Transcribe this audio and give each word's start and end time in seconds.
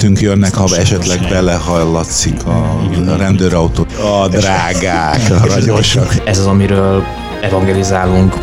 Értünk 0.00 0.20
jönnek, 0.20 0.54
ha 0.54 0.76
esetleg 0.76 1.26
belehallatszik 1.28 2.44
a 2.46 3.16
rendőrautó. 3.18 3.86
A 4.22 4.28
drágák, 4.28 5.30
a 5.30 5.46
ragyosak. 5.54 6.14
Ez 6.24 6.38
az, 6.38 6.46
amiről 6.46 7.04
evangelizálunk. 7.42 8.34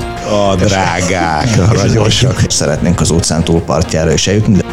A 0.52 0.55
drágák, 0.55 1.48
a 1.70 1.73
ragyosak. 1.81 2.43
Szeretnénk 2.48 3.02
az 3.02 3.12
óceán 3.12 3.43
túlpartjára 3.43 4.13
is 4.13 4.27
eljutni, 4.27 4.54
de 4.54 4.63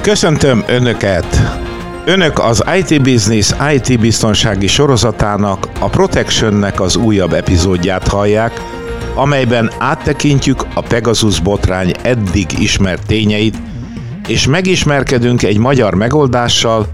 Köszöntöm 0.00 0.64
Önöket! 0.66 1.60
Önök 2.04 2.38
az 2.38 2.64
IT 2.78 3.02
Business 3.02 3.50
IT 3.74 4.00
biztonsági 4.00 4.66
sorozatának, 4.66 5.68
a 5.80 5.88
Protectionnek 5.88 6.80
az 6.80 6.96
újabb 6.96 7.32
epizódját 7.32 8.08
hallják, 8.08 8.60
amelyben 9.14 9.70
áttekintjük 9.78 10.66
a 10.74 10.80
Pegasus 10.80 11.40
botrány 11.40 11.92
eddig 12.02 12.46
ismert 12.58 13.06
tényeit, 13.06 13.56
és 14.28 14.46
megismerkedünk 14.46 15.42
egy 15.42 15.58
magyar 15.58 15.94
megoldással, 15.94 16.86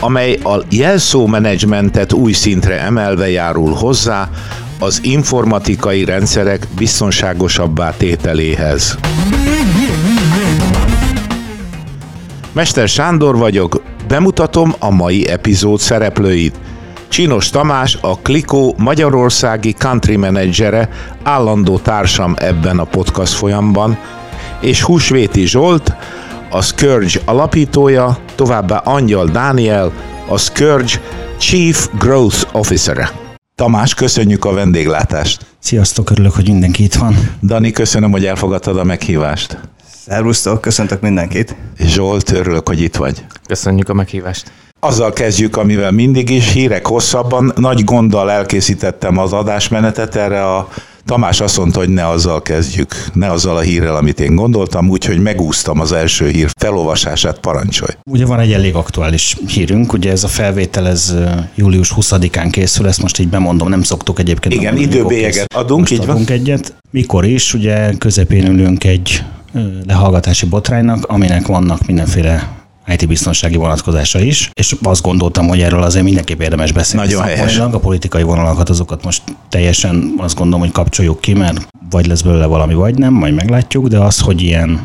amely 0.00 0.34
a 0.34 0.62
jelszó 0.70 1.26
menedzsmentet 1.26 2.12
új 2.12 2.32
szintre 2.32 2.80
emelve 2.80 3.30
járul 3.30 3.72
hozzá 3.72 4.30
az 4.78 5.00
informatikai 5.02 6.04
rendszerek 6.04 6.66
biztonságosabbá 6.76 7.96
tételéhez. 7.96 8.98
Mester 12.52 12.88
Sándor 12.88 13.36
vagyok, 13.36 13.82
bemutatom 14.08 14.74
a 14.78 14.90
mai 14.90 15.28
epizód 15.28 15.80
szereplőit. 15.80 16.54
Csinos 17.16 17.50
Tamás, 17.50 17.98
a 18.00 18.18
Klikó 18.18 18.74
Magyarországi 18.78 19.72
Country 19.72 20.16
Managere, 20.16 20.88
állandó 21.22 21.78
társam 21.78 22.34
ebben 22.38 22.78
a 22.78 22.84
podcast 22.84 23.32
folyamban, 23.32 23.98
és 24.60 24.82
Húsvéti 24.82 25.46
Zsolt, 25.46 25.94
a 26.50 26.62
Scourge 26.62 27.20
alapítója, 27.24 28.18
továbbá 28.34 28.76
Angyal 28.76 29.26
Dániel, 29.26 29.92
a 30.28 30.38
Scourge 30.38 31.00
Chief 31.38 31.88
Growth 31.98 32.46
Officer. 32.52 33.10
Tamás, 33.54 33.94
köszönjük 33.94 34.44
a 34.44 34.52
vendéglátást. 34.52 35.46
Sziasztok, 35.58 36.10
örülök, 36.10 36.32
hogy 36.32 36.48
mindenki 36.48 36.82
itt 36.82 36.94
van. 36.94 37.16
Dani, 37.42 37.70
köszönöm, 37.70 38.10
hogy 38.10 38.24
elfogadtad 38.24 38.78
a 38.78 38.84
meghívást. 38.84 39.58
Szervusztok, 40.06 40.60
köszöntök 40.60 41.00
mindenkit. 41.00 41.56
Zsolt, 41.78 42.30
örülök, 42.30 42.68
hogy 42.68 42.80
itt 42.80 42.96
vagy. 42.96 43.24
Köszönjük 43.46 43.88
a 43.88 43.94
meghívást. 43.94 44.52
Azzal 44.86 45.12
kezdjük, 45.12 45.56
amivel 45.56 45.90
mindig 45.90 46.30
is, 46.30 46.52
hírek 46.52 46.86
hosszabban. 46.86 47.52
Nagy 47.56 47.84
gonddal 47.84 48.30
elkészítettem 48.30 49.18
az 49.18 49.32
adásmenetet, 49.32 50.16
erre 50.16 50.44
a 50.44 50.68
Tamás 51.04 51.40
azt 51.40 51.58
mondta, 51.58 51.78
hogy 51.78 51.88
ne 51.88 52.08
azzal 52.08 52.42
kezdjük, 52.42 52.94
ne 53.12 53.30
azzal 53.30 53.56
a 53.56 53.60
hírrel, 53.60 53.96
amit 53.96 54.20
én 54.20 54.34
gondoltam, 54.34 54.88
úgyhogy 54.88 55.18
megúsztam 55.18 55.80
az 55.80 55.92
első 55.92 56.28
hír 56.28 56.50
felolvasását, 56.58 57.38
parancsolj. 57.38 57.90
Ugye 58.10 58.26
van 58.26 58.40
egy 58.40 58.52
elég 58.52 58.74
aktuális 58.74 59.36
hírünk, 59.46 59.92
ugye 59.92 60.10
ez 60.10 60.24
a 60.24 60.28
felvétel 60.28 60.86
ez 60.88 61.14
július 61.54 61.92
20-án 61.96 62.48
készül, 62.50 62.86
ezt 62.86 63.02
most 63.02 63.18
így 63.18 63.28
bemondom, 63.28 63.68
nem 63.68 63.82
szoktuk 63.82 64.18
egyébként. 64.18 64.54
Igen, 64.54 64.76
időbélyeget 64.76 65.54
adunk, 65.54 65.80
most 65.80 65.92
így 65.92 66.00
adunk 66.00 66.28
van. 66.28 66.36
egyet. 66.38 66.74
Mikor 66.90 67.24
is, 67.24 67.54
ugye 67.54 67.92
közepén 67.98 68.46
ülünk 68.46 68.84
egy 68.84 69.22
lehallgatási 69.86 70.46
botránynak, 70.46 71.04
aminek 71.06 71.46
vannak 71.46 71.86
mindenféle 71.86 72.64
IT 72.86 73.08
biztonsági 73.08 73.56
vonatkozása 73.56 74.18
is, 74.20 74.50
és 74.52 74.76
azt 74.82 75.02
gondoltam, 75.02 75.48
hogy 75.48 75.60
erről 75.60 75.82
azért 75.82 76.04
mindenképp 76.04 76.40
érdemes 76.40 76.72
beszélni. 76.72 77.06
Nagyon 77.06 77.22
helyes. 77.22 77.58
A 77.58 77.78
politikai 77.78 78.22
vonalakat, 78.22 78.68
azokat 78.68 79.04
most 79.04 79.22
teljesen 79.48 80.14
azt 80.16 80.36
gondolom, 80.36 80.60
hogy 80.60 80.72
kapcsoljuk 80.72 81.20
ki, 81.20 81.32
mert 81.32 81.68
vagy 81.90 82.06
lesz 82.06 82.20
belőle 82.20 82.46
valami, 82.46 82.74
vagy 82.74 82.98
nem, 82.98 83.12
majd 83.12 83.34
meglátjuk, 83.34 83.86
de 83.86 83.98
az, 83.98 84.20
hogy 84.20 84.42
ilyen 84.42 84.80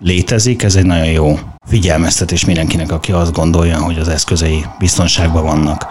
létezik, 0.00 0.62
ez 0.62 0.76
egy 0.76 0.86
nagyon 0.86 1.10
jó 1.10 1.38
figyelmeztetés 1.66 2.44
mindenkinek, 2.44 2.92
aki 2.92 3.12
azt 3.12 3.32
gondolja, 3.32 3.78
hogy 3.78 3.98
az 3.98 4.08
eszközei 4.08 4.64
biztonságban 4.78 5.44
vannak 5.44 5.86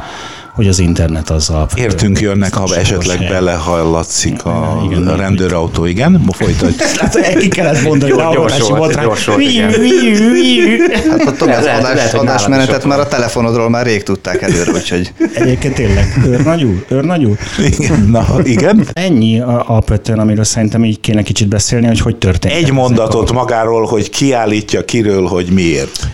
hogy 0.58 0.68
az 0.68 0.80
internet 0.80 1.30
az 1.30 1.50
a... 1.50 1.68
Értünk 1.76 2.20
jönnek, 2.20 2.54
ha 2.54 2.76
esetleg 2.76 3.18
hely. 3.18 3.28
belehallatszik 3.28 4.44
a 4.46 4.82
Igen, 4.86 5.02
igen. 5.02 5.18
rendőrautó, 5.18 5.86
igen? 5.86 6.22
Folytatj. 6.32 6.84
Hát 7.00 7.38
ki 7.38 7.48
kellett 7.48 7.82
mondani, 7.84 8.12
hogy 8.12 8.36
volt, 8.36 8.78
botrány. 8.78 9.08
Hát 11.20 11.46
nálam 11.46 11.96
is 11.96 12.14
adásmenetet 12.14 12.86
már 12.86 13.00
a 13.00 13.08
telefonodról 13.08 13.70
már 13.70 13.86
rég 13.86 14.04
tudták 14.04 14.42
előre, 14.42 14.72
úgyhogy 14.72 15.14
Egyébként 15.34 15.74
tényleg, 15.74 16.22
őrnagy 16.26 16.64
úr, 16.64 16.86
őrnagy 16.88 17.26
úr. 17.26 17.38
Igen, 17.80 18.08
na, 18.12 18.26
igen. 18.44 18.88
Ennyi 18.94 19.40
a- 19.40 19.64
alapvetően, 19.68 20.20
amiről 20.20 20.44
szerintem 20.44 20.84
így 20.86 21.00
kéne 21.00 21.22
kicsit 21.22 21.48
beszélni, 21.48 21.88
hogy 21.88 22.00
hogy 22.00 22.16
történt. 22.16 22.54
Egy 22.54 22.72
mondatot 22.72 23.32
magáról, 23.32 23.86
hogy 23.86 24.10
kiállítja 24.10 24.86
kiről, 24.86 25.26
hogy 25.28 25.48
miért. 25.54 26.08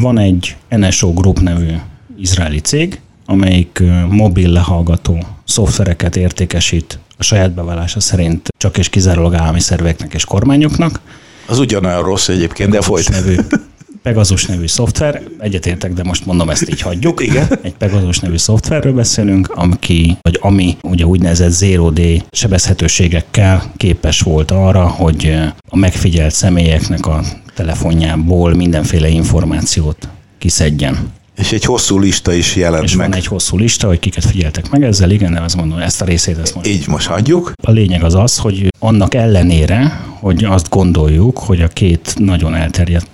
Van 0.00 0.18
egy 0.18 0.56
NSO 0.68 1.12
Group 1.12 1.40
nevű 1.40 1.72
izraeli 2.18 2.60
cég, 2.60 3.00
amelyik 3.30 3.82
mobil 4.08 4.50
lehallgató 4.50 5.26
szoftvereket 5.44 6.16
értékesít 6.16 6.98
a 7.16 7.22
saját 7.22 7.52
bevallása 7.52 8.00
szerint 8.00 8.48
csak 8.58 8.78
és 8.78 8.88
kizárólag 8.88 9.34
állami 9.34 9.60
szerveknek 9.60 10.14
és 10.14 10.24
kormányoknak. 10.24 11.00
Az 11.46 11.58
ugyanolyan 11.58 12.02
rossz 12.02 12.28
egyébként, 12.28 12.70
de 12.70 12.80
folyt. 12.80 13.10
nevű, 13.10 13.36
Pegasus 14.02 14.46
nevű 14.46 14.66
szoftver, 14.66 15.22
egyetértek, 15.38 15.92
de 15.92 16.02
most 16.02 16.26
mondom 16.26 16.50
ezt 16.50 16.70
így 16.70 16.80
hagyjuk. 16.80 17.20
Igen. 17.22 17.58
Egy 17.62 17.74
Pegasus 17.74 18.18
nevű 18.18 18.36
szoftverről 18.36 18.92
beszélünk, 18.92 19.48
ami, 19.48 20.16
vagy 20.20 20.38
ami 20.40 20.76
ugye 20.82 21.06
úgynevezett 21.06 21.50
Zero 21.50 21.90
Day 21.90 22.22
sebezhetőségekkel 22.30 23.72
képes 23.76 24.20
volt 24.20 24.50
arra, 24.50 24.86
hogy 24.86 25.38
a 25.68 25.76
megfigyelt 25.76 26.34
személyeknek 26.34 27.06
a 27.06 27.22
telefonjából 27.54 28.54
mindenféle 28.54 29.08
információt 29.08 30.08
kiszedjen. 30.38 31.18
És 31.40 31.52
egy 31.52 31.64
hosszú 31.64 31.98
lista 31.98 32.32
is 32.32 32.56
jelent 32.56 32.84
És 32.84 32.96
meg. 32.96 33.08
van 33.08 33.18
egy 33.18 33.26
hosszú 33.26 33.56
lista, 33.56 33.86
hogy 33.86 33.98
kiket 33.98 34.24
figyeltek 34.24 34.70
meg 34.70 34.82
ezzel, 34.82 35.10
igen, 35.10 35.32
de 35.32 35.40
azt 35.40 35.56
mondom, 35.56 35.78
ezt 35.78 36.00
a 36.02 36.04
részét 36.04 36.38
ezt 36.38 36.54
most 36.54 36.66
Így 36.68 36.88
most 36.88 37.06
hagyjuk. 37.06 37.52
a 37.62 37.70
lényeg 37.70 38.02
az 38.04 38.14
az, 38.14 38.36
hogy 38.38 38.68
annak 38.78 39.14
ellenére, 39.14 40.04
hogy 40.20 40.44
azt 40.44 40.68
gondoljuk, 40.68 41.38
hogy 41.38 41.60
a 41.62 41.68
két 41.68 42.14
nagyon 42.18 42.54
elterjedt 42.54 43.06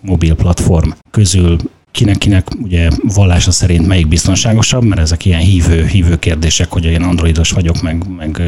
mobil 0.00 0.34
platform 0.34 0.90
közül 1.10 1.56
kinek-kinek 1.90 2.46
ugye 2.62 2.88
vallása 3.02 3.50
szerint 3.50 3.86
melyik 3.86 4.08
biztonságosabb, 4.08 4.84
mert 4.84 5.00
ezek 5.00 5.24
ilyen 5.24 5.40
hívő, 5.40 5.86
hívő 5.86 6.18
kérdések, 6.18 6.70
hogy 6.70 6.84
én 6.84 7.02
androidos 7.02 7.50
vagyok, 7.50 7.82
meg, 7.82 8.04
meg 8.16 8.42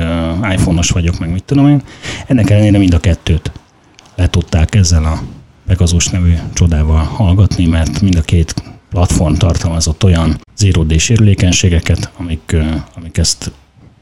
iPhone-os 0.53 0.91
vagyok, 0.91 1.19
meg 1.19 1.33
mit 1.33 1.45
tudom 1.45 1.69
én. 1.69 1.83
Ennek 2.27 2.51
ellenére 2.51 2.79
mind 2.79 2.95
a 2.95 3.01
kettőt 3.01 3.51
le 4.15 4.29
tudták 4.29 4.75
ezzel 4.75 5.05
a 5.05 5.23
Pegasus 5.67 6.09
nevű 6.09 6.35
csodával 6.55 7.03
hallgatni, 7.05 7.67
mert 7.67 8.01
mind 8.01 8.17
a 8.17 8.21
két 8.23 8.55
platform 8.91 9.35
tartalmazott 9.35 10.05
olyan 10.05 10.41
zero 10.57 10.85
sérülékenységeket, 10.99 12.11
amik, 12.17 12.57
amik 12.97 13.19
ezt 13.19 13.51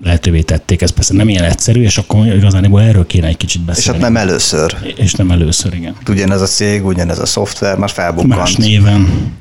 lehetővé 0.02 0.40
tették. 0.40 0.82
Ez 0.82 0.90
persze 0.90 1.14
nem 1.14 1.28
ilyen 1.28 1.44
egyszerű, 1.44 1.82
és 1.82 1.98
akkor 1.98 2.26
igazából 2.26 2.80
erről 2.82 3.06
kéne 3.06 3.26
egy 3.26 3.36
kicsit 3.36 3.60
és 3.60 3.66
beszélni. 3.66 4.00
hát 4.02 4.12
nem 4.12 4.22
először. 4.22 4.76
És 4.96 5.12
nem 5.14 5.30
először, 5.30 5.74
igen. 5.74 5.96
Ugyanez 6.08 6.40
a 6.40 6.46
cég, 6.46 6.86
ugyanez 6.86 7.18
a 7.18 7.26
szoftver 7.26 7.76
már 7.78 7.90
felbukkant. 7.90 8.36
Más 8.36 8.54
néven. 8.56 9.32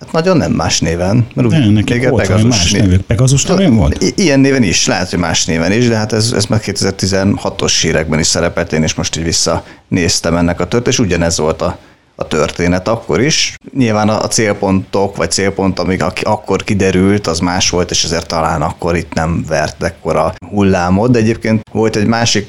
Hát 0.00 0.12
nagyon 0.12 0.36
nem 0.36 0.52
más 0.52 0.80
néven. 0.80 1.26
Mert 1.34 1.48
De 1.48 1.58
úgy- 1.58 1.72
neki 1.72 1.92
még 1.92 2.06
a 2.06 2.10
volt 2.10 2.26
Pegasus 2.26 2.48
más 2.48 2.70
név- 2.72 2.82
nevük. 2.82 3.00
Pegasus 3.00 3.44
nevén 3.44 3.74
volt? 3.76 4.02
I- 4.02 4.12
Ilyen 4.16 4.40
néven 4.40 4.62
is, 4.62 4.86
lehet, 4.86 5.10
hogy 5.10 5.18
más 5.18 5.44
néven 5.44 5.72
is, 5.72 5.88
de 5.88 5.96
hát 5.96 6.12
ez, 6.12 6.32
ez 6.36 6.44
már 6.44 6.60
2016-os 6.60 7.80
hírekben 7.82 8.18
is 8.18 8.26
szerepelt, 8.26 8.72
én 8.72 8.82
is 8.82 8.94
most 8.94 9.16
így 9.16 9.24
visszanéztem 9.24 10.36
ennek 10.36 10.60
a 10.60 10.66
történet, 10.66 10.86
és 10.86 10.98
ugyanez 10.98 11.38
volt 11.38 11.62
a, 11.62 11.78
a 12.14 12.26
történet 12.26 12.88
akkor 12.88 13.20
is. 13.20 13.54
Nyilván 13.74 14.08
a, 14.08 14.28
célpontok, 14.28 15.16
vagy 15.16 15.30
célpont, 15.30 15.78
amik 15.78 16.02
ak- 16.02 16.24
akkor 16.24 16.62
kiderült, 16.62 17.26
az 17.26 17.38
más 17.38 17.70
volt, 17.70 17.90
és 17.90 18.04
ezért 18.04 18.26
talán 18.26 18.62
akkor 18.62 18.96
itt 18.96 19.14
nem 19.14 19.44
vert 19.48 19.82
ekkora 19.82 20.32
hullámot, 20.50 21.10
de 21.10 21.18
egyébként 21.18 21.62
volt 21.72 21.96
egy 21.96 22.06
másik 22.06 22.48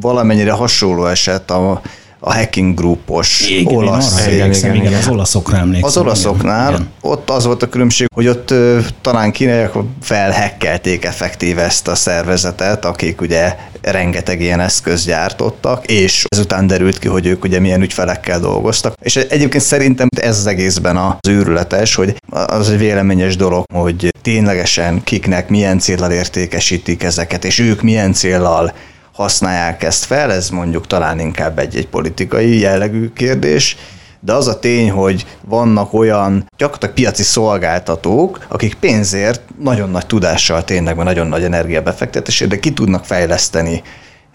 valamennyire 0.00 0.52
hasonló 0.52 1.06
eset 1.06 1.50
a, 1.50 1.80
a 2.26 2.34
hacking 2.34 2.74
grupos 2.74 3.48
Igen, 3.48 3.74
olasz 3.74 4.26
igen, 4.26 4.52
igen, 4.52 4.74
igen. 4.74 4.92
az 4.92 5.08
olaszokra 5.08 5.56
emlékszem. 5.56 5.88
Az 5.88 5.96
olaszoknál 5.96 6.72
igen. 6.72 6.88
ott 7.00 7.30
az 7.30 7.44
volt 7.44 7.62
a 7.62 7.68
különbség, 7.68 8.08
hogy 8.14 8.28
ott 8.28 8.50
ö, 8.50 8.78
talán 9.00 9.32
kínaiak 9.32 9.76
felhekkelték 10.00 11.04
effektíve 11.04 11.62
ezt 11.62 11.88
a 11.88 11.94
szervezetet, 11.94 12.84
akik 12.84 13.20
ugye 13.20 13.56
rengeteg 13.80 14.40
ilyen 14.40 14.60
eszköz 14.60 15.04
gyártottak, 15.04 15.86
és 15.86 16.24
ezután 16.28 16.66
derült 16.66 16.98
ki, 16.98 17.08
hogy 17.08 17.26
ők 17.26 17.44
ugye 17.44 17.60
milyen 17.60 17.82
ügyfelekkel 17.82 18.40
dolgoztak. 18.40 18.94
És 19.02 19.16
egyébként 19.16 19.62
szerintem 19.62 20.08
ez 20.20 20.38
az 20.38 20.46
egészben 20.46 20.96
az 20.96 21.28
őrületes, 21.28 21.94
hogy 21.94 22.16
az 22.30 22.70
egy 22.70 22.78
véleményes 22.78 23.36
dolog, 23.36 23.64
hogy 23.74 24.08
ténylegesen 24.22 25.02
kiknek 25.02 25.48
milyen 25.48 25.78
célral 25.78 26.10
értékesítik 26.10 27.02
ezeket, 27.02 27.44
és 27.44 27.58
ők 27.58 27.82
milyen 27.82 28.12
célral 28.12 28.72
használják 29.14 29.82
ezt 29.82 30.04
fel, 30.04 30.32
ez 30.32 30.48
mondjuk 30.48 30.86
talán 30.86 31.18
inkább 31.18 31.58
egy, 31.58 31.76
egy 31.76 31.88
politikai 31.88 32.58
jellegű 32.58 33.12
kérdés, 33.12 33.76
de 34.20 34.32
az 34.32 34.48
a 34.48 34.58
tény, 34.58 34.90
hogy 34.90 35.26
vannak 35.40 35.92
olyan 35.92 36.50
gyakorlatilag 36.56 36.94
piaci 36.94 37.22
szolgáltatók, 37.22 38.46
akik 38.48 38.74
pénzért 38.74 39.40
nagyon 39.58 39.90
nagy 39.90 40.06
tudással 40.06 40.64
tényleg, 40.64 40.96
nagyon 40.96 41.26
nagy 41.26 41.44
energiabefektetésért, 41.44 42.50
de 42.50 42.58
ki 42.58 42.72
tudnak 42.72 43.04
fejleszteni 43.04 43.82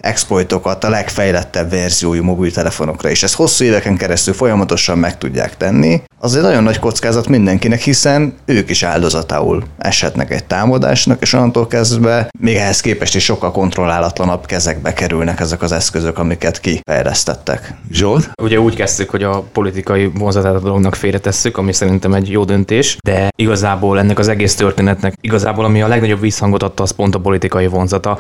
exploitokat 0.02 0.84
a 0.84 0.90
legfejlettebb 0.90 1.70
verziójú 1.70 2.24
mobiltelefonokra, 2.24 3.10
és 3.10 3.24
ezt 3.24 3.36
hosszú 3.36 3.66
éveken 3.66 3.98
keresztül 3.98 4.34
folyamatosan 4.34 4.98
meg 4.98 5.18
tudják 5.18 5.58
tenni, 5.58 6.02
az 6.22 6.36
egy 6.36 6.42
nagyon 6.42 6.64
nagy 6.64 6.80
kockázat 6.80 7.28
mindenkinek, 7.28 7.80
hiszen 7.80 8.34
ők 8.46 8.70
is 8.70 8.84
áldozatául 8.84 9.64
eshetnek 9.78 10.32
egy 10.32 10.44
támadásnak, 10.44 11.22
és 11.22 11.34
onnantól 11.34 11.68
kezdve 11.68 12.30
még 12.40 12.56
ehhez 12.56 12.82
képest 12.82 13.16
is 13.16 13.24
sokkal 13.24 13.52
kontrollálatlanabb 13.52 14.46
kezekbe 14.46 14.94
kerülnek 14.94 15.40
ezek 15.40 15.62
az 15.62 15.72
eszközök, 15.72 16.18
amiket 16.18 16.60
kifejlesztettek. 16.60 17.74
Zsolt? 17.92 18.30
Ugye 18.42 18.60
úgy 18.60 18.76
kezdtük, 18.76 19.10
hogy 19.10 19.24
a 19.24 19.44
politikai 19.52 20.12
vonzatát 20.14 20.56
a 20.56 20.60
dolognak 20.60 20.96
félretesszük, 20.96 21.58
ami 21.58 21.74
szerintem 21.74 22.14
egy 22.14 22.30
jó 22.30 22.44
döntés, 22.44 22.98
de 23.04 23.30
igazából 23.36 24.00
ennek 24.00 24.20
az 24.20 24.28
egész 24.28 24.56
történetnek 24.56 25.14
igazából 25.22 25.66
ami 25.66 25.82
a 25.82 25.88
legnagyobb 25.88 26.20
visszhangot 26.20 26.64
adta, 26.64 26.84
az 26.84 26.92
pont 26.92 27.16
a 27.16 27.20
politikai 27.20 27.68
vonzata, 27.68 28.18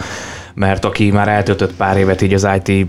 mert 0.54 0.86
aki 0.86 1.12
már 1.12 1.28
eltöltött 1.28 1.74
pár 1.74 1.98
évet 1.98 2.22
így 2.22 2.34
az 2.34 2.48
IT 2.63 2.88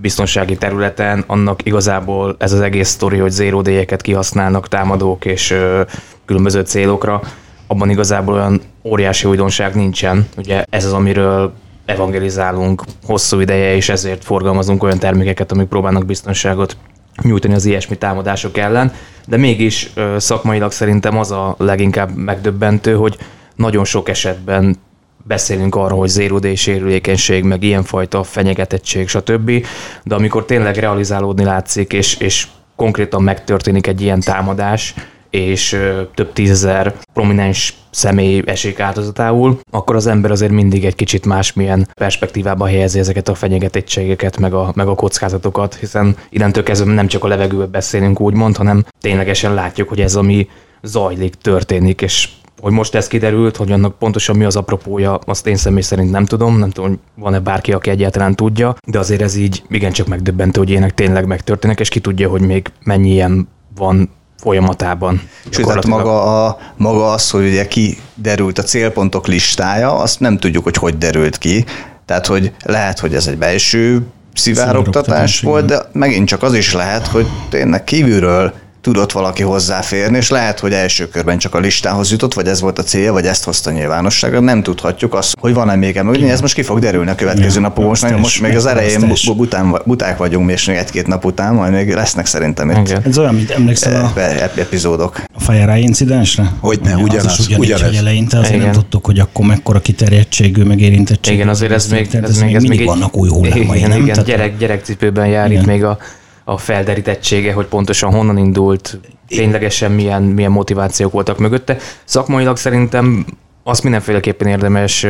biztonsági 0.00 0.56
területen, 0.56 1.24
annak 1.26 1.60
igazából 1.64 2.36
ez 2.38 2.52
az 2.52 2.60
egész 2.60 2.88
sztori, 2.88 3.18
hogy 3.18 3.30
zero 3.30 3.62
kihasználnak 3.96 4.68
támadók 4.68 5.24
és 5.24 5.50
ö, 5.50 5.82
különböző 6.24 6.60
célokra, 6.60 7.20
abban 7.66 7.90
igazából 7.90 8.34
olyan 8.34 8.60
óriási 8.82 9.28
újdonság 9.28 9.74
nincsen. 9.74 10.28
Ugye 10.36 10.64
ez 10.70 10.84
az, 10.84 10.92
amiről 10.92 11.52
evangelizálunk 11.84 12.82
hosszú 13.04 13.40
ideje, 13.40 13.74
és 13.74 13.88
ezért 13.88 14.24
forgalmazunk 14.24 14.82
olyan 14.82 14.98
termékeket, 14.98 15.52
amik 15.52 15.68
próbálnak 15.68 16.06
biztonságot 16.06 16.76
nyújtani 17.22 17.54
az 17.54 17.64
ilyesmi 17.64 17.96
támadások 17.96 18.56
ellen, 18.56 18.92
de 19.26 19.36
mégis 19.36 19.90
ö, 19.94 20.16
szakmailag 20.18 20.72
szerintem 20.72 21.18
az 21.18 21.30
a 21.30 21.54
leginkább 21.58 22.16
megdöbbentő, 22.16 22.94
hogy 22.94 23.18
nagyon 23.56 23.84
sok 23.84 24.08
esetben 24.08 24.76
beszélünk 25.22 25.74
arról, 25.74 25.98
hogy 25.98 26.30
day 26.40 26.54
sérülékenység, 26.54 27.44
meg 27.44 27.62
ilyenfajta 27.62 28.22
fenyegetettség, 28.22 29.08
stb. 29.08 29.66
De 30.02 30.14
amikor 30.14 30.44
tényleg 30.44 30.76
realizálódni 30.76 31.44
látszik, 31.44 31.92
és, 31.92 32.16
és 32.16 32.46
konkrétan 32.76 33.22
megtörténik 33.22 33.86
egy 33.86 34.00
ilyen 34.00 34.20
támadás, 34.20 34.94
és 35.30 35.78
több 36.14 36.32
tízezer 36.32 36.94
prominens 37.12 37.74
személy 37.90 38.42
esik 38.46 38.80
áldozatául, 38.80 39.58
akkor 39.70 39.96
az 39.96 40.06
ember 40.06 40.30
azért 40.30 40.52
mindig 40.52 40.84
egy 40.84 40.94
kicsit 40.94 41.26
másmilyen 41.26 41.88
perspektívába 41.94 42.66
helyezi 42.66 42.98
ezeket 42.98 43.28
a 43.28 43.34
fenyegetettségeket, 43.34 44.38
meg 44.38 44.52
a, 44.54 44.72
meg 44.74 44.86
a 44.86 44.94
kockázatokat, 44.94 45.74
hiszen 45.74 46.16
innentől 46.30 46.62
kezdve 46.62 46.92
nem 46.92 47.06
csak 47.06 47.24
a 47.24 47.28
levegőbe 47.28 47.66
beszélünk 47.66 48.20
úgymond, 48.20 48.56
hanem 48.56 48.84
ténylegesen 49.00 49.54
látjuk, 49.54 49.88
hogy 49.88 50.00
ez, 50.00 50.14
ami 50.14 50.48
zajlik, 50.82 51.34
történik, 51.34 52.00
és 52.00 52.28
hogy 52.62 52.72
most 52.72 52.94
ez 52.94 53.06
kiderült, 53.06 53.56
hogy 53.56 53.72
annak 53.72 53.98
pontosan 53.98 54.36
mi 54.36 54.44
az 54.44 54.56
apropója, 54.56 55.18
azt 55.24 55.46
én 55.46 55.56
személy 55.56 55.82
szerint 55.82 56.10
nem 56.10 56.24
tudom, 56.24 56.58
nem 56.58 56.70
tudom, 56.70 56.90
hogy 56.90 56.98
van-e 57.14 57.40
bárki, 57.40 57.72
aki 57.72 57.90
egyáltalán 57.90 58.34
tudja, 58.34 58.76
de 58.86 58.98
azért 58.98 59.22
ez 59.22 59.36
így 59.36 59.62
igencsak 59.68 60.06
megdöbbentő, 60.06 60.58
hogy 60.58 60.70
ilyenek 60.70 60.94
tényleg 60.94 61.26
megtörténnek, 61.26 61.80
és 61.80 61.88
ki 61.88 62.00
tudja, 62.00 62.28
hogy 62.28 62.40
még 62.40 62.72
mennyi 62.84 63.10
ilyen 63.10 63.48
van 63.76 64.10
folyamatában. 64.36 65.20
Sőt, 65.50 65.70
hát 65.70 65.86
maga, 65.86 66.46
a, 66.46 66.58
maga 66.76 67.10
az, 67.10 67.30
hogy 67.30 67.44
ugye 67.44 67.68
kiderült 67.68 68.58
a 68.58 68.62
célpontok 68.62 69.26
listája, 69.26 69.98
azt 69.98 70.20
nem 70.20 70.38
tudjuk, 70.38 70.64
hogy 70.64 70.76
hogy 70.76 70.98
derült 70.98 71.38
ki. 71.38 71.64
Tehát, 72.04 72.26
hogy 72.26 72.52
lehet, 72.64 72.98
hogy 72.98 73.14
ez 73.14 73.26
egy 73.26 73.38
belső 73.38 74.02
szivárogtatás 74.34 75.40
volt, 75.40 75.64
de 75.64 75.82
megint 75.92 76.28
csak 76.28 76.42
az 76.42 76.54
is 76.54 76.72
lehet, 76.72 77.06
hogy 77.06 77.26
tényleg 77.48 77.84
kívülről 77.84 78.52
tudott 78.82 79.12
valaki 79.12 79.42
hozzáférni, 79.42 80.16
és 80.16 80.30
lehet, 80.30 80.58
hogy 80.60 80.72
első 80.72 81.08
körben 81.08 81.38
csak 81.38 81.54
a 81.54 81.58
listához 81.58 82.10
jutott, 82.10 82.34
vagy 82.34 82.46
ez 82.46 82.60
volt 82.60 82.78
a 82.78 82.82
célja, 82.82 83.12
vagy 83.12 83.26
ezt 83.26 83.44
hozta 83.44 83.70
nyilvánosságra. 83.70 84.40
Nem 84.40 84.62
tudhatjuk 84.62 85.14
azt, 85.14 85.36
hogy 85.40 85.54
van-e 85.54 85.76
még 85.76 85.96
emögé. 85.96 86.30
Ez 86.30 86.40
most 86.40 86.54
ki 86.54 86.62
fog 86.62 86.78
derülni 86.78 87.10
a 87.10 87.14
következő 87.14 87.60
napokban. 87.60 87.86
Most, 87.86 88.02
nagyon, 88.02 88.20
most 88.20 88.40
még 88.40 88.56
az 88.56 88.66
elején 88.66 89.14
bután, 89.36 89.80
buták 89.84 90.16
vagyunk, 90.16 90.50
és 90.50 90.64
még 90.64 90.76
egy-két 90.76 91.06
nap 91.06 91.24
után, 91.24 91.54
majd 91.54 91.72
még 91.72 91.94
lesznek 91.94 92.26
szerintem 92.26 92.70
itt. 92.70 92.88
Igen. 92.88 93.02
Ez 93.06 93.18
olyan, 93.18 93.34
mint 93.34 93.50
emlékszel 93.50 94.12
a, 94.14 94.20
epizódok. 94.56 95.20
A 95.34 95.40
FireEye 95.40 95.78
incidensre? 95.78 96.52
Hogy 96.60 96.80
ne, 96.82 96.94
ugyanaz. 96.94 97.38
Az 97.38 97.46
ugyanaz, 97.46 97.64
ugyanaz. 97.64 97.82
Hogy 97.82 97.96
eleinte 97.96 98.38
azért 98.38 98.54
Igen. 98.54 98.64
nem 98.64 98.74
tudtuk, 98.74 99.06
hogy 99.06 99.18
akkor 99.18 99.46
mekkora 99.46 99.80
kiterjedtségű, 99.80 100.62
meg 100.62 100.80
érintettségű. 100.80 101.36
Igen, 101.36 101.48
azért 101.48 101.72
ez 101.72 101.86
még, 101.86 102.08
ez, 102.12 102.28
ez 102.28 102.42
még, 102.42 102.54
ez 102.54 102.62
még 102.62 102.84
vannak 102.84 103.16
új 103.16 103.28
hullámai, 103.28 103.78
igen, 103.78 103.88
nem? 103.88 104.02
Igen, 104.02 104.24
gyerek, 104.24 104.58
gyerekcipőben 104.58 105.26
jár 105.26 105.50
itt 105.50 105.66
még 105.66 105.84
a 105.84 105.98
a 106.44 106.58
felderítettsége, 106.58 107.52
hogy 107.52 107.66
pontosan 107.66 108.12
honnan 108.12 108.38
indult, 108.38 109.00
ténylegesen 109.28 109.92
milyen, 109.92 110.22
milyen 110.22 110.50
motivációk 110.50 111.12
voltak 111.12 111.38
mögötte. 111.38 111.76
Szakmailag 112.04 112.56
szerintem 112.56 113.26
azt 113.62 113.82
mindenféleképpen 113.82 114.48
érdemes 114.48 115.06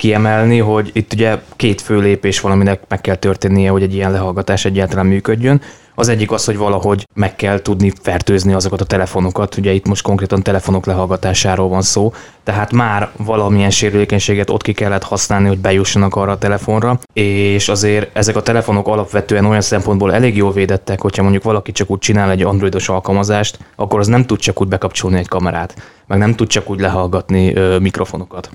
kiemelni, 0.00 0.58
hogy 0.58 0.90
itt 0.92 1.12
ugye 1.12 1.38
két 1.56 1.80
fő 1.80 1.98
lépés 1.98 2.40
van, 2.40 2.78
meg 2.88 3.00
kell 3.00 3.14
történnie, 3.14 3.70
hogy 3.70 3.82
egy 3.82 3.94
ilyen 3.94 4.10
lehallgatás 4.10 4.64
egyáltalán 4.64 5.06
működjön. 5.06 5.60
Az 5.94 6.08
egyik 6.08 6.30
az, 6.30 6.44
hogy 6.44 6.56
valahogy 6.56 7.06
meg 7.14 7.36
kell 7.36 7.62
tudni 7.62 7.92
fertőzni 8.02 8.52
azokat 8.52 8.80
a 8.80 8.84
telefonokat, 8.84 9.56
ugye 9.56 9.72
itt 9.72 9.86
most 9.86 10.02
konkrétan 10.02 10.42
telefonok 10.42 10.86
lehallgatásáról 10.86 11.68
van 11.68 11.82
szó, 11.82 12.12
tehát 12.44 12.72
már 12.72 13.10
valamilyen 13.16 13.70
sérülékenységet 13.70 14.50
ott 14.50 14.62
ki 14.62 14.72
kellett 14.72 15.02
használni, 15.02 15.48
hogy 15.48 15.58
bejussanak 15.58 16.16
arra 16.16 16.32
a 16.32 16.38
telefonra, 16.38 16.98
és 17.12 17.68
azért 17.68 18.16
ezek 18.16 18.36
a 18.36 18.42
telefonok 18.42 18.88
alapvetően 18.88 19.44
olyan 19.44 19.60
szempontból 19.60 20.14
elég 20.14 20.36
jól 20.36 20.52
védettek, 20.52 21.00
hogyha 21.00 21.22
mondjuk 21.22 21.42
valaki 21.42 21.72
csak 21.72 21.90
úgy 21.90 21.98
csinál 21.98 22.30
egy 22.30 22.42
androidos 22.42 22.88
alkalmazást, 22.88 23.58
akkor 23.76 23.98
az 23.98 24.06
nem 24.06 24.24
tud 24.26 24.38
csak 24.38 24.60
úgy 24.60 24.68
bekapcsolni 24.68 25.18
egy 25.18 25.28
kamerát, 25.28 25.74
meg 26.06 26.18
nem 26.18 26.34
tud 26.34 26.48
csak 26.48 26.70
úgy 26.70 26.80
lehallgatni 26.80 27.54
ö, 27.54 27.78
mikrofonokat. 27.78 28.50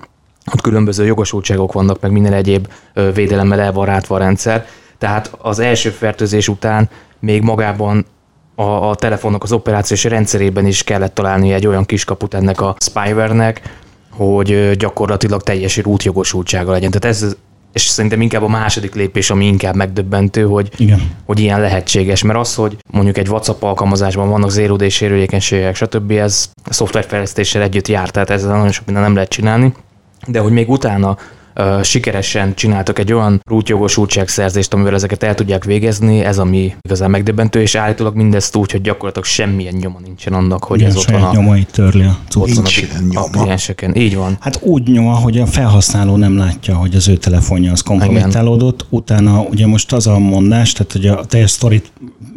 Ott 0.52 0.60
különböző 0.60 1.04
jogosultságok 1.04 1.72
vannak, 1.72 2.00
meg 2.00 2.10
minden 2.10 2.32
egyéb 2.32 2.68
védelemmel 3.14 3.60
el 3.60 3.72
van 3.72 3.86
rátva 3.86 4.14
a 4.14 4.18
rendszer, 4.18 4.66
tehát 4.98 5.32
az 5.38 5.58
első 5.58 5.90
fertőzés 5.90 6.48
után 6.48 6.88
még 7.20 7.42
magában 7.42 8.06
a, 8.54 8.62
a 8.62 8.94
telefonok 8.94 9.42
az 9.42 9.52
operációs 9.52 10.04
rendszerében 10.04 10.66
is 10.66 10.84
kellett 10.84 11.14
találni 11.14 11.52
egy 11.52 11.66
olyan 11.66 11.84
kiskaput 11.84 12.34
ennek 12.34 12.60
a 12.60 12.76
spyware-nek, 12.78 13.62
hogy 14.10 14.76
gyakorlatilag 14.76 15.42
teljes 15.42 15.80
útjogosultsága 15.84 16.70
legyen. 16.70 16.90
Tehát 16.90 17.16
ez, 17.16 17.36
és 17.72 17.82
szerintem 17.82 18.20
inkább 18.20 18.42
a 18.42 18.48
második 18.48 18.94
lépés, 18.94 19.30
ami 19.30 19.46
inkább 19.46 19.74
megdöbbentő, 19.74 20.42
hogy, 20.42 20.70
Igen. 20.76 21.10
hogy 21.24 21.40
ilyen 21.40 21.60
lehetséges. 21.60 22.22
Mert 22.22 22.38
az, 22.38 22.54
hogy 22.54 22.76
mondjuk 22.90 23.18
egy 23.18 23.28
WhatsApp 23.28 23.62
alkalmazásban 23.62 24.28
vannak 24.28 24.50
day 24.50 24.88
sérülékenységek, 24.88 25.74
stb. 25.74 26.10
ez 26.10 26.50
a 26.64 26.72
szoftverfejlesztéssel 26.72 27.62
együtt 27.62 27.88
jár, 27.88 28.10
tehát 28.10 28.30
ezzel 28.30 28.56
nagyon 28.56 28.72
sok 28.72 28.84
minden 28.84 29.04
nem 29.04 29.14
lehet 29.14 29.28
csinálni. 29.28 29.74
De 30.26 30.40
hogy 30.40 30.52
még 30.52 30.70
utána 30.70 31.16
sikeresen 31.82 32.54
csináltak 32.54 32.98
egy 32.98 33.12
olyan 33.12 33.40
rútjogosultságszerzést, 33.48 34.72
amivel 34.72 34.94
ezeket 34.94 35.22
el 35.22 35.34
tudják 35.34 35.64
végezni, 35.64 36.20
ez 36.20 36.38
ami 36.38 36.74
igazán 36.80 37.10
megdöbbentő, 37.10 37.60
és 37.60 37.74
állítólag 37.74 38.14
mindezt 38.14 38.56
úgy, 38.56 38.70
hogy 38.70 38.80
gyakorlatilag 38.80 39.26
semmilyen 39.28 39.74
nyoma 39.74 39.98
nincsen 40.04 40.32
annak, 40.32 40.64
hogy 40.64 40.78
Igen, 40.78 40.90
ez 40.90 40.96
ott 40.96 41.10
van 41.10 41.22
a... 41.22 41.32
nyomait 41.32 41.70
törli 41.72 42.04
a 43.14 43.30
klienseken. 43.30 43.96
Így 43.96 44.16
van. 44.16 44.36
Hát 44.40 44.58
úgy 44.62 44.88
nyoma, 44.88 45.14
hogy 45.14 45.38
a 45.38 45.46
felhasználó 45.46 46.16
nem 46.16 46.36
látja, 46.36 46.74
hogy 46.74 46.94
az 46.94 47.08
ő 47.08 47.16
telefonja 47.16 47.72
az 47.72 47.80
kompromittálódott, 47.80 48.86
utána 48.88 49.40
ugye 49.40 49.66
most 49.66 49.92
az 49.92 50.06
a 50.06 50.18
mondás, 50.18 50.72
tehát 50.72 50.92
hogy 50.92 51.06
a 51.06 51.24
teljes 51.24 51.50
sztorit 51.50 51.92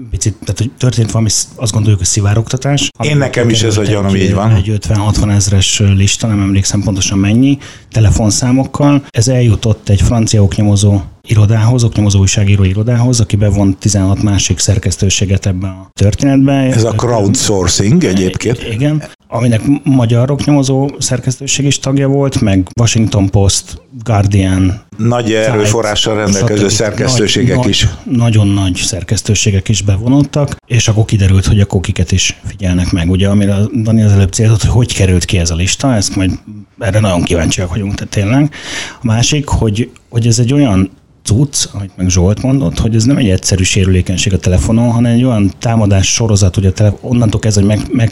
picit, 0.09 0.35
tehát 0.39 0.57
hogy 0.57 0.71
történt 0.77 1.11
valami, 1.11 1.29
azt 1.55 1.71
gondoljuk, 1.71 1.99
hogy 1.99 2.07
szivárogtatás. 2.07 2.89
Én 3.01 3.17
nekem 3.17 3.49
is 3.49 3.63
ez 3.63 3.77
a 3.77 3.83
gyanúm, 3.83 4.15
így 4.15 4.33
van. 4.33 4.55
Egy 4.55 4.79
50-60 4.87 5.31
ezres 5.31 5.79
lista, 5.79 6.27
nem 6.27 6.41
emlékszem 6.41 6.81
pontosan 6.81 7.17
mennyi, 7.17 7.57
telefonszámokkal. 7.91 9.05
Ez 9.09 9.27
eljutott 9.27 9.89
egy 9.89 10.01
francia 10.01 10.43
oknyomozó 10.43 11.01
irodához, 11.21 11.83
oknyomozó 11.83 12.19
újságíró 12.19 12.63
irodához, 12.63 13.19
aki 13.19 13.35
bevont 13.35 13.77
16 13.77 14.23
másik 14.23 14.59
szerkesztőséget 14.59 15.45
ebben 15.45 15.69
a 15.69 15.89
történetben. 15.93 16.71
Ez 16.71 16.83
a 16.83 16.91
crowdsourcing 16.91 18.03
egyébként. 18.03 18.63
Igen, 18.73 19.03
aminek 19.31 19.61
magyar 19.83 20.31
oknyomozó 20.31 20.89
szerkesztőség 20.97 21.65
is 21.65 21.79
tagja 21.79 22.07
volt, 22.07 22.41
meg 22.41 22.67
Washington 22.79 23.29
Post, 23.29 23.81
Guardian. 24.03 24.81
Nagy 24.97 25.31
erőforrással 25.33 26.15
rendelkező 26.15 26.67
szerkesztőségek 26.67 27.55
nagy, 27.55 27.67
is. 27.67 27.87
Nagyon 28.03 28.47
nagy 28.47 28.75
szerkesztőségek 28.75 29.69
is 29.69 29.81
bevonultak, 29.81 30.55
és 30.65 30.87
akkor 30.87 31.05
kiderült, 31.05 31.45
hogy 31.45 31.59
a 31.59 31.65
kokiket 31.65 32.11
is 32.11 32.39
figyelnek 32.45 32.91
meg. 32.91 33.09
Ugye, 33.09 33.29
amire 33.29 33.55
Dani 33.83 34.03
az 34.03 34.11
előbb 34.11 34.31
célzott, 34.31 34.61
hogy 34.61 34.71
hogy 34.71 34.95
került 34.95 35.25
ki 35.25 35.37
ez 35.37 35.49
a 35.49 35.55
lista, 35.55 35.95
ezt 35.95 36.15
majd 36.15 36.31
erre 36.79 36.99
nagyon 36.99 37.23
kíváncsiak 37.23 37.69
vagyunk, 37.69 37.95
tehát 37.95 38.13
tényleg. 38.13 38.53
A 39.01 39.05
másik, 39.05 39.47
hogy, 39.47 39.89
hogy 40.09 40.27
ez 40.27 40.39
egy 40.39 40.53
olyan 40.53 40.91
cucc, 41.23 41.65
ahogy 41.73 41.89
meg 41.95 42.09
Zsolt 42.09 42.41
mondott, 42.41 42.79
hogy 42.79 42.95
ez 42.95 43.03
nem 43.03 43.17
egy 43.17 43.29
egyszerű 43.29 43.63
sérülékenység 43.63 44.33
a 44.33 44.39
telefonon, 44.39 44.91
hanem 44.91 45.11
egy 45.11 45.23
olyan 45.23 45.51
támadás 45.59 46.13
sorozat, 46.13 46.55
hogy 46.55 46.65
a 46.65 46.71
telefon, 46.71 47.11
onnantól 47.11 47.39
kezdve, 47.39 47.65
hogy 47.65 47.77
meg, 47.77 47.87
meg 47.91 48.11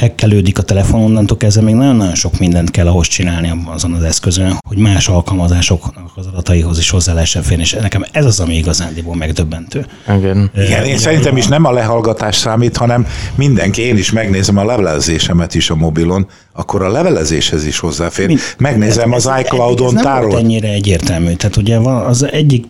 hekkelődik 0.00 0.58
a 0.58 0.62
telefon, 0.62 1.00
onnantól 1.00 1.36
kezdve 1.36 1.62
még 1.62 1.74
nagyon-nagyon 1.74 2.14
sok 2.14 2.38
mindent 2.38 2.70
kell 2.70 2.86
ahhoz 2.86 3.06
csinálni 3.06 3.52
azon 3.64 3.92
az 3.92 4.02
eszközön, 4.02 4.58
hogy 4.68 4.78
más 4.78 5.08
alkalmazásoknak 5.08 6.10
az 6.14 6.26
adataihoz 6.26 6.78
is 6.78 6.90
hozzá 6.90 7.12
lehessen 7.12 7.42
férni, 7.42 7.62
és 7.62 7.72
nekem 7.72 8.04
ez 8.12 8.24
az, 8.24 8.40
ami 8.40 8.56
igazándiból 8.56 9.16
megdöbbentő. 9.16 9.86
Igen. 10.16 10.50
Igen, 10.56 10.84
én 10.84 10.98
szerintem 10.98 11.36
is 11.36 11.46
nem 11.46 11.64
a 11.64 11.72
lehallgatás 11.72 12.36
számít, 12.36 12.76
hanem 12.76 13.06
mindenki, 13.34 13.82
én 13.82 13.96
is 13.96 14.12
megnézem 14.12 14.56
a 14.56 14.64
levelezésemet 14.64 15.54
is 15.54 15.70
a 15.70 15.74
mobilon, 15.74 16.26
akkor 16.52 16.82
a 16.82 16.90
levelezéshez 16.90 17.66
is 17.66 17.78
hozzáfér. 17.78 18.26
Mind, 18.26 18.40
Megnézem 18.58 19.12
az 19.12 19.30
iCloud-on 19.40 19.96
ez 19.96 20.02
tárol. 20.02 20.28
Nem 20.28 20.38
ennyire 20.38 20.68
egyértelmű. 20.68 21.32
Tehát 21.32 21.56
ugye 21.56 21.78
van 21.78 22.04
az 22.04 22.22
egyik 22.22 22.64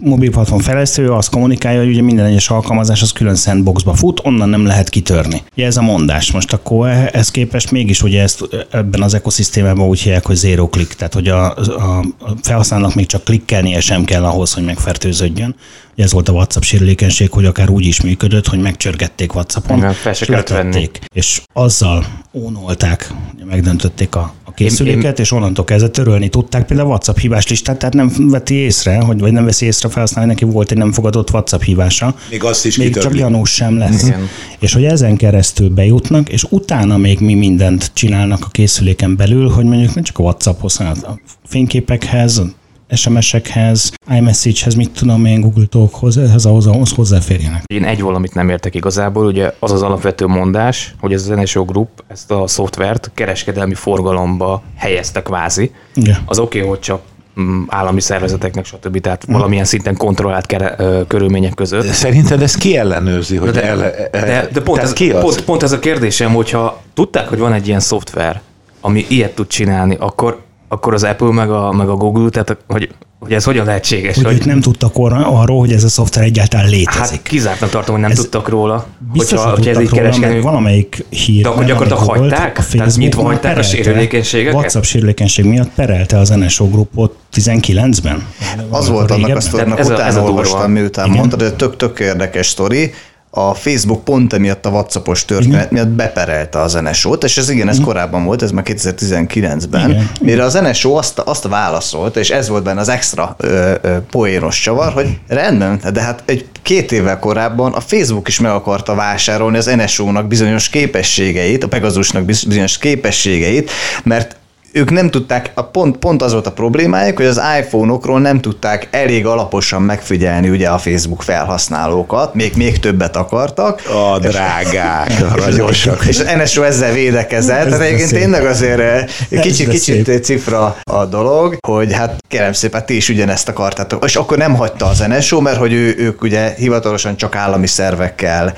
mobil 0.00 0.30
platform 0.30 0.60
fejlesztő 0.60 1.12
azt 1.12 1.30
kommunikálja, 1.30 1.78
hogy 1.78 1.88
ugye 1.88 2.02
minden 2.02 2.26
egyes 2.26 2.50
alkalmazás 2.50 3.02
az 3.02 3.12
külön 3.12 3.34
sandboxba 3.34 3.94
fut, 3.94 4.20
onnan 4.24 4.48
nem 4.48 4.66
lehet 4.66 4.88
kitörni. 4.88 5.42
Ugye 5.56 5.66
ez 5.66 5.76
a 5.76 5.82
mondás. 5.82 6.32
Most 6.32 6.52
akkor 6.52 6.88
ez 7.12 7.30
képest 7.30 7.70
mégis 7.70 8.02
ugye 8.02 8.22
ezt 8.22 8.48
ebben 8.70 9.02
az 9.02 9.14
ekoszisztémában 9.14 9.86
úgy 9.88 10.00
hívják, 10.00 10.26
hogy 10.26 10.36
zero 10.36 10.68
click, 10.68 10.94
tehát 10.94 11.14
hogy 11.14 11.28
a, 11.28 11.56
a, 11.56 11.98
a 12.18 12.32
felhasználónak 12.42 12.94
még 12.94 13.06
csak 13.06 13.24
klikkelnie 13.24 13.80
sem 13.80 14.04
kell 14.04 14.24
ahhoz, 14.24 14.52
hogy 14.52 14.64
megfertőződjön. 14.64 15.54
Ez 15.98 16.12
volt 16.12 16.28
a 16.28 16.32
WhatsApp 16.32 16.62
sérülékenység, 16.62 17.30
hogy 17.30 17.44
akár 17.44 17.70
úgy 17.70 17.84
is 17.84 18.00
működött, 18.02 18.46
hogy 18.46 18.58
megcsörgették 18.60 19.34
WhatsAppon, 19.34 19.78
Igen, 19.78 19.92
fel 19.92 20.12
se 20.12 20.24
és 20.24 20.28
venni. 20.28 20.42
letették. 20.50 20.98
És 21.14 21.42
azzal 21.52 22.06
ónolták, 22.32 23.12
megdöntötték 23.44 24.14
a, 24.14 24.32
a 24.44 24.52
készüléket, 24.52 25.18
és 25.18 25.32
onnantól 25.32 25.64
kezdve 25.64 25.88
törölni 25.90 26.28
tudták 26.28 26.66
például 26.66 26.88
a 26.88 26.90
WhatsApp 26.90 27.16
hívás 27.16 27.48
listát, 27.48 27.78
tehát 27.78 27.94
nem 27.94 28.12
veti 28.16 28.54
észre, 28.54 28.96
hogy, 29.00 29.18
vagy 29.20 29.32
nem 29.32 29.44
veszi 29.44 29.66
észre 29.66 29.88
felhasználni, 29.88 30.30
neki 30.30 30.44
volt 30.44 30.70
egy 30.70 30.78
nem 30.78 30.92
fogadott 30.92 31.30
WhatsApp 31.30 31.60
hívása. 31.62 32.14
Még 32.30 32.44
azt 32.44 32.66
is 32.66 32.76
Még 32.76 32.86
csak 32.86 32.96
kitörli. 32.96 33.18
gyanús 33.18 33.50
sem 33.50 33.78
lesz. 33.78 34.02
Igen. 34.02 34.28
És 34.58 34.72
hogy 34.72 34.84
ezen 34.84 35.16
keresztül 35.16 35.68
bejutnak, 35.68 36.28
és 36.28 36.44
utána 36.48 36.96
még 36.96 37.20
mi 37.20 37.34
mindent 37.34 37.90
csinálnak 37.94 38.44
a 38.44 38.48
készüléken 38.48 39.16
belül, 39.16 39.48
hogy 39.50 39.64
mondjuk 39.64 39.94
nem 39.94 40.04
csak 40.04 40.18
a 40.18 40.22
WhatsApphoz, 40.22 40.76
hanem 40.76 40.94
a 41.02 41.10
fényképekhez, 41.46 42.42
SMS-ekhez, 42.90 43.92
iMessage-hez, 44.10 44.74
mit 44.74 44.90
tudom 44.90 45.24
én, 45.24 45.40
Google 45.40 45.66
Talkhoz, 45.66 46.16
ehhez 46.16 46.44
ahhoz, 46.44 46.66
ahhoz 46.66 46.92
hozzáférjenek. 46.92 47.62
Én 47.66 47.84
egy 47.84 48.00
valamit 48.00 48.34
nem 48.34 48.48
értek 48.48 48.74
igazából, 48.74 49.26
ugye 49.26 49.52
az 49.58 49.72
az 49.72 49.82
alapvető 49.82 50.26
mondás, 50.26 50.94
hogy 51.00 51.12
ez 51.12 51.28
az 51.28 51.36
NSO 51.36 51.64
Group 51.64 52.04
ezt 52.08 52.30
a 52.30 52.46
szoftvert 52.46 53.10
kereskedelmi 53.14 53.74
forgalomba 53.74 54.62
helyezte 54.76 55.22
kvázi. 55.22 55.70
Igen. 55.94 56.18
Az 56.24 56.38
oké, 56.38 56.58
okay, 56.58 56.70
hogy 56.70 56.80
csak 56.80 57.00
mm, 57.40 57.62
állami 57.66 58.00
szervezeteknek, 58.00 58.64
stb. 58.64 59.00
Tehát 59.00 59.24
valamilyen 59.28 59.64
szinten 59.64 59.96
kontrollált 59.96 60.46
kere, 60.46 60.74
ö, 60.78 61.00
körülmények 61.06 61.54
között. 61.54 61.86
Szerinted 61.86 62.42
ez 62.42 62.54
ki 62.54 62.76
ellenőrzi, 62.76 63.36
hogy 63.36 63.50
De, 63.50 63.62
el, 63.62 63.76
de, 64.10 64.48
de 64.52 64.60
pont, 64.60 64.64
tehát 64.64 64.82
ez, 64.82 64.92
ki 64.92 65.10
az? 65.10 65.22
pont, 65.22 65.40
pont 65.44 65.62
ez 65.62 65.72
a 65.72 65.78
kérdésem, 65.78 66.34
hogyha 66.34 66.82
tudták, 66.94 67.28
hogy 67.28 67.38
van 67.38 67.52
egy 67.52 67.66
ilyen 67.66 67.80
szoftver, 67.80 68.40
ami 68.80 69.04
ilyet 69.08 69.34
tud 69.34 69.46
csinálni, 69.46 69.96
akkor, 69.98 70.46
akkor 70.68 70.94
az 70.94 71.02
Apple 71.04 71.32
meg 71.32 71.50
a, 71.50 71.72
meg 71.72 71.88
a 71.88 71.94
Google, 71.94 72.28
tehát 72.30 72.56
hogy, 72.66 72.88
hogy 73.18 73.32
ez 73.32 73.44
hogyan 73.44 73.66
lehetséges? 73.66 74.14
Hogy 74.14 74.24
hogy, 74.24 74.34
ők 74.34 74.44
nem 74.44 74.60
tudtak 74.60 74.92
arról, 74.96 75.58
hogy 75.58 75.72
ez 75.72 75.84
a 75.84 75.88
szoftver 75.88 76.24
egyáltalán 76.24 76.68
létezik. 76.68 77.00
hát 77.00 77.22
kizártnak 77.22 77.70
tartom, 77.70 77.92
hogy 77.94 78.02
nem 78.02 78.10
Ez- 78.10 78.16
tudtak 78.18 78.48
róla. 78.48 78.86
Biztos, 79.12 79.38
hogyha, 79.38 79.50
hogy 79.50 79.64
hogyha 79.66 79.80
ez 79.80 79.86
így 79.86 79.90
kereskedelmi 79.92 80.40
valamelyik 80.40 81.04
hír. 81.08 81.42
De 81.42 81.48
akkor 81.48 81.64
gyakorlatilag 81.64 82.10
hagyták? 82.18 82.66
Tehát 82.66 82.96
nyitva 82.96 83.22
hagyták 83.22 83.58
a 83.58 83.62
sérülékenységeket? 83.62 84.54
WhatsApp 84.54 84.82
sérülékenység 84.82 85.44
miatt 85.44 85.70
perelte 85.74 86.18
az 86.18 86.28
NSO 86.28 86.68
grupot 86.68 87.14
19-ben. 87.34 88.26
Az 88.70 88.88
volt 88.88 89.10
annak 89.10 89.36
a 89.36 89.40
sztorinak, 89.40 89.78
a- 89.78 89.82
utána 89.82 90.20
a 90.20 90.24
olvastam, 90.24 90.70
miután 90.70 91.06
Igen. 91.06 91.18
mondtad, 91.18 91.40
hogy 91.42 91.54
tök-tök 91.54 91.98
érdekes 92.00 92.46
sztori. 92.46 92.92
A 93.30 93.54
Facebook 93.54 94.04
pont 94.04 94.32
emiatt 94.32 94.66
a 94.66 94.70
WhatsAppos 94.70 95.24
történet 95.24 95.70
miatt 95.70 95.88
beperelte 95.88 96.60
az 96.60 96.72
NSO-t, 96.72 97.24
és 97.24 97.36
ez 97.38 97.48
igen, 97.50 97.68
ez 97.68 97.80
korábban 97.80 98.24
volt, 98.24 98.42
ez 98.42 98.50
már 98.50 98.64
2019-ben, 98.66 99.90
Igen. 99.90 100.10
mire 100.20 100.42
az 100.44 100.54
NSO 100.54 100.92
azt, 100.94 101.18
azt 101.18 101.48
válaszolta, 101.48 102.20
és 102.20 102.30
ez 102.30 102.48
volt 102.48 102.62
benne 102.62 102.80
az 102.80 102.88
extra 102.88 103.34
ö, 103.38 103.74
ö, 103.80 103.96
poénos 104.10 104.60
csavar, 104.60 104.92
hogy 104.92 105.18
rendben, 105.28 105.80
de 105.92 106.00
hát 106.00 106.22
egy 106.24 106.46
két 106.62 106.92
évvel 106.92 107.18
korábban 107.18 107.72
a 107.72 107.80
Facebook 107.80 108.28
is 108.28 108.40
meg 108.40 108.50
akarta 108.50 108.94
vásárolni 108.94 109.56
az 109.56 109.70
NSO-nak 109.76 110.26
bizonyos 110.26 110.68
képességeit, 110.68 111.64
a 111.64 111.68
Pegasusnak 111.68 112.24
biz- 112.24 112.46
bizonyos 112.46 112.78
képességeit, 112.78 113.70
mert 114.04 114.36
ők 114.78 114.90
nem 114.90 115.10
tudták, 115.10 115.50
a 115.54 115.62
pont, 115.62 115.96
pont 115.96 116.22
az 116.22 116.32
volt 116.32 116.46
a 116.46 116.52
problémájuk, 116.52 117.16
hogy 117.16 117.26
az 117.26 117.40
iPhone-okról 117.58 118.20
nem 118.20 118.40
tudták 118.40 118.88
elég 118.90 119.26
alaposan 119.26 119.82
megfigyelni 119.82 120.48
ugye 120.48 120.68
a 120.68 120.78
Facebook 120.78 121.22
felhasználókat, 121.22 122.34
még, 122.34 122.52
még 122.56 122.78
többet 122.78 123.16
akartak. 123.16 123.82
A 123.86 124.18
drágák, 124.18 125.10
a 125.30 125.36
ragyosak. 125.36 126.04
És 126.06 126.18
az 126.18 126.26
NSO 126.36 126.62
ezzel 126.62 126.92
védekezett, 126.92 127.64
Ez 127.64 127.64
tehát 127.64 127.80
egyébként 127.80 128.10
tényleg 128.10 128.46
azért 128.46 128.80
eh, 128.80 129.04
kicsit, 129.40 129.68
kicsit 129.68 130.24
cifra 130.24 130.76
a 130.82 131.04
dolog, 131.04 131.56
hogy 131.66 131.92
hát 131.92 132.16
kérem 132.28 132.52
szépen, 132.52 132.86
ti 132.86 132.96
is 132.96 133.08
ugyanezt 133.08 133.48
akartátok. 133.48 134.04
És 134.04 134.16
akkor 134.16 134.36
nem 134.36 134.54
hagyta 134.54 134.86
az 134.86 135.04
NSO, 135.08 135.40
mert 135.40 135.56
hogy 135.56 135.72
ő, 135.72 135.94
ők 135.98 136.22
ugye 136.22 136.54
hivatalosan 136.56 137.16
csak 137.16 137.36
állami 137.36 137.66
szervekkel 137.66 138.54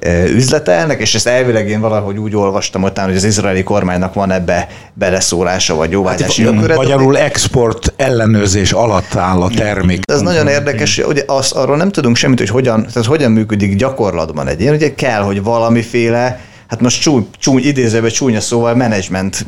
eh, 0.00 0.24
üzletelnek, 0.24 1.00
és 1.00 1.14
ezt 1.14 1.26
elvileg 1.26 1.68
én 1.68 1.80
valahogy 1.80 2.18
úgy 2.18 2.36
olvastam 2.36 2.82
utána, 2.82 3.08
hogy 3.08 3.16
az 3.16 3.24
izraeli 3.24 3.62
kormánynak 3.62 4.14
van 4.14 4.30
ebbe 4.30 4.68
beleszólása, 5.56 5.74
vagy 5.74 5.90
jóvágyási 5.90 6.42
jogköre. 6.42 6.74
Magyarul 6.74 7.18
export 7.18 7.92
ellenőrzés 7.96 8.72
alatt 8.72 9.14
áll 9.14 9.42
a 9.42 9.48
termék. 9.48 10.02
Ez 10.06 10.20
nagyon 10.20 10.46
érdekes, 10.46 11.00
hogy 11.00 11.22
az, 11.26 11.52
arról 11.52 11.76
nem 11.76 11.90
tudunk 11.90 12.16
semmit, 12.16 12.38
hogy 12.38 12.48
hogyan, 12.48 12.86
tehát 12.86 13.08
hogyan 13.08 13.32
működik 13.32 13.76
gyakorlatban 13.76 14.48
egy 14.48 14.60
ilyen. 14.60 14.74
Ugye 14.74 14.94
kell, 14.94 15.22
hogy 15.22 15.42
valamiféle 15.42 16.40
Hát 16.68 16.80
most 16.80 17.00
csúny, 17.00 17.28
csúny 17.38 17.64
idézőben 17.64 18.10
csúnya 18.10 18.40
szóval 18.40 18.74
menedzsment, 18.74 19.46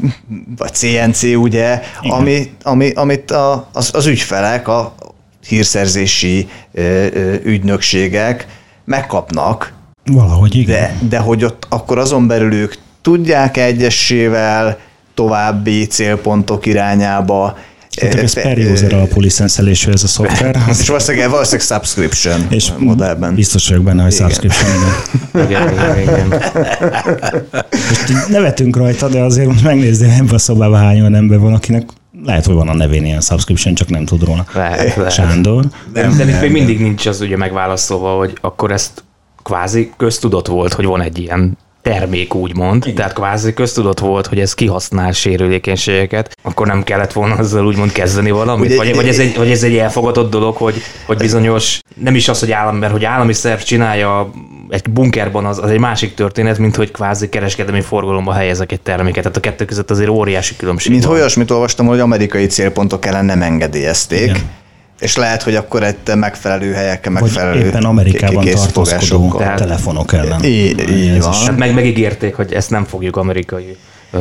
vagy 0.57 0.75
CNC 0.75 1.23
ugye, 1.23 1.81
ami, 2.03 2.53
ami, 2.63 2.91
amit 2.95 3.31
a, 3.31 3.69
az, 3.73 3.91
az 3.95 4.07
ügyfelek, 4.07 4.69
a 4.69 4.95
hírszerzési 5.49 6.49
ö, 6.73 7.07
ö, 7.13 7.35
ügynökségek 7.45 8.47
megkapnak, 8.85 9.73
Valahogy 10.05 10.57
igen. 10.57 10.81
de, 10.81 11.09
de 11.09 11.19
hogy 11.19 11.45
ott 11.45 11.67
akkor 11.69 11.99
azon 11.99 12.27
belül 12.27 12.53
ők 12.53 12.75
tudják 13.03 13.57
egyesével 13.57 14.79
további 15.19 15.87
célpontok 15.87 16.67
irányába 16.67 17.59
Tehát 17.91 18.15
ez 18.15 18.33
per 18.33 18.59
user 18.59 18.93
alapú 18.93 19.21
licenszelésű 19.21 19.91
ez 19.91 20.03
a 20.03 20.07
szoftver. 20.07 20.57
és 20.81 20.89
valószínűleg, 20.89 21.31
valószínűleg 21.31 21.67
subscription 21.67 22.47
és 22.51 22.71
modellben. 22.79 23.35
biztos 23.35 23.69
vagyok 23.69 23.85
benne, 23.85 24.03
hogy 24.03 24.13
Igen. 24.13 24.29
subscription. 24.29 24.71
Igen. 25.35 25.47
Igen, 25.47 25.73
igen, 25.73 26.01
igen. 26.01 26.29
Most 27.89 28.29
nevetünk 28.29 28.77
rajta, 28.77 29.09
de 29.09 29.21
azért 29.21 29.49
most 29.49 29.65
megnézném 29.65 30.11
ebbe 30.11 30.35
a 30.35 30.39
szobába 30.39 30.77
hány 30.77 31.01
olyan 31.01 31.15
ember 31.15 31.39
van, 31.39 31.55
akinek 31.55 31.89
lehet, 32.25 32.45
hogy 32.47 32.55
van 32.55 32.69
a 32.69 32.75
nevén 32.75 33.05
ilyen 33.05 33.21
subscription, 33.21 33.75
csak 33.75 33.89
nem 33.89 34.05
tud 34.05 34.25
róla. 34.25 34.45
Lehet, 34.55 34.97
lehet. 34.97 35.13
Sándor. 35.13 35.65
De, 35.93 36.09
de 36.17 36.25
itt 36.25 36.41
még 36.41 36.51
mindig 36.51 36.81
nincs 36.81 37.07
az 37.07 37.21
ugye 37.21 37.37
megválaszolva, 37.37 38.17
hogy 38.17 38.39
akkor 38.41 38.71
ezt 38.71 39.05
kvázi 39.43 39.93
köztudott 39.97 40.47
volt, 40.47 40.73
hogy 40.73 40.85
van 40.85 41.01
egy 41.01 41.19
ilyen 41.19 41.59
termék, 41.89 42.35
úgymond. 42.35 42.83
Igen. 42.83 42.95
Tehát 42.95 43.13
kvázi 43.13 43.53
köztudott 43.53 43.99
volt, 43.99 44.27
hogy 44.27 44.41
ez 44.41 44.55
kihasznál 44.55 45.13
sérülékenységeket, 45.13 46.37
akkor 46.43 46.67
nem 46.67 46.83
kellett 46.83 47.13
volna 47.13 47.35
azzal 47.35 47.67
úgymond 47.67 47.93
kezdeni 47.93 48.31
valamit? 48.31 48.67
Ugye- 48.67 48.77
vagy, 48.77 48.95
vagy, 48.95 49.09
ez 49.09 49.19
egy, 49.19 49.37
vagy 49.37 49.51
ez 49.51 49.63
egy 49.63 49.77
elfogadott 49.77 50.31
dolog, 50.31 50.57
hogy, 50.57 50.83
hogy 51.07 51.17
bizonyos, 51.17 51.81
nem 51.95 52.15
is 52.15 52.29
az, 52.29 52.41
hogy 52.41 52.53
állam, 52.53 52.77
mert 52.77 52.93
hogy 52.93 53.05
állami 53.05 53.33
szerv 53.33 53.61
csinálja 53.61 54.31
egy 54.69 54.91
bunkerban, 54.91 55.45
az, 55.45 55.59
az 55.59 55.71
egy 55.71 55.79
másik 55.79 56.15
történet, 56.15 56.59
mint 56.59 56.77
hogy 56.77 56.91
kvázi 56.91 57.29
kereskedelmi 57.29 57.81
forgalomba 57.81 58.33
helyezek 58.33 58.73
egy 58.73 58.81
terméket. 58.81 59.23
Tehát 59.23 59.37
a 59.37 59.41
kettő 59.41 59.65
között 59.65 59.91
azért 59.91 60.09
óriási 60.09 60.57
különbség 60.57 60.93
Mint 60.93 61.05
olyasmit 61.05 61.51
olvastam, 61.51 61.87
hogy 61.87 62.01
amerikai 62.01 62.47
célpontok 62.47 63.07
ellen 63.07 63.25
nem 63.25 63.43
engedélyezték, 63.43 64.23
Igen. 64.23 64.51
És 64.99 65.17
lehet, 65.17 65.43
hogy 65.43 65.55
akkor 65.55 65.83
egy 65.83 65.97
megfelelő 66.15 66.73
helyeken 66.73 67.13
Vagy 67.13 67.23
megfelelő 67.23 67.65
éppen 67.65 67.85
Amerikában 67.85 68.45
tartózkodó. 68.45 69.35
Tehát- 69.39 69.57
telefonok 69.57 70.13
ellen. 70.13 70.45
Így, 70.45 70.91
így 70.91 71.23
van. 71.23 71.33
Hát 71.33 71.57
meg 71.57 71.75
megígérték, 71.75 72.35
hogy 72.35 72.53
ezt 72.53 72.71
nem 72.71 72.85
fogjuk 72.85 73.17
amerikai 73.17 73.77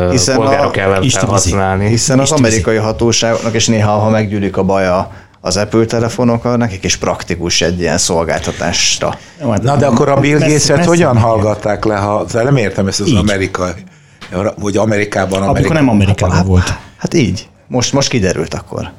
Hiszen 0.09 0.35
a- 0.35 0.39
polgárok 0.39 0.77
ellen 0.77 1.03
Isten 1.03 1.21
felhasználni. 1.21 1.87
Hiszen 1.87 2.19
az 2.19 2.31
amerikai 2.31 2.75
hatóságoknak, 2.75 3.53
és 3.53 3.67
néha, 3.67 3.91
ha 3.91 4.09
meggyűlik 4.09 4.57
a 4.57 4.63
baja 4.63 5.11
az 5.41 5.57
Apple 5.57 5.85
telefonokkal, 5.85 6.57
nekik 6.57 6.83
is 6.83 6.95
praktikus 6.95 7.61
egy 7.61 7.79
ilyen 7.79 7.97
szolgáltatásra. 7.97 9.17
Hát 9.49 9.61
Na 9.61 9.75
de 9.75 9.85
akkor 9.85 10.09
a 10.09 10.19
Bill 10.19 10.37
Gates-et 10.39 10.85
hogyan 10.85 11.17
hallgatták 11.17 11.85
le, 11.85 11.95
ha 11.95 12.25
nem 12.33 12.55
értem 12.57 12.87
ezt 12.87 12.99
az 12.99 13.07
Így. 13.07 13.15
amerikai, 13.15 13.71
hogy 14.61 14.77
Amerikában 14.77 15.31
Amikor 15.41 15.49
Amerika. 15.49 15.73
nem 15.73 15.89
Amerikában 15.89 16.45
volt. 16.45 16.73
Hát 16.97 17.13
így. 17.13 17.47
Most, 17.67 17.93
most 17.93 18.09
kiderült 18.09 18.53
akkor. 18.53 18.91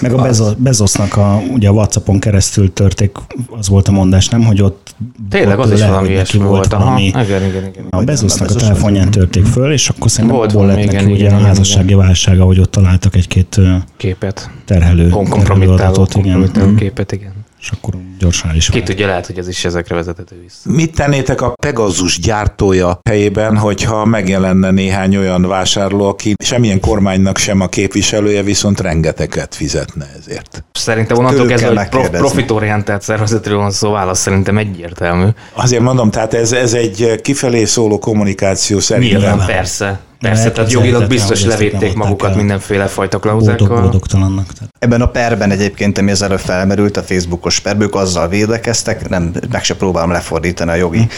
Meg 0.00 0.12
a 0.12 0.22
Bezo- 0.22 0.58
Bezosznak 0.58 1.16
a, 1.16 1.42
ugye 1.52 1.68
a 1.68 1.72
Whatsappon 1.72 2.18
keresztül 2.20 2.72
törték, 2.72 3.16
az 3.58 3.68
volt 3.68 3.88
a 3.88 3.92
mondás, 3.92 4.28
nem, 4.28 4.44
hogy 4.44 4.62
ott 4.62 4.94
Tényleg 5.30 5.58
ott 5.58 5.64
az 5.64 5.72
is 5.72 5.78
le, 5.80 5.86
valami 5.86 6.06
hogy 6.06 6.16
neki 6.16 6.36
ilyesmi 6.36 6.48
volt. 6.48 6.72
Aha, 6.72 6.84
valami, 6.84 7.02
igen, 7.06 7.22
igen, 7.24 7.66
igen. 7.66 7.86
a 7.90 8.02
Bezosznak 8.02 8.50
a 8.50 8.54
telefonján 8.54 9.10
törték 9.10 9.44
föl, 9.44 9.72
és 9.72 9.88
akkor 9.88 10.10
szerintem 10.10 10.38
Volt 10.38 10.50
abból 10.50 10.66
lett 10.66 10.74
valami, 10.74 10.92
neki 10.92 11.04
igen, 11.04 11.14
ugye 11.16 11.22
igen, 11.24 11.34
a 11.34 11.38
igen, 11.38 11.48
házassági 11.48 11.94
válsága, 11.94 12.44
hogy 12.44 12.58
ott 12.60 12.70
találtak 12.70 13.14
egy-két 13.16 13.60
Képet. 13.96 14.50
terhelő, 14.64 15.08
Kom- 15.08 15.28
terhelő 15.28 15.44
Kompromittáló, 15.44 15.72
adatot, 15.92 16.14
igen. 16.14 16.22
kompromittáló 16.32 16.74
képet, 16.74 17.12
igen. 17.12 17.32
És 17.64 17.70
akkor 17.70 17.94
gyorsan 18.18 18.54
is 18.54 18.66
Ki 18.66 18.72
vált. 18.72 18.84
tudja, 18.84 19.06
lehet, 19.06 19.26
hogy 19.26 19.38
ez 19.38 19.48
is 19.48 19.64
ezekre 19.64 19.94
vezethető 19.94 20.36
vissza. 20.42 20.70
Mit 20.70 20.94
tennétek 20.94 21.40
a 21.40 21.54
Pegasus 21.62 22.18
gyártója 22.18 22.98
helyében, 23.08 23.56
hogyha 23.56 24.04
megjelenne 24.04 24.70
néhány 24.70 25.16
olyan 25.16 25.42
vásárló, 25.48 26.08
aki 26.08 26.34
semmilyen 26.44 26.80
kormánynak 26.80 27.38
sem 27.38 27.60
a 27.60 27.66
képviselője, 27.66 28.42
viszont 28.42 28.80
rengeteget 28.80 29.54
fizetne 29.54 30.10
ezért? 30.18 30.64
Szerintem 30.72 31.16
onnantól 31.16 31.46
kezdve, 31.46 31.78
hogy 31.78 31.88
prof- 31.88 32.10
profitorientált 32.10 33.02
szervezetről 33.02 33.56
van 33.58 33.70
szó, 33.70 33.90
válasz 33.90 34.20
szerintem 34.20 34.58
egyértelmű. 34.58 35.26
Azért 35.52 35.82
mondom, 35.82 36.10
tehát 36.10 36.34
ez, 36.34 36.52
ez 36.52 36.74
egy 36.74 37.20
kifelé 37.22 37.64
szóló 37.64 37.98
kommunikáció 37.98 38.78
szerintem. 38.80 39.20
Nyilván, 39.20 39.46
persze. 39.46 40.00
Persze, 40.28 40.50
tehát 40.50 40.72
jogilag 40.72 41.06
biztos 41.06 41.44
levédték 41.44 41.94
magukat 41.94 42.30
el. 42.30 42.36
mindenféle 42.36 42.86
fajta 42.86 43.18
Boldog, 43.18 43.44
klauzákkal. 43.44 43.80
boldogtalannak. 43.80 44.52
Tehát 44.52 44.74
Ebben 44.78 45.00
a 45.00 45.06
perben 45.06 45.50
egyébként, 45.50 45.98
ami 45.98 46.10
az 46.10 46.22
előbb 46.22 46.38
felmerült, 46.38 46.96
a 46.96 47.02
Facebookos 47.02 47.60
perbők 47.60 47.94
azzal 47.94 48.28
védekeztek, 48.28 49.08
nem, 49.08 49.32
meg 49.50 49.64
se 49.64 49.76
próbálom 49.76 50.10
lefordítani 50.10 50.70
a 50.70 50.74
jogi 50.74 51.08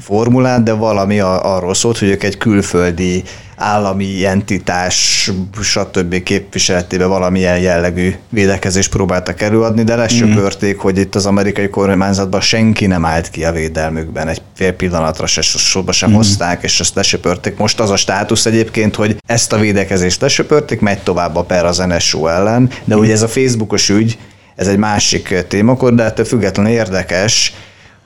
formulát, 0.00 0.62
de 0.62 0.72
valami 0.72 1.20
a, 1.20 1.54
arról 1.54 1.74
szólt, 1.74 1.98
hogy 1.98 2.08
ők 2.08 2.22
egy 2.22 2.36
külföldi 2.36 3.22
állami 3.56 4.24
entitás, 4.24 5.30
stb. 5.62 6.22
képviseletében 6.22 7.08
valamilyen 7.08 7.58
jellegű 7.58 8.14
védekezést 8.28 8.90
próbáltak 8.90 9.40
előadni, 9.40 9.82
de 9.82 9.96
lesöpörték, 9.96 10.78
hogy 10.78 10.98
itt 10.98 11.14
az 11.14 11.26
amerikai 11.26 11.68
kormányzatban 11.68 12.40
senki 12.40 12.86
nem 12.86 13.04
állt 13.04 13.30
ki 13.30 13.44
a 13.44 13.52
védelmükben. 13.52 14.28
Egy 14.28 14.42
fél 14.54 14.72
pillanatra 14.72 15.26
se 15.26 15.42
szóba 15.42 15.92
sem 15.92 16.12
hozták, 16.12 16.62
és 16.62 16.80
ezt 16.80 16.94
lesöpörték. 16.94 17.56
Most 17.56 17.80
az 17.80 17.90
a 17.90 17.96
státusz 17.96 18.46
egyébként, 18.46 18.94
hogy 18.94 19.16
ezt 19.26 19.52
a 19.52 19.58
védekezést 19.58 20.20
lesöpörték, 20.20 20.80
megy 20.80 20.98
tovább 20.98 21.36
a 21.36 21.42
per 21.42 21.64
az 21.64 21.78
NSO 21.78 22.26
ellen, 22.26 22.70
de 22.84 22.96
ugye 22.96 23.12
ez 23.12 23.22
a 23.22 23.28
Facebookos 23.28 23.88
ügy, 23.88 24.18
ez 24.56 24.66
egy 24.68 24.78
másik 24.78 25.44
témakor, 25.48 25.94
de 25.94 26.02
ettől 26.02 26.24
függetlenül 26.24 26.72
érdekes, 26.72 27.54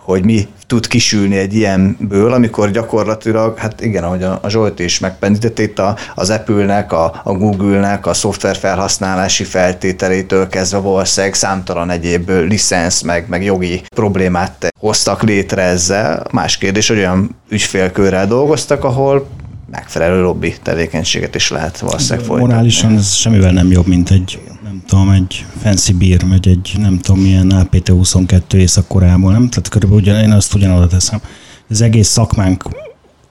hogy 0.08 0.24
mi 0.24 0.48
tud 0.66 0.86
kisülni 0.86 1.36
egy 1.36 1.54
ilyenből, 1.54 2.32
amikor 2.32 2.70
gyakorlatilag, 2.70 3.58
hát 3.58 3.80
igen, 3.80 4.04
ahogy 4.04 4.22
a, 4.22 4.40
Zsolt 4.48 4.78
is 4.78 4.98
megpendített, 4.98 5.58
itt 5.58 5.78
a, 5.78 5.96
az 6.14 6.30
Apple-nek, 6.30 6.92
a, 6.92 7.20
a 7.24 7.32
Google-nek 7.32 8.06
a 8.06 8.14
szoftver 8.14 8.56
felhasználási 8.56 9.44
feltételétől 9.44 10.48
kezdve 10.48 10.78
valószínűleg 10.78 11.34
számtalan 11.34 11.90
egyéb 11.90 12.30
licensz, 12.30 13.02
meg, 13.02 13.28
meg 13.28 13.44
jogi 13.44 13.82
problémát 13.94 14.68
hoztak 14.78 15.22
létre 15.22 15.62
ezzel. 15.62 16.26
Más 16.32 16.58
kérdés, 16.58 16.88
hogy 16.88 16.98
olyan 16.98 17.36
ügyfélkörrel 17.48 18.26
dolgoztak, 18.26 18.84
ahol 18.84 19.26
megfelelő 19.70 20.22
lobby 20.22 20.54
tevékenységet 20.62 21.34
is 21.34 21.50
lehet 21.50 21.78
valószínűleg 21.78 22.26
folytatni. 22.26 22.52
morálisan 22.52 22.96
ez 22.96 23.12
semmivel 23.12 23.52
nem 23.52 23.70
jobb, 23.70 23.86
mint 23.86 24.10
egy, 24.10 24.40
tudom, 24.88 25.10
egy 25.10 25.44
fancy 25.62 25.92
beer, 25.92 26.28
vagy 26.28 26.48
egy 26.48 26.74
nem 26.78 26.98
tudom 26.98 27.20
milyen 27.20 27.50
APT-22 27.50 28.52
északkorából, 28.52 29.32
nem? 29.32 29.48
Tehát 29.48 29.68
körülbelül 29.68 30.04
ugyan, 30.04 30.22
én 30.22 30.30
azt 30.32 30.54
ugyanoda 30.54 30.86
teszem. 30.86 31.20
Az 31.68 31.80
egész 31.80 32.08
szakmánk 32.08 32.64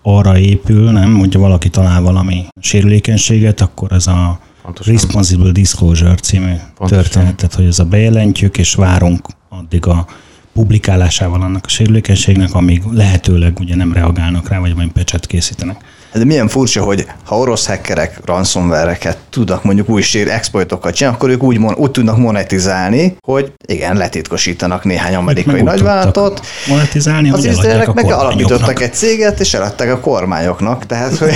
arra 0.02 0.38
épül, 0.38 0.92
nem? 0.92 1.18
Hogyha 1.18 1.40
valaki 1.40 1.70
talál 1.70 2.02
valami 2.02 2.46
sérülékenységet, 2.62 3.62
akkor 3.62 3.92
ez 3.92 4.08
a 4.08 4.40
Pontosan. 4.62 4.94
Responsible 4.94 5.52
Disclosure 5.52 6.16
című 6.16 6.54
Pontosan. 6.78 7.04
történet, 7.04 7.36
tehát 7.36 7.56
hogy 7.56 7.66
ez 7.66 7.80
a 7.80 7.86
bejelentjük, 7.86 8.58
és 8.58 8.74
várunk 8.74 9.28
addig 9.50 9.86
a 9.86 10.08
publikálásával 10.54 11.42
annak 11.42 11.66
a 11.66 11.70
sérülékenységnek, 11.70 12.54
amíg 12.54 12.84
lehetőleg 12.92 13.60
ugye 13.60 13.76
nem 13.76 13.94
reagálnak 13.94 14.50
rá, 14.50 14.60
vagy 14.60 14.76
majd 14.76 14.92
pecset 14.92 15.28
készítenek. 15.28 15.84
De 16.18 16.26
milyen 16.26 16.48
furcsa, 16.48 16.84
hogy 16.84 17.08
ha 17.24 17.38
orosz 17.38 17.68
hackerek 17.68 18.20
ransomware-eket 18.26 19.18
tudnak 19.30 19.64
mondjuk 19.64 19.90
új 19.90 20.02
sér 20.02 20.28
exploitokat 20.28 20.94
csinálni, 20.94 21.18
akkor 21.18 21.30
ők 21.30 21.44
úgy, 21.44 21.58
mon- 21.58 21.78
úgy 21.78 21.92
tudnak 21.92 22.18
monetizálni, 22.18 23.18
hogy 23.26 23.52
igen, 23.66 23.96
letitkosítanak 23.96 24.84
néhány 24.84 25.16
amerikai 25.16 25.62
nagyvállalatot, 25.62 26.42
monetizálni, 26.68 27.30
az 27.32 27.46
izraelek 27.46 27.88
a 27.88 27.94
meg 27.94 28.12
alapítottak 28.12 28.82
egy 28.82 28.94
céget, 28.94 29.40
és 29.40 29.54
eladták 29.54 29.92
a 29.92 30.00
kormányoknak, 30.00 30.86
tehát 30.86 31.18
hogy 31.18 31.34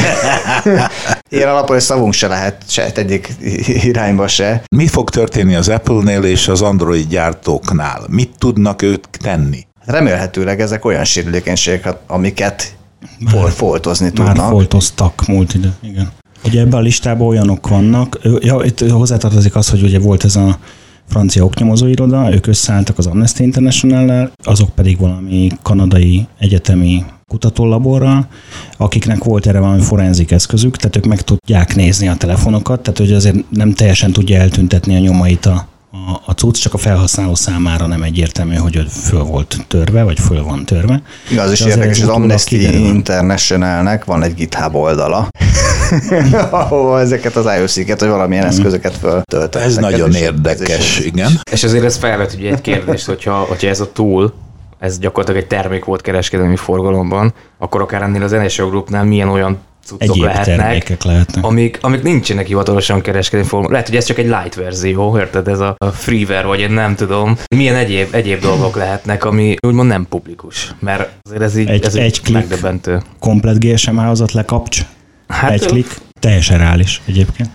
ilyen 1.30 1.50
alapon 1.50 1.76
egy 1.76 1.82
szavunk 1.82 2.14
se 2.14 2.28
lehet 2.28 2.62
se 2.68 2.92
egyik 2.96 3.30
irányba 3.66 4.28
se. 4.28 4.64
Mi 4.76 4.88
fog 4.88 5.10
történni 5.10 5.56
az 5.56 5.70
Apple-nél 5.70 6.24
és 6.24 6.48
az 6.48 6.62
Android 6.62 7.08
gyártóknál? 7.08 8.02
Mit 8.10 8.32
tudnak 8.38 8.82
ők 8.82 9.10
tenni? 9.10 9.68
Remélhetőleg 9.86 10.62
ezek 10.62 10.86
olyan 10.86 11.04
sérülékenységek, 11.04 11.96
amiket 12.08 12.76
fol- 13.26 13.52
foltozni 13.52 14.06
Már 14.06 14.14
tudnak. 14.14 14.50
foltoztak 14.50 15.28
múlt 15.28 15.54
ide, 15.54 15.74
igen. 15.82 16.12
Ugye 16.46 16.60
ebben 16.60 16.80
a 16.80 16.82
listában 16.82 17.28
olyanok 17.28 17.68
vannak, 17.68 18.20
ja, 18.40 18.62
itt 18.64 18.90
hozzátartozik 18.90 19.56
az, 19.56 19.70
hogy 19.70 19.84
ugye 19.84 20.00
volt 20.00 20.24
ez 20.24 20.36
a 20.36 20.58
francia 21.08 21.44
oknyomozó 21.44 21.88
iroda, 21.88 22.34
ők 22.34 22.48
összeálltak 22.48 22.98
az 22.98 23.06
Amnesty 23.06 23.40
international 23.40 24.32
azok 24.44 24.70
pedig 24.70 24.98
valami 25.00 25.52
kanadai 25.62 26.28
egyetemi 26.40 27.06
kutatólaborral, 27.28 28.28
akiknek 28.78 29.24
volt 29.24 29.48
erre 29.48 29.60
valami 29.60 29.82
forenzik 29.82 30.32
eszközük, 30.32 30.78
tehát 30.78 30.96
ők 30.96 31.06
meg 31.06 31.22
tudják 31.22 31.76
nézni 31.76 32.08
a 32.08 32.16
telefonokat, 32.16 32.82
tehát 32.82 33.00
hogy 33.00 33.12
azért 33.14 33.50
nem 33.50 33.74
teljesen 33.74 34.12
tudja 34.12 34.40
eltüntetni 34.40 34.96
a 34.96 35.00
nyomait 35.00 35.46
a, 35.46 35.68
a, 35.92 36.22
a 36.26 36.32
cucc, 36.32 36.58
csak 36.58 36.74
a 36.74 36.78
felhasználó 36.78 37.36
számára 37.36 37.86
nem 37.88 38.04
egyértelmű, 38.04 38.56
hogy 38.56 38.86
föl 38.90 39.24
volt 39.24 39.58
törve, 39.68 40.04
vagy 40.04 40.20
föl 40.20 40.44
van 40.44 40.66
törve. 40.66 41.02
Igaz, 41.32 41.52
és 41.52 41.62
érdekes, 41.62 42.02
az 42.02 42.08
Amnesty. 42.08 42.52
Internationalnek 42.74 44.06
van 44.06 44.24
egy 44.24 44.34
GitHub 44.34 44.76
oldala, 44.76 45.28
ahova 46.50 47.00
ezeket 47.00 47.36
az 47.36 47.46
IOC-ket, 47.58 48.00
vagy 48.00 48.10
valamilyen 48.10 48.46
eszközöket 48.46 48.98
föltöltöttek. 48.98 49.64
Ez 49.64 49.78
nagyon 49.78 50.14
érdekes, 50.14 51.00
is- 51.00 51.06
igen. 51.06 51.32
És 51.52 51.64
azért 51.64 51.84
ez 51.84 51.98
felvet 51.98 52.34
ugye 52.34 52.52
egy 52.52 52.62
kérdést, 52.62 53.06
hogyha, 53.06 53.34
hogyha 53.34 53.68
ez 53.68 53.80
a 53.80 53.92
tool, 53.92 54.34
ez 54.80 55.00
gyakorlatilag 55.00 55.42
egy 55.42 55.48
termék 55.48 55.86
volt 55.86 56.02
kereskedelmi 56.02 56.56
forgalomban, 56.56 57.34
akkor 57.58 57.82
akár 57.82 58.02
ennél 58.02 58.24
az 58.24 58.32
NSO 58.32 58.70
Groupnál 58.70 59.04
milyen 59.04 59.30
olyan 59.30 59.60
cuccok 59.86 60.02
Egyéb 60.10 60.24
lehetnek, 60.24 61.04
lehetnek. 61.04 61.44
amik, 61.44 61.78
amik 61.82 62.02
nincsenek 62.04 62.48
hivatalosan 62.48 63.02
kereskedelmi 63.02 63.44
forgalomban. 63.48 63.72
Lehet, 63.72 63.88
hogy 63.88 63.98
ez 63.98 64.06
csak 64.06 64.18
egy 64.18 64.26
light 64.26 64.56
verzió, 64.56 65.18
érted? 65.18 65.48
Ez 65.48 65.60
a, 65.60 65.76
freeware, 65.94 66.46
vagy 66.46 66.60
én 66.60 66.72
nem 66.72 66.96
tudom. 66.96 67.38
Milyen 67.56 67.76
egyéb, 67.76 68.08
egyéb 68.16 68.40
dolgok 68.42 68.76
lehetnek, 68.76 69.26
ami 69.26 69.56
úgymond 69.68 69.88
nem 69.90 70.06
publikus. 70.10 70.76
Mert 70.80 71.10
azért 71.24 71.42
ez 71.42 71.58
így, 71.58 71.68
Egy- 71.70 71.86
ez 71.86 71.96
egy 71.96 72.22
klik. 72.22 72.34
megdöbbentő. 72.36 73.02
komplet 73.20 73.60
GSM 73.60 73.96
hálózat 73.98 74.32
lekapcs, 74.32 74.82
Hát, 75.28 75.52
egy 75.52 75.66
klik, 75.66 75.96
teljesen 76.20 76.58
reális 76.58 77.02
egyébként. 77.06 77.50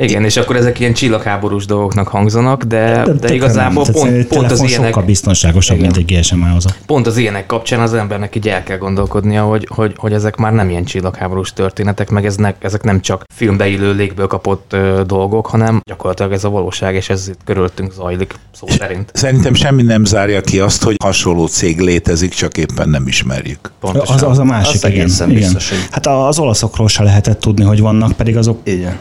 Igen, 0.00 0.24
és 0.24 0.36
akkor 0.36 0.56
ezek 0.56 0.80
ilyen 0.80 0.92
csillagháborús 0.92 1.66
dolgoknak 1.66 2.08
hangzanak, 2.08 2.62
de, 2.62 3.02
de, 3.04 3.12
de 3.12 3.34
igazából 3.34 3.84
nem. 3.84 3.92
Pont, 3.92 4.26
pont 4.26 4.50
az 4.50 4.62
ilyenek, 4.62 4.86
sokkal 4.86 5.02
biztonságosabb, 5.02 5.76
Igen. 5.78 5.90
mint 5.96 6.10
egy 6.10 6.18
GSM 6.18 6.42
pont 6.86 7.06
az 7.06 7.16
ilyenek 7.16 7.46
kapcsán 7.46 7.80
az 7.80 7.94
embernek 7.94 8.36
így 8.36 8.48
el 8.48 8.62
kell 8.62 8.78
gondolkodnia, 8.78 9.42
hogy, 9.42 9.66
hogy, 9.70 9.92
hogy 9.96 10.12
ezek 10.12 10.36
már 10.36 10.52
nem 10.52 10.70
ilyen 10.70 10.84
csillagháborús 10.84 11.52
történetek, 11.52 12.10
meg 12.10 12.26
eznek, 12.26 12.56
ezek 12.64 12.82
nem 12.82 13.00
csak 13.00 13.24
filmbe 13.34 13.68
illő 13.68 13.92
légből 13.94 14.26
kapott 14.26 14.72
ö, 14.72 15.02
dolgok, 15.06 15.46
hanem 15.46 15.80
gyakorlatilag 15.84 16.32
ez 16.32 16.44
a 16.44 16.50
valóság, 16.50 16.94
és 16.94 17.08
ez 17.10 17.28
itt 17.28 17.40
körülöttünk 17.44 17.92
zajlik, 17.92 18.34
szó 18.54 18.66
szerint. 18.68 19.10
Szerintem 19.14 19.54
semmi 19.54 19.82
nem 19.82 20.04
zárja 20.04 20.40
ki 20.40 20.58
azt, 20.60 20.82
hogy 20.82 20.96
hasonló 21.02 21.46
cég 21.46 21.80
létezik, 21.80 22.32
csak 22.32 22.56
éppen 22.56 22.88
nem 22.88 23.06
ismerjük. 23.06 23.70
Pontosan. 23.80 24.14
Az, 24.14 24.22
az 24.22 24.38
a 24.38 24.44
másik, 24.44 24.84
Az 24.84 24.90
igen. 24.90 25.08
igen. 25.08 25.28
biztos, 25.28 25.68
hogy- 25.68 25.78
Hát 25.90 26.06
az 26.06 26.38
olaszokról 26.38 26.88
se 26.88 27.02
lehetett 27.02 27.40
tudni, 27.40 27.64
hogy 27.64 27.80
vannak, 27.80 28.12
pedig 28.12 28.36
azok 28.36 28.60
van. 28.64 28.98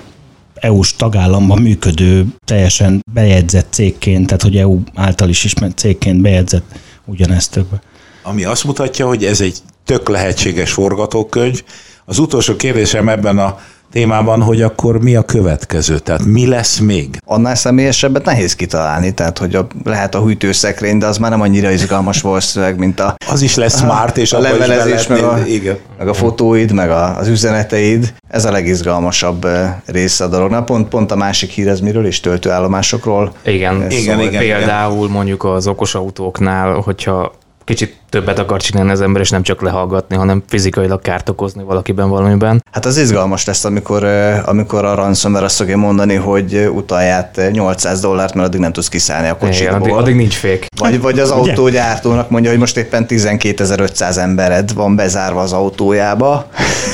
EU-s 0.59 0.95
tagállamban 0.95 1.61
működő, 1.61 2.25
teljesen 2.45 3.03
bejegyzett 3.13 3.67
cégként, 3.73 4.25
tehát 4.25 4.41
hogy 4.41 4.57
EU 4.57 4.79
által 4.95 5.29
is 5.29 5.43
ismert 5.43 5.77
cégként 5.77 6.21
bejegyzett 6.21 6.79
ugyanezt 7.05 7.51
többbe. 7.51 7.81
Ami 8.23 8.43
azt 8.43 8.63
mutatja, 8.63 9.07
hogy 9.07 9.25
ez 9.25 9.41
egy 9.41 9.57
tök 9.85 10.09
lehetséges 10.09 10.71
forgatókönyv. 10.71 11.63
Az 12.05 12.19
utolsó 12.19 12.55
kérdésem 12.55 13.09
ebben 13.09 13.37
a 13.37 13.59
témában, 13.91 14.41
hogy 14.41 14.61
akkor 14.61 15.01
mi 15.01 15.15
a 15.15 15.21
következő? 15.21 15.99
Tehát 15.99 16.25
mi 16.25 16.47
lesz 16.47 16.77
még? 16.77 17.21
Annál 17.25 17.55
személyesebbet 17.55 18.25
nehéz 18.25 18.55
kitalálni, 18.55 19.13
tehát 19.13 19.37
hogy 19.37 19.55
a, 19.55 19.67
lehet 19.83 20.15
a 20.15 20.21
hűtőszekrény, 20.21 20.97
de 20.97 21.05
az 21.05 21.17
már 21.17 21.31
nem 21.31 21.41
annyira 21.41 21.71
izgalmas 21.71 22.21
valószínűleg, 22.21 22.77
mint 22.77 22.99
a, 22.99 23.15
Az 23.29 23.41
is 23.41 23.55
lesz 23.55 23.79
smart, 23.79 24.17
és 24.17 24.33
a 24.33 24.39
levelezés, 24.39 25.07
meg 25.07 25.23
a. 25.23 25.39
Igen. 25.47 25.77
meg 25.97 26.07
a 26.07 26.13
fotóid, 26.13 26.71
meg 26.71 26.89
a, 26.89 27.17
az 27.17 27.27
üzeneteid. 27.27 28.13
Ez 28.27 28.45
a 28.45 28.51
legizgalmasabb 28.51 29.47
része 29.85 30.23
a 30.23 30.27
dolognak. 30.27 30.65
Pont, 30.65 30.87
pont 30.87 31.11
a 31.11 31.15
másik 31.15 31.49
hír, 31.49 31.67
ez 31.67 31.79
miről 31.79 32.05
is 32.05 32.19
töltőállomásokról. 32.19 33.33
Igen, 33.43 33.91
Igen, 33.91 34.15
szól. 34.15 34.25
igen. 34.25 34.41
Például 34.41 35.09
mondjuk 35.09 35.43
az 35.43 35.67
okos 35.67 35.95
autóknál, 35.95 36.73
hogyha 36.73 37.31
kicsit 37.69 37.95
többet 38.09 38.39
akar 38.39 38.61
csinálni 38.61 38.91
az 38.91 39.01
ember, 39.01 39.21
és 39.21 39.29
nem 39.29 39.41
csak 39.41 39.61
lehallgatni, 39.61 40.15
hanem 40.15 40.43
fizikailag 40.47 41.01
kárt 41.01 41.29
okozni 41.29 41.63
valakiben 41.63 42.09
valamiben. 42.09 42.63
Hát 42.71 42.85
az 42.85 42.97
izgalmas 42.97 43.45
lesz, 43.45 43.65
amikor, 43.65 44.03
amikor 44.45 44.85
a 44.85 44.95
ransomware 44.95 45.45
azt 45.45 45.55
fogja 45.55 45.77
mondani, 45.77 46.15
hogy 46.15 46.69
utalját 46.73 47.37
eh, 47.37 47.51
800 47.51 47.99
dollárt, 47.99 48.33
mert 48.33 48.47
addig 48.47 48.59
nem 48.59 48.71
tudsz 48.71 48.89
kiszállni 48.89 49.27
a 49.27 49.37
Igen, 49.41 49.73
addig, 49.73 49.93
addig 49.93 50.15
nincs 50.15 50.33
fék. 50.33 50.65
Vagy, 50.77 51.01
vagy 51.01 51.19
az 51.19 51.31
autógyártónak 51.39 52.29
mondja, 52.29 52.49
hogy 52.49 52.59
most 52.59 52.77
éppen 52.77 53.05
12.500 53.07 54.17
embered 54.17 54.73
van 54.73 54.95
bezárva 54.95 55.41
az 55.41 55.53
autójába. 55.53 56.47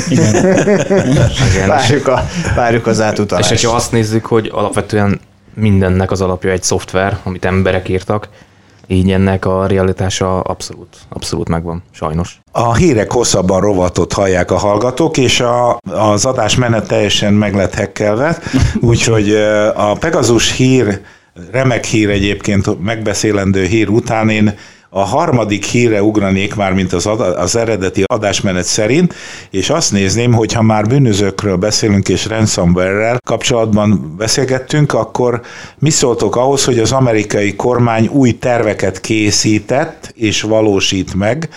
Igen. 0.10 0.36
Igen, 1.12 1.30
és, 1.30 1.66
Várjuk, 1.68 2.08
a, 2.08 2.26
várjuk 2.56 2.88
az 2.88 2.98
és 2.98 3.04
átutalást. 3.04 3.50
hogyha 3.50 3.76
azt 3.76 3.92
nézzük, 3.92 4.26
hogy 4.26 4.50
alapvetően 4.54 5.20
mindennek 5.54 6.12
az 6.12 6.22
alapja 6.22 6.52
egy 6.52 6.64
szoftver, 6.64 7.18
amit 7.24 7.46
emberek 7.46 7.90
írtak, 7.90 8.30
így 8.88 9.12
ennek 9.12 9.46
a 9.46 9.68
realitása 9.68 10.40
abszolút, 10.40 10.98
abszolút 11.10 11.50
megvan, 11.50 11.84
sajnos. 11.92 12.40
A 12.52 12.76
hírek 12.76 13.12
hosszabban 13.12 13.60
rovatot 13.60 14.14
hallják 14.14 14.52
a 14.52 14.58
hallgatók, 14.58 15.18
és 15.18 15.40
a, 15.40 15.78
az 15.92 16.26
adás 16.26 16.56
menet 16.56 16.88
teljesen 16.88 17.34
meg 17.34 17.56
lett 17.56 17.74
hekkelve, 17.74 18.38
úgyhogy 18.82 19.36
a 19.76 19.94
Pegazus 19.94 20.52
hír, 20.56 21.02
remek 21.52 21.86
hír 21.86 22.10
egyébként, 22.10 22.84
megbeszélendő 22.84 23.66
hír 23.66 23.90
után 23.90 24.30
én 24.30 24.58
a 24.90 25.00
harmadik 25.00 25.66
híre 25.66 26.04
ugranék 26.04 26.56
már, 26.56 26.74
mint 26.74 26.94
az, 26.94 27.06
ad, 27.06 27.20
az 27.20 27.56
eredeti 27.56 28.04
adásmenet 28.06 28.64
szerint, 28.66 29.14
és 29.52 29.70
azt 29.70 29.92
nézném, 29.92 30.34
hogy 30.34 30.54
ha 30.54 30.62
már 30.62 30.88
bűnözőkről 30.88 31.56
beszélünk 31.56 32.10
és 32.10 32.26
ransomware-rel 32.26 33.18
kapcsolatban 33.26 34.16
beszélgettünk, 34.18 34.94
akkor 34.94 35.42
mi 35.80 35.90
szóltok 35.90 36.36
ahhoz, 36.36 36.66
hogy 36.66 36.80
az 36.80 36.92
amerikai 36.92 37.56
kormány 37.56 38.08
új 38.08 38.32
terveket 38.32 39.02
készített 39.02 40.12
és 40.16 40.42
valósít 40.42 41.14
meg, 41.14 41.50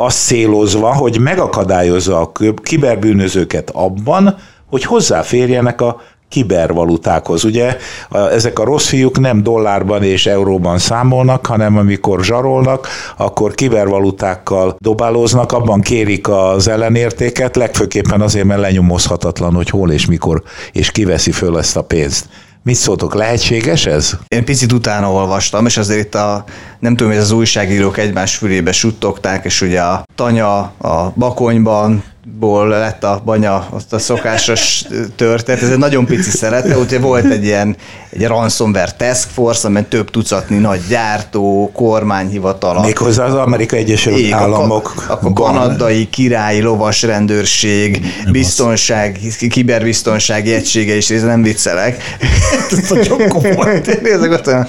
azt 0.00 0.26
célozva, 0.26 0.94
hogy 0.94 1.20
megakadályozza 1.20 2.20
a 2.20 2.32
kiberbűnözőket 2.62 3.70
abban, 3.70 4.36
hogy 4.66 4.84
hozzáférjenek 4.84 5.80
a 5.80 6.00
kibervalutákhoz. 6.28 7.44
Ugye 7.44 7.76
ezek 8.10 8.58
a 8.58 8.64
rossz 8.64 8.86
fiúk 8.86 9.18
nem 9.18 9.42
dollárban 9.42 10.02
és 10.02 10.26
euróban 10.26 10.78
számolnak, 10.78 11.46
hanem 11.46 11.76
amikor 11.76 12.24
zsarolnak, 12.24 12.88
akkor 13.16 13.54
kibervalutákkal 13.54 14.76
dobálóznak, 14.78 15.52
abban 15.52 15.80
kérik 15.80 16.28
az 16.28 16.68
ellenértéket, 16.68 17.56
legfőképpen 17.56 18.20
azért, 18.20 18.46
mert 18.46 18.60
lenyomozhatatlan, 18.60 19.54
hogy 19.54 19.70
hol 19.70 19.90
és 19.90 20.06
mikor 20.06 20.42
és 20.72 20.90
kiveszi 20.90 21.30
föl 21.30 21.58
ezt 21.58 21.76
a 21.76 21.82
pénzt. 21.82 22.28
Mit 22.62 22.76
szóltok, 22.76 23.14
lehetséges 23.14 23.86
ez? 23.86 24.12
Én 24.28 24.44
picit 24.44 24.72
utána 24.72 25.12
olvastam, 25.12 25.66
és 25.66 25.76
azért 25.76 26.04
itt 26.04 26.14
a, 26.14 26.44
nem 26.78 26.96
tudom, 26.96 27.12
hogy 27.12 27.20
az 27.20 27.30
újságírók 27.30 27.98
egymás 27.98 28.36
fülébe 28.36 28.72
suttogták, 28.72 29.44
és 29.44 29.60
ugye 29.60 29.80
a 29.80 30.02
tanya 30.14 30.58
a 30.78 31.12
bakonyban 31.16 32.04
ból 32.38 32.68
lett 32.68 33.04
a 33.04 33.22
banya, 33.24 33.66
azt 33.70 33.92
a 33.92 33.98
szokásos 33.98 34.84
történet. 35.16 35.62
Ez 35.62 35.70
egy 35.70 35.78
nagyon 35.78 36.06
pici 36.06 36.30
szerete, 36.30 36.78
úgyhogy 36.78 37.00
volt 37.00 37.30
egy 37.30 37.44
ilyen 37.44 37.76
egy 38.10 38.26
ransomware 38.26 38.90
task 38.96 39.28
force, 39.30 39.66
amely 39.68 39.84
több 39.88 40.10
tucatnyi 40.10 40.56
nagy 40.56 40.80
gyártó, 40.88 41.70
kormányhivatal. 41.74 42.80
Méghozzá 42.80 43.24
az 43.24 43.34
Amerika 43.34 43.76
Egyesült 43.76 44.18
ég, 44.18 44.32
Államok. 44.32 45.06
A, 45.08 45.12
a 45.12 45.32
kanadai 45.32 46.08
királyi 46.10 46.60
lovasrendőrség, 46.60 48.06
biztonság, 48.30 49.18
kiberbiztonsági 49.50 50.52
egysége 50.52 50.96
is, 50.96 51.10
ez 51.10 51.22
nem 51.22 51.42
viccelek. 51.42 52.02
ez 52.70 52.90
nagyon 52.90 53.28
komoly. 53.28 53.80
Nézzük, 54.02 54.32
ott, 54.32 54.44
van, 54.44 54.66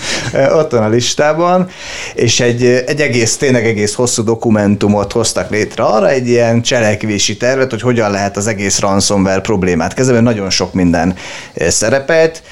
ott 0.51 0.71
van 0.71 0.83
a 0.83 0.89
listában. 0.89 1.69
És 2.13 2.39
egy, 2.39 2.63
egy 2.63 3.01
egész, 3.01 3.37
tényleg 3.37 3.65
egész 3.65 3.93
hosszú 3.93 4.23
dokumentumot 4.23 5.11
hoztak 5.11 5.49
létre 5.49 5.83
arra, 5.83 6.09
egy 6.09 6.27
ilyen 6.27 6.61
cselekvési 6.61 7.37
tervet, 7.49 7.69
hogy 7.69 7.81
hogyan 7.81 8.11
lehet 8.11 8.37
az 8.37 8.47
egész 8.47 8.79
ransomware 8.79 9.39
problémát 9.39 9.93
kezelni, 9.93 10.21
nagyon 10.21 10.49
sok 10.49 10.73
minden 10.73 11.15
eh, 11.53 11.69
szerepelt, 11.69 12.43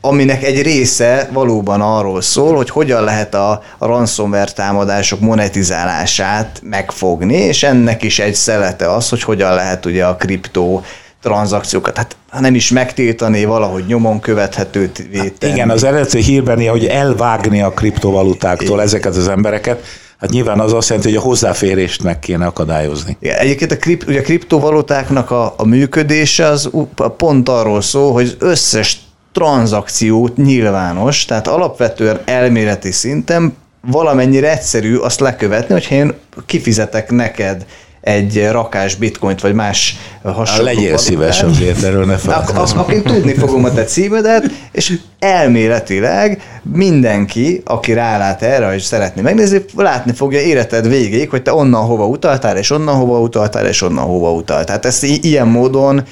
aminek 0.00 0.42
egy 0.42 0.62
része 0.62 1.28
valóban 1.32 1.80
arról 1.80 2.20
szól, 2.20 2.56
hogy 2.56 2.70
hogyan 2.70 3.04
lehet 3.04 3.34
a, 3.34 3.62
ransomware 3.78 4.50
támadások 4.50 5.20
monetizálását 5.20 6.60
megfogni, 6.64 7.34
és 7.34 7.62
ennek 7.62 8.02
is 8.02 8.18
egy 8.18 8.34
szelete 8.34 8.92
az, 8.92 9.08
hogy 9.08 9.22
hogyan 9.22 9.54
lehet 9.54 9.86
ugye 9.86 10.04
a 10.04 10.16
kriptó 10.16 10.84
tranzakciókat, 11.22 11.96
hát 11.96 12.16
nem 12.40 12.54
is 12.54 12.70
megtiltani, 12.70 13.44
valahogy 13.44 13.84
nyomon 13.86 14.20
követhető 14.20 14.90
hát 15.14 15.52
Igen, 15.52 15.70
az 15.70 15.84
eredeti 15.84 16.22
hírben, 16.22 16.68
hogy 16.68 16.86
elvágni 16.86 17.62
a 17.62 17.70
kriptovalutáktól 17.70 18.82
ezeket 18.82 19.16
az 19.16 19.28
embereket, 19.28 19.82
Hát 20.20 20.30
nyilván 20.30 20.60
az 20.60 20.72
azt 20.72 20.88
jelenti, 20.88 21.08
hogy 21.08 21.18
a 21.18 21.22
hozzáférést 21.22 22.02
meg 22.02 22.18
kéne 22.18 22.46
akadályozni. 22.46 23.16
Igen, 23.20 23.38
egyébként 23.38 23.72
a, 23.72 23.76
krip, 23.76 24.04
ugye 24.06 24.18
a 24.18 24.22
kriptovalutáknak 24.22 25.30
a, 25.30 25.54
a 25.56 25.64
működése 25.66 26.46
az 26.46 26.70
pont 27.16 27.48
arról 27.48 27.80
szól, 27.80 28.12
hogy 28.12 28.36
összes 28.38 29.00
tranzakciót 29.32 30.36
nyilvános, 30.36 31.24
tehát 31.24 31.48
alapvetően 31.48 32.20
elméleti 32.24 32.90
szinten 32.90 33.56
valamennyire 33.80 34.50
egyszerű 34.50 34.96
azt 34.96 35.20
lekövetni, 35.20 35.74
hogyha 35.74 35.94
én 35.94 36.14
kifizetek 36.46 37.10
neked 37.10 37.66
egy 38.06 38.48
rakás 38.50 38.94
bitcoint, 38.94 39.40
vagy 39.40 39.54
más 39.54 39.96
hasonló. 40.22 40.64
Legyél 40.64 40.96
szíves 40.96 41.42
azért, 41.42 41.82
erről 41.82 42.04
ne 42.04 42.16
feledkezzünk. 42.16 42.58
Ak- 42.58 42.76
akkor 42.76 43.12
tudni 43.12 43.34
fogom 43.34 43.64
a 43.64 43.72
te 43.72 43.84
címedet, 43.84 44.50
és 44.72 44.98
elméletileg 45.18 46.42
mindenki, 46.62 47.62
aki 47.64 47.92
rálát 47.92 48.42
erre, 48.42 48.74
és 48.74 48.82
szeretné 48.82 49.22
megnézni, 49.22 49.64
látni 49.76 50.12
fogja 50.12 50.40
életed 50.40 50.88
végéig, 50.88 51.30
hogy 51.30 51.42
te 51.42 51.54
onnan 51.54 51.84
hova 51.84 52.06
utaltál, 52.06 52.56
és 52.56 52.70
onnan 52.70 52.94
hova 52.94 53.20
utaltál, 53.20 53.66
és 53.66 53.82
onnan 53.82 54.04
hova 54.04 54.32
utaltál. 54.32 54.64
Tehát 54.64 54.84
ezt 54.84 55.04
i- 55.04 55.20
ilyen 55.22 55.46
módon 55.46 56.02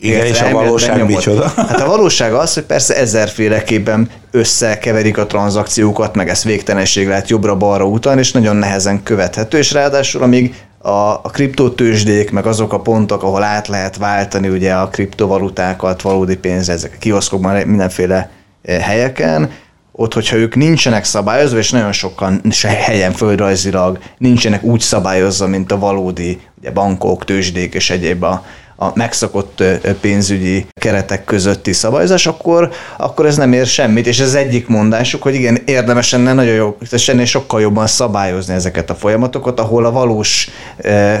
igen, 0.00 0.26
és 0.26 0.40
a 0.40 0.50
valóság 0.50 1.06
micsoda? 1.06 1.52
Hát 1.56 1.80
a 1.80 1.86
valóság 1.86 2.32
az, 2.32 2.54
hogy 2.54 2.62
persze 2.62 2.96
ezerféleképpen 2.96 4.08
összekeverik 4.30 5.18
a 5.18 5.26
tranzakciókat, 5.26 6.14
meg 6.14 6.28
ezt 6.28 6.42
végtelenség 6.44 7.08
lehet 7.08 7.28
jobbra-balra 7.28 7.84
utalni, 7.84 8.20
és 8.20 8.32
nagyon 8.32 8.56
nehezen 8.56 9.02
követhető, 9.02 9.58
és 9.58 9.72
ráadásul 9.72 10.22
amíg 10.22 10.54
a, 10.82 11.10
a 11.10 11.30
kriptotősdék, 11.32 12.30
meg 12.30 12.46
azok 12.46 12.72
a 12.72 12.80
pontok, 12.80 13.22
ahol 13.22 13.42
át 13.42 13.68
lehet 13.68 13.96
váltani 13.96 14.48
ugye 14.48 14.74
a 14.74 14.88
kriptovalutákat, 14.88 16.02
valódi 16.02 16.36
pénzre, 16.36 16.72
ezek 16.72 16.92
a 16.94 16.98
kioszkokban, 16.98 17.66
mindenféle 17.66 18.30
eh, 18.62 18.80
helyeken, 18.80 19.50
ott, 19.92 20.14
hogyha 20.14 20.36
ők 20.36 20.54
nincsenek 20.54 21.04
szabályozva, 21.04 21.58
és 21.58 21.70
nagyon 21.70 21.92
sokan 21.92 22.40
se 22.50 22.68
helyen 22.68 23.12
földrajzilag 23.12 23.98
nincsenek 24.18 24.62
úgy 24.62 24.80
szabályozva, 24.80 25.46
mint 25.46 25.72
a 25.72 25.78
valódi 25.78 26.40
ugye 26.58 26.70
bankok, 26.70 27.24
tőzsdék 27.24 27.74
és 27.74 27.90
egyéb 27.90 28.22
a, 28.22 28.44
a 28.82 28.90
megszokott 28.94 29.62
pénzügyi 30.00 30.66
keretek 30.80 31.24
közötti 31.24 31.72
szabályozás, 31.72 32.26
akkor, 32.26 32.70
akkor 32.96 33.26
ez 33.26 33.36
nem 33.36 33.52
ér 33.52 33.66
semmit, 33.66 34.06
és 34.06 34.20
ez 34.20 34.34
egyik 34.34 34.66
mondásuk, 34.66 35.22
hogy 35.22 35.34
igen, 35.34 35.58
érdemes 35.64 36.12
lenne 36.12 36.32
nagyon 36.32 36.54
jó, 36.54 36.76
ennél 37.06 37.24
sokkal 37.24 37.60
jobban 37.60 37.86
szabályozni 37.86 38.54
ezeket 38.54 38.90
a 38.90 38.94
folyamatokat, 38.94 39.60
ahol 39.60 39.84
a 39.84 39.90
valós, 39.90 40.50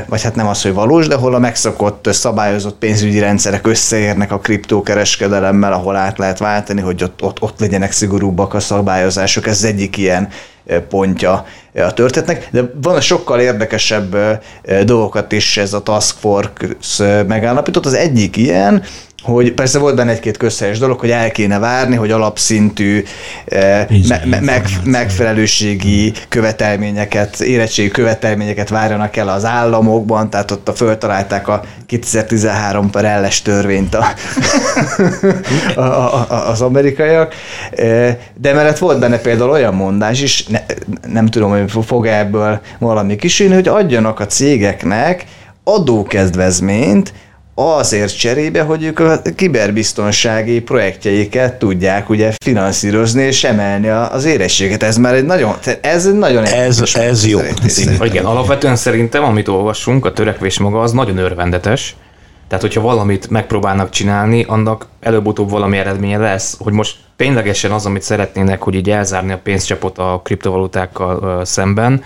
vagy 0.06 0.22
hát 0.22 0.34
nem 0.34 0.46
az, 0.46 0.62
hogy 0.62 0.72
valós, 0.72 1.06
de 1.06 1.14
ahol 1.14 1.34
a 1.34 1.38
megszokott, 1.38 2.08
szabályozott 2.12 2.78
pénzügyi 2.78 3.18
rendszerek 3.18 3.66
összeérnek 3.66 4.32
a 4.32 4.38
kriptókereskedelemmel, 4.38 5.72
ahol 5.72 5.96
át 5.96 6.18
lehet 6.18 6.38
váltani, 6.38 6.80
hogy 6.80 7.02
ott, 7.02 7.22
ott, 7.22 7.42
ott 7.42 7.60
legyenek 7.60 7.92
szigorúbbak 7.92 8.54
a 8.54 8.60
szabályozások. 8.60 9.46
Ez 9.46 9.64
egyik 9.64 9.96
ilyen 9.96 10.28
pontja 10.88 11.46
a 11.74 11.92
történetnek, 11.92 12.48
de 12.50 12.70
van 12.82 12.96
a 12.96 13.00
sokkal 13.00 13.40
érdekesebb 13.40 14.16
dolgokat 14.84 15.32
is 15.32 15.56
ez 15.56 15.72
a 15.72 15.82
Task 15.82 16.16
Force 16.18 17.22
megállapított. 17.22 17.86
Az 17.86 17.94
egyik 17.94 18.36
ilyen, 18.36 18.82
hogy 19.22 19.52
persze 19.52 19.78
volt 19.78 19.94
benne 19.94 20.10
egy-két 20.10 20.36
közhelyes 20.36 20.78
dolog, 20.78 21.00
hogy 21.00 21.10
el 21.10 21.30
kéne 21.30 21.58
várni, 21.58 21.96
hogy 21.96 22.10
alapszintű 22.10 23.04
eh, 23.44 23.86
me- 24.08 24.40
meg, 24.40 24.66
megfelelőségi 24.84 26.12
követelményeket, 26.28 27.40
érettségi 27.40 27.88
követelményeket 27.88 28.68
várjanak 28.68 29.16
el 29.16 29.28
az 29.28 29.44
államokban, 29.44 30.30
tehát 30.30 30.50
ott 30.50 30.68
a 30.68 30.72
föltalálták 30.72 31.48
a 31.48 31.62
2013 31.86 32.90
per 32.90 33.04
elles 33.04 33.42
törvényt 33.42 33.94
a, 33.94 34.04
a, 35.74 35.80
a, 35.80 36.26
a, 36.28 36.48
az 36.48 36.60
amerikaiak, 36.60 37.34
eh, 37.70 38.16
de 38.40 38.52
mellett 38.52 38.78
volt 38.78 38.98
benne 38.98 39.18
például 39.18 39.50
olyan 39.50 39.74
mondás 39.74 40.22
is, 40.22 40.46
ne, 40.46 40.60
nem 41.08 41.26
tudom, 41.26 41.50
hogy 41.50 41.84
fog 41.86 42.06
ebből 42.06 42.60
valami 42.78 43.16
kisülni, 43.16 43.54
hogy 43.54 43.68
adjanak 43.68 44.20
a 44.20 44.26
cégeknek 44.26 45.24
adókezdvezményt, 45.64 47.12
azért 47.60 48.18
cserébe, 48.18 48.62
hogy 48.62 48.84
ők 48.84 48.98
a 48.98 49.22
kiberbiztonsági 49.36 50.60
projektjeiket 50.60 51.58
tudják 51.58 52.08
ugye 52.08 52.32
finanszírozni 52.44 53.22
és 53.22 53.44
emelni 53.44 53.88
az 53.88 54.24
érettséget. 54.24 54.82
Ez 54.82 54.96
már 54.96 55.14
egy 55.14 55.24
nagyon, 55.24 55.54
ez 55.80 56.12
nagyon 56.12 56.44
ez, 56.44 56.94
ez 56.94 57.26
jó. 57.26 57.40
Igen, 58.02 58.24
alapvetően 58.24 58.76
szerintem, 58.76 59.24
amit 59.24 59.48
olvasunk, 59.48 60.04
a 60.04 60.12
törekvés 60.12 60.58
maga 60.58 60.80
az 60.80 60.92
nagyon 60.92 61.16
örvendetes. 61.16 61.96
Tehát, 62.48 62.64
hogyha 62.64 62.80
valamit 62.80 63.30
megpróbálnak 63.30 63.90
csinálni, 63.90 64.44
annak 64.48 64.86
előbb-utóbb 65.00 65.50
valami 65.50 65.78
eredménye 65.78 66.18
lesz, 66.18 66.56
hogy 66.58 66.72
most 66.72 66.96
ténylegesen 67.16 67.70
az, 67.70 67.86
amit 67.86 68.02
szeretnének, 68.02 68.62
hogy 68.62 68.74
így 68.74 68.90
elzárni 68.90 69.32
a 69.32 69.40
pénzcsapot 69.42 69.98
a 69.98 70.20
kriptovalutákkal 70.24 71.44
szemben, 71.44 72.02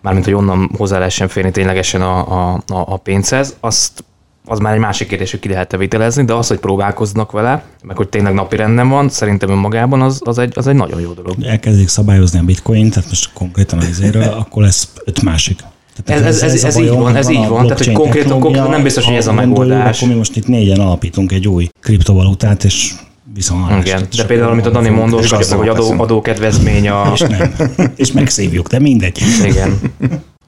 mármint, 0.00 0.24
hogy 0.24 0.34
onnan 0.34 0.70
hozzá 0.76 0.98
lehessen 0.98 1.28
férni 1.28 1.50
ténylegesen 1.50 2.02
a, 2.02 2.18
a, 2.50 2.62
a 2.66 2.96
pénzhez, 2.96 3.56
azt 3.60 4.04
az 4.48 4.58
már 4.58 4.74
egy 4.74 4.80
másik 4.80 5.08
kérdés, 5.08 5.30
hogy 5.30 5.40
ki 5.40 5.48
lehet 5.48 5.76
vitelezni, 5.76 6.24
de 6.24 6.34
az, 6.34 6.48
hogy 6.48 6.58
próbálkoznak 6.58 7.32
vele, 7.32 7.64
meg 7.82 7.96
hogy 7.96 8.08
tényleg 8.08 8.34
napi 8.34 8.56
rendben 8.56 8.88
van, 8.88 9.08
szerintem 9.08 9.50
önmagában 9.50 10.02
az, 10.02 10.20
az, 10.24 10.38
egy, 10.38 10.52
az 10.56 10.66
egy 10.66 10.74
nagyon 10.74 11.00
jó 11.00 11.12
dolog. 11.12 11.34
Elkezdik 11.42 11.88
szabályozni 11.88 12.38
a 12.38 12.42
bitcoin, 12.42 12.90
tehát 12.90 13.08
most 13.08 13.30
konkrétan 13.32 13.78
az 13.78 13.88
izéről, 13.88 14.22
akkor 14.42 14.62
lesz 14.62 14.88
öt 15.04 15.22
másik. 15.22 15.58
Tehát 16.04 16.22
ez, 16.22 16.42
ez, 16.42 16.52
ez, 16.52 16.64
ez, 16.64 16.78
így 16.78 16.88
van, 16.88 17.16
ez 17.16 17.28
így 17.28 17.48
van, 17.48 17.62
tehát 17.62 17.84
hogy 17.84 17.92
konkrétan, 17.92 18.40
konkrétan 18.40 18.70
nem 18.70 18.82
biztos, 18.82 19.04
hogy 19.04 19.14
ez 19.14 19.26
a 19.26 19.32
megoldás. 19.32 19.96
Akkor 19.96 20.08
mi 20.08 20.18
most 20.18 20.36
itt 20.36 20.46
négyen 20.46 20.80
alapítunk 20.80 21.32
egy 21.32 21.48
új 21.48 21.68
kriptovalutát, 21.80 22.64
és 22.64 22.92
viszonylátásra. 23.34 23.96
Igen, 23.96 24.08
de 24.16 24.24
például, 24.24 24.50
amit 24.50 24.66
a 24.66 24.70
Dani 24.70 24.88
mondott, 24.88 25.26
hogy, 25.26 25.68
adó, 25.68 25.94
adókedvezmény 25.96 26.88
a... 26.88 27.10
És 27.14 27.20
nem. 27.20 27.54
És 27.96 28.12
megszívjuk, 28.12 28.68
de 28.68 28.78
mindegy. 28.78 29.18
Igen. 29.44 29.80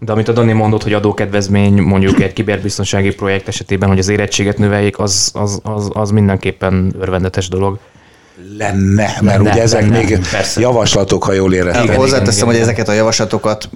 De 0.00 0.12
amit 0.12 0.28
a 0.28 0.32
Dani 0.32 0.52
mondott, 0.52 0.82
hogy 0.82 0.92
adókedvezmény 0.92 1.82
mondjuk 1.82 2.20
egy 2.20 2.32
kiberbiztonsági 2.32 3.14
projekt 3.14 3.48
esetében, 3.48 3.88
hogy 3.88 3.98
az 3.98 4.08
érettséget 4.08 4.58
növeljék, 4.58 4.98
az, 4.98 5.30
az, 5.34 5.60
az, 5.62 5.90
az 5.92 6.10
mindenképpen 6.10 6.94
örvendetes 7.00 7.48
dolog. 7.48 7.78
Lenne, 8.58 9.16
mert 9.20 9.20
Lenne, 9.20 9.50
ugye 9.50 9.62
ezek 9.62 9.80
lenne, 9.80 9.96
még 9.96 10.18
persze. 10.30 10.60
javaslatok, 10.60 11.24
ha 11.24 11.32
jól 11.32 11.54
éreztem. 11.54 11.84
Igen, 11.84 11.96
hozzáteszem, 11.96 12.34
igen, 12.34 12.46
hogy 12.46 12.56
ezeket 12.56 12.88
a 12.88 12.92
javaslatokat, 12.92 13.68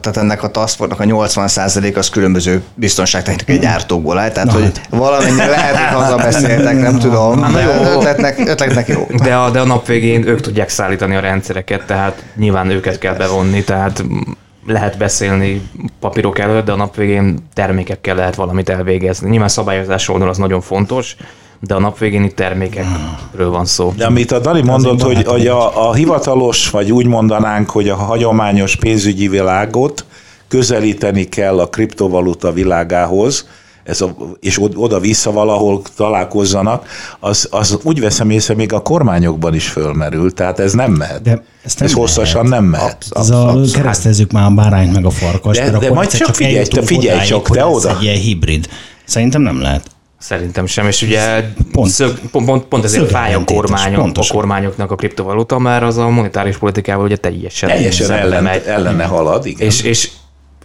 tehát 0.00 0.16
ennek 0.16 0.42
a 0.42 0.50
task 0.50 0.80
a 0.80 0.86
80% 0.86 1.96
az 1.96 2.08
különböző 2.08 2.62
biztonságtechnikai 2.74 3.58
gyártókból 3.58 4.18
áll, 4.18 4.30
tehát 4.30 4.48
Na 4.48 4.54
hogy 4.54 4.62
hát. 4.62 4.86
valamennyi 4.90 5.36
lehet, 5.36 5.76
hogy 5.76 6.02
hazabeszéltek, 6.02 6.80
nem 6.88 6.98
tudom, 6.98 7.38
Na 7.38 7.50
de 7.50 7.60
jó. 7.60 7.98
ötletnek, 7.98 8.38
ötletnek 8.38 8.88
jó. 8.88 9.06
De 9.22 9.34
a, 9.34 9.50
de 9.50 9.60
a 9.60 9.64
nap 9.64 9.86
végén 9.86 10.28
ők 10.28 10.40
tudják 10.40 10.68
szállítani 10.68 11.16
a 11.16 11.20
rendszereket, 11.20 11.86
tehát 11.86 12.22
nyilván 12.36 12.70
őket 12.70 12.98
kell 12.98 13.14
bevonni, 13.14 13.64
tehát 13.64 14.04
lehet 14.66 14.98
beszélni 14.98 15.62
papírok 16.00 16.38
előtt, 16.38 16.64
de 16.64 16.72
a 16.72 16.76
nap 16.76 16.96
végén 16.96 17.38
termékekkel 17.52 18.14
lehet 18.14 18.34
valamit 18.34 18.68
elvégezni. 18.68 19.28
Nyilván 19.28 19.48
szabályozás 19.48 20.08
oldal 20.08 20.28
az 20.28 20.36
nagyon 20.36 20.60
fontos, 20.60 21.16
de 21.60 21.74
a 21.74 21.78
nap 21.78 21.98
végén 21.98 22.24
itt 22.24 22.36
termékekről 22.36 23.50
van 23.50 23.64
szó. 23.64 23.92
De 23.96 24.06
amit 24.06 24.32
a 24.32 24.38
Dani 24.38 24.62
mondott, 24.62 25.02
hogy, 25.02 25.24
hogy 25.24 25.46
a, 25.46 25.88
a 25.88 25.94
hivatalos, 25.94 26.70
vagy 26.70 26.92
úgy 26.92 27.06
mondanánk, 27.06 27.70
hogy 27.70 27.88
a 27.88 27.96
hagyományos 27.96 28.76
pénzügyi 28.76 29.28
világot 29.28 30.04
közelíteni 30.48 31.24
kell 31.24 31.58
a 31.58 31.68
kriptovaluta 31.68 32.52
világához, 32.52 33.48
ez 33.86 34.00
a, 34.00 34.16
és 34.40 34.62
od- 34.62 34.76
oda-vissza 34.76 35.32
valahol 35.32 35.82
találkozzanak, 35.96 36.86
az, 37.20 37.48
az 37.50 37.78
úgy 37.82 38.00
veszem 38.00 38.30
észre, 38.30 38.54
még 38.54 38.72
a 38.72 38.80
kormányokban 38.80 39.54
is 39.54 39.68
fölmerül, 39.68 40.32
tehát 40.32 40.58
ez 40.58 40.72
nem 40.72 40.92
mehet. 40.92 41.22
De 41.22 41.42
ezt 41.64 41.78
nem 41.78 41.88
ez 41.88 41.94
hosszasan 41.94 42.48
lehet. 42.48 42.60
nem 42.60 42.70
mehet. 42.70 43.04
Ez 43.10 43.30
a 43.30 43.60
keresztezzük 43.72 44.32
már 44.32 44.50
a 44.50 44.54
bárányt 44.54 44.92
meg 44.92 45.04
a 45.06 45.10
farkas, 45.10 45.56
De- 45.56 45.62
mert 45.62 45.78
de 45.78 45.84
akkor 45.84 45.96
majd 45.96 46.10
csak 46.10 46.34
figyelj, 46.34 46.64
te 46.66 46.82
figyelj 46.82 47.14
odáig, 47.14 47.28
csak, 47.28 47.50
te 47.50 47.66
oda. 47.66 47.90
Egy 47.90 48.02
ilyen 48.02 48.16
hibrid. 48.16 48.68
Szerintem 49.04 49.42
nem 49.42 49.60
lehet. 49.60 49.86
Szerintem 50.18 50.66
sem, 50.66 50.86
és 50.86 51.02
ugye 51.02 51.40
Pont. 51.42 51.70
pont, 51.72 51.90
szög, 51.90 52.18
pont, 52.30 52.46
pont, 52.46 52.64
pont 52.64 52.84
ezért 52.84 53.10
fáj 53.10 53.34
a, 53.34 53.44
kormányok, 53.44 54.10
a 54.14 54.24
kormányoknak 54.28 54.90
a 54.90 54.94
kriptovaluta, 54.94 55.58
mert 55.58 55.82
az 55.82 55.96
a 55.96 56.08
monetáris 56.08 56.56
politikával 56.56 57.04
ugye 57.04 57.16
teljesen, 57.16 57.68
Teljesen 57.68 58.10
ellen, 58.10 58.46
ellene 58.46 59.04
halad, 59.04 59.46
igen. 59.46 59.66
És, 59.66 59.82
és 59.82 60.10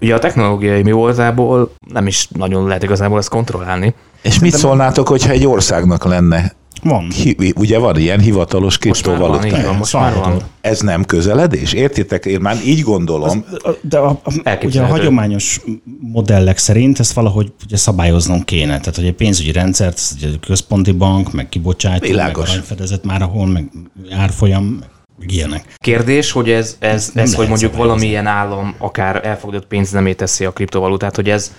ugye 0.02 0.16
a 0.16 0.20
technológiai 0.20 0.82
mi 0.82 0.92
voltából 0.92 1.74
nem 1.94 2.08
is 2.08 2.28
nagyon 2.28 2.68
lehet 2.68 2.84
igazából 2.84 3.18
ezt 3.18 3.30
kontrollálni. 3.30 3.94
És 4.22 4.40
mit 4.40 4.54
szólnátok, 4.54 5.08
hogyha 5.08 5.32
egy 5.32 5.48
országnak 5.48 6.06
lenne? 6.06 6.52
Van. 6.84 7.10
Hi, 7.12 7.54
ugye 7.56 7.78
van 7.78 7.98
ilyen 7.98 8.20
hivatalos 8.20 8.78
Most 8.86 9.08
már 9.08 9.18
van, 9.18 9.34
így 9.34 9.40
kriptovaluta? 9.40 9.70
van, 9.70 9.78
most 9.78 9.94
már 9.94 10.16
van. 10.16 10.42
Ez 10.62 10.80
nem 10.80 11.06
közeledés? 11.06 11.74
Értitek? 11.74 12.26
Én 12.26 12.40
már 12.42 12.58
így 12.66 12.82
gondolom. 12.82 13.46
De 13.82 13.98
a, 13.98 14.20
a, 14.24 14.58
ugye 14.64 14.82
a 14.82 14.86
hagyományos 14.86 15.62
modellek 16.00 16.58
szerint 16.58 17.00
ezt 17.00 17.14
valahogy 17.14 17.52
ugye 17.66 17.78
szabályoznom 17.78 18.44
kéne. 18.44 18.80
Tehát, 18.80 18.96
hogy 18.96 19.06
egy 19.06 19.14
pénzügyi 19.14 19.52
rendszert, 19.52 20.02
ugye 20.18 20.28
központi 20.48 20.92
bank, 20.92 21.32
meg 21.34 21.50
kibocsátó, 21.50 22.08
Világos. 22.08 22.44
meg 22.44 22.50
aranyfedezet 22.50 23.04
már 23.04 23.22
ahol, 23.22 23.48
meg 23.48 23.70
árfolyam, 24.12 24.64
meg 24.64 24.90
ilyenek. 25.28 25.66
Kérdés, 25.78 26.32
hogy 26.32 26.50
ez, 26.50 26.76
ez, 26.80 27.12
Nem 27.14 27.24
ez 27.24 27.36
hogy 27.36 27.48
mondjuk 27.48 27.76
valamilyen 27.76 28.28
állam 28.28 28.76
akár 28.78 29.26
elfogadott 29.26 29.68
pénznemé 29.68 30.14
teszi 30.14 30.46
a 30.46 30.52
kriptovalutát, 30.52 31.16
hogy 31.16 31.30
ez, 31.30 31.54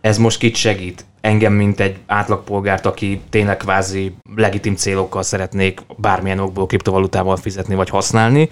ez 0.00 0.18
most 0.18 0.38
kit 0.38 0.56
segít? 0.56 1.04
Engem, 1.20 1.52
mint 1.52 1.80
egy 1.80 1.96
átlagpolgárt, 2.06 2.86
aki 2.86 3.20
tényleg 3.30 3.56
kvázi 3.56 4.14
legitim 4.36 4.74
célokkal 4.74 5.22
szeretnék 5.22 5.80
bármilyen 5.96 6.38
okból 6.38 6.66
kriptovalutával 6.66 7.36
fizetni 7.36 7.74
vagy 7.74 7.88
használni, 7.88 8.48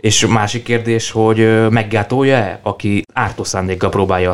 és 0.00 0.26
másik 0.26 0.62
kérdés, 0.62 1.10
hogy 1.10 1.70
meggátolja-e, 1.70 2.60
aki 2.62 3.02
ártó 3.12 3.44
szándékkal 3.44 3.90
próbálja 3.90 4.32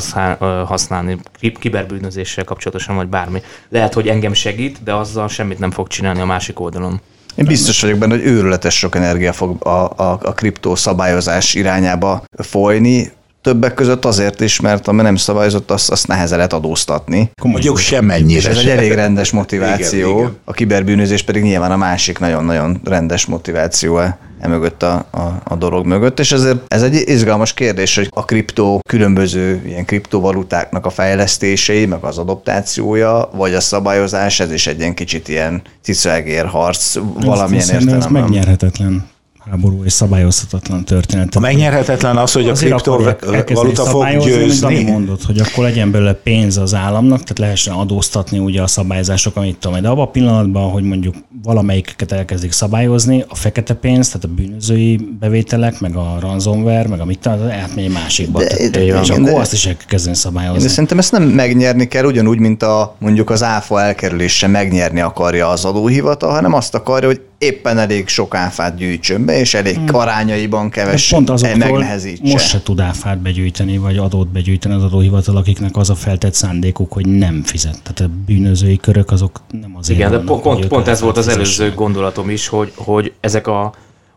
használni, 0.67 1.19
ki- 1.39 1.57
kiberbűnözéssel 1.59 2.45
kapcsolatosan, 2.45 2.97
vagy 2.97 3.09
bármi. 3.09 3.43
Lehet, 3.69 3.95
hogy 3.95 4.09
engem 4.09 4.33
segít, 4.33 4.83
de 4.83 4.95
azzal 4.95 5.29
semmit 5.29 5.59
nem 5.59 5.71
fog 5.71 5.87
csinálni 5.89 6.21
a 6.21 6.27
másik 6.27 6.61
oldalon. 6.61 7.01
Én 7.37 7.45
biztos 7.45 7.81
vagyok 7.81 7.99
benne, 7.99 8.15
hogy 8.15 8.27
őrületes 8.27 8.79
sok 8.79 8.95
energia 8.95 9.33
fog 9.33 9.67
a, 9.67 9.69
a, 9.69 10.19
a 10.23 10.33
kriptó 10.35 10.75
szabályozás 10.75 11.55
irányába 11.55 12.25
folyni, 12.39 13.13
többek 13.43 13.75
között 13.75 14.05
azért 14.05 14.41
is, 14.41 14.61
mert 14.61 14.89
ami 14.89 15.03
nem 15.03 15.17
szabályozott, 15.17 15.71
azt, 15.71 15.91
azt 15.91 16.07
nehezen 16.07 16.37
lehet 16.37 16.53
adóztatni. 16.53 17.31
Mondjuk 17.43 17.79
semmennyire. 17.79 18.39
És 18.39 18.45
ez 18.45 18.57
egy 18.57 18.69
elég 18.69 18.93
rendes 18.93 19.31
motiváció, 19.31 20.09
Igen, 20.09 20.19
igen. 20.19 20.37
a 20.45 20.53
kiberbűnözés 20.53 21.23
pedig 21.23 21.43
nyilván 21.43 21.71
a 21.73 21.77
másik 21.77 22.19
nagyon-nagyon 22.19 22.81
rendes 22.85 23.27
motiváció 23.27 24.01
e 24.41 24.45
e 24.45 24.49
mögött 24.49 24.83
a, 24.83 25.07
a, 25.11 25.41
a 25.45 25.55
dolog 25.57 25.87
mögött, 25.87 26.19
és 26.19 26.33
ezért 26.33 26.59
ez 26.69 26.83
egy 26.83 27.03
izgalmas 27.07 27.55
kérdés, 27.55 27.95
hogy 27.97 28.09
a 28.11 28.25
kriptó 28.25 28.81
különböző 28.89 29.63
ilyen 29.67 29.85
kriptovalutáknak 29.85 30.87
a 30.87 30.91
fejlesztései, 30.91 31.87
meg 31.87 32.03
az 32.05 32.19
adoptációja, 32.19 33.31
vagy 33.35 33.55
a 33.55 33.61
szabályozás, 33.61 34.41
ez 34.41 34.53
is 34.53 34.67
egy 34.67 34.79
ilyen 34.79 34.95
kicsit 34.95 35.29
ilyen 35.29 35.63
cicaegér 35.83 36.47
harc 36.47 36.97
valamilyen 37.21 37.65
szerintem 37.65 37.97
Ez 37.97 38.03
értelemben. 38.05 38.23
megnyerhetetlen 38.23 39.15
háború 39.51 39.85
és 39.85 39.93
szabályozhatatlan 39.93 40.85
történet. 40.85 41.35
A 41.35 41.41
megnyerhetetlen 41.41 42.17
az, 42.17 42.33
hogy 42.33 42.49
a 42.49 42.51
Azért 42.51 42.73
elkezdeni 42.89 43.15
kriptovaluta 43.17 43.83
fog 43.83 43.91
szabályozni, 43.93 44.31
győzni. 44.31 44.83
mondott, 44.83 45.23
hogy 45.25 45.39
akkor 45.39 45.65
legyen 45.65 45.91
belőle 45.91 46.13
pénz 46.13 46.57
az 46.57 46.75
államnak, 46.75 47.21
tehát 47.23 47.39
lehessen 47.39 47.75
adóztatni 47.75 48.39
ugye 48.39 48.63
a 48.63 48.67
szabályzások, 48.67 49.37
amit 49.37 49.57
tudom, 49.59 49.81
de 49.83 49.89
abban 49.89 50.05
a 50.07 50.11
pillanatban, 50.11 50.71
hogy 50.71 50.83
mondjuk 50.83 51.15
valamelyiket 51.43 52.13
elkezdik 52.13 52.53
szabályozni, 52.53 53.25
a 53.29 53.35
fekete 53.35 53.75
pénz, 53.75 54.07
tehát 54.07 54.25
a 54.25 54.29
bűnözői 54.29 54.97
bevételek, 55.21 55.81
meg 55.81 55.97
a 55.97 56.17
ransomware, 56.21 56.89
meg 56.89 57.01
a 57.01 57.05
mit 57.05 57.27
átmegy 57.27 57.85
egy 57.85 57.93
másikba. 57.93 58.39
De- 58.39 58.47
Tehát, 58.47 58.71
de- 58.71 58.81
és 58.85 58.87
igen, 58.87 59.21
akkor 59.21 59.33
de- 59.33 59.41
azt 59.41 59.53
is 59.53 59.67
el 59.67 59.77
kell 59.77 59.87
kezdeni 59.87 60.15
De 60.15 60.21
szabályozni. 60.21 60.69
szerintem 60.69 60.99
ezt 60.99 61.13
nem 61.13 61.23
megnyerni 61.23 61.89
kell, 61.89 62.05
ugyanúgy, 62.05 62.39
mint 62.39 62.63
a 62.63 62.97
mondjuk 62.99 63.31
az 63.31 63.43
áfa 63.43 63.81
elkerülése 63.83 64.47
megnyerni 64.47 65.01
akarja 65.01 65.49
az 65.49 65.65
adóhivatal, 65.65 66.31
hanem 66.31 66.53
azt 66.53 66.75
akarja, 66.75 67.09
hogy 67.09 67.21
éppen 67.39 67.79
elég 67.79 68.09
sok 68.09 68.35
áfát 68.35 68.77
gyűjtsön 68.77 69.25
be, 69.25 69.39
és 69.39 69.55
elég 69.55 69.79
arányaiban 69.93 70.67
Ez 70.67 70.73
keves 70.73 71.09
pont 71.09 71.43
megnehezítse. 71.59 72.33
most 72.33 72.49
se 72.49 72.63
tud 72.63 72.81
áfát 72.81 73.19
begyűjteni, 73.19 73.79
vagy 73.79 73.97
adót 73.97 74.29
begyűjteni 74.29 74.75
az 74.75 74.83
adóhivatal, 74.83 75.37
akiknek 75.37 75.77
az 75.77 75.91
a 75.91 75.95
feltett 75.95 76.35
szándékuk, 76.35 76.93
hogy 76.93 77.07
nem 77.07 77.43
fizet. 77.43 77.81
Tehát 77.83 78.01
a 78.01 78.17
bűnözői 78.27 78.77
körök 78.77 79.11
azok 79.11 79.41
nem 79.61 79.77
azért 79.77 79.99
Igen, 79.99 80.11
de 80.11 80.17
vannak, 80.17 80.43
pont, 80.43 80.43
pont, 80.43 80.67
pont 80.67 80.89
ez 80.89 81.01
volt 81.01 81.17
az 81.17 81.29
előző 81.29 81.75
gondolatom 81.75 82.31
is, 82.31 82.49
hogy, 82.49 82.73
hogy 82.77 83.13
ezek 83.21 83.47
a, 83.47 83.73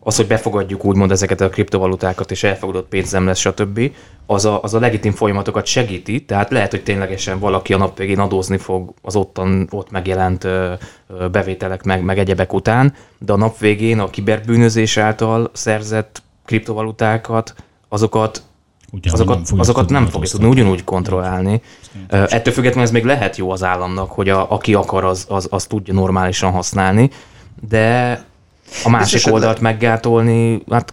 az, 0.10 0.15
hogy 0.15 0.28
befogadjuk 0.28 0.86
úgymond 0.86 1.12
ezeket 1.12 1.41
a 1.41 1.50
kriptovalutákat, 1.50 2.32
és 2.32 2.43
elfogadott 2.43 2.88
pénz 2.88 3.12
nem 3.12 3.26
lesz, 3.26 3.39
stb., 3.39 3.91
az 4.26 4.45
a, 4.45 4.62
az 4.62 4.74
a 4.74 4.80
legitim 4.80 5.12
folyamatokat 5.12 5.65
segíti, 5.65 6.26
tehát 6.26 6.52
lehet, 6.52 6.72
hogy 6.72 6.84
ténylegesen 6.84 7.39
valaki 7.39 7.74
a 7.74 7.78
nap 7.78 7.98
végén 7.98 8.19
adózni 8.19 8.58
fog 8.58 8.93
az 9.02 9.15
ottan, 9.15 9.67
ott 9.72 9.91
megjelent 9.91 10.43
ö, 10.43 10.74
ö, 11.08 11.28
bevételek 11.28 11.84
meg, 11.84 12.04
meg 12.04 12.19
egyebek 12.19 12.54
után, 12.54 12.93
de 13.17 13.34
a 13.34 13.38
nap 13.38 13.58
végén 13.58 14.00
a 14.00 14.10
kiberbűnözés 14.10 14.98
által 14.98 15.50
szerzett 15.54 16.22
kriptovalutákat, 16.45 17.54
azokat 17.89 18.41
Ugyanúgy 18.91 19.19
azokat, 19.19 19.39
fogjuk 19.43 19.60
azokat 19.60 19.89
nem 19.89 20.06
fogja 20.06 20.30
tudni 20.30 20.48
ugyanúgy 20.48 20.84
kontrollálni. 20.84 21.62
Ö, 22.10 22.24
Ettől 22.28 22.54
függetlenül 22.54 22.84
ez 22.84 22.91
még 22.91 23.06
lehet 23.06 23.38
jó 23.38 23.52
az 23.52 23.63
államnak, 23.63 24.12
hogy 24.12 24.30
a, 24.30 24.52
aki 24.52 24.74
akar, 24.74 25.04
az, 25.04 25.26
az, 25.30 25.48
az 25.52 25.65
tudja 25.65 25.93
normálisan 25.93 26.52
használni, 26.52 27.10
de 27.69 28.24
a 28.84 28.89
másik 28.89 29.15
esetleg- 29.15 29.34
oldalt 29.34 29.60
meggátolni, 29.60 30.63
hát 30.71 30.91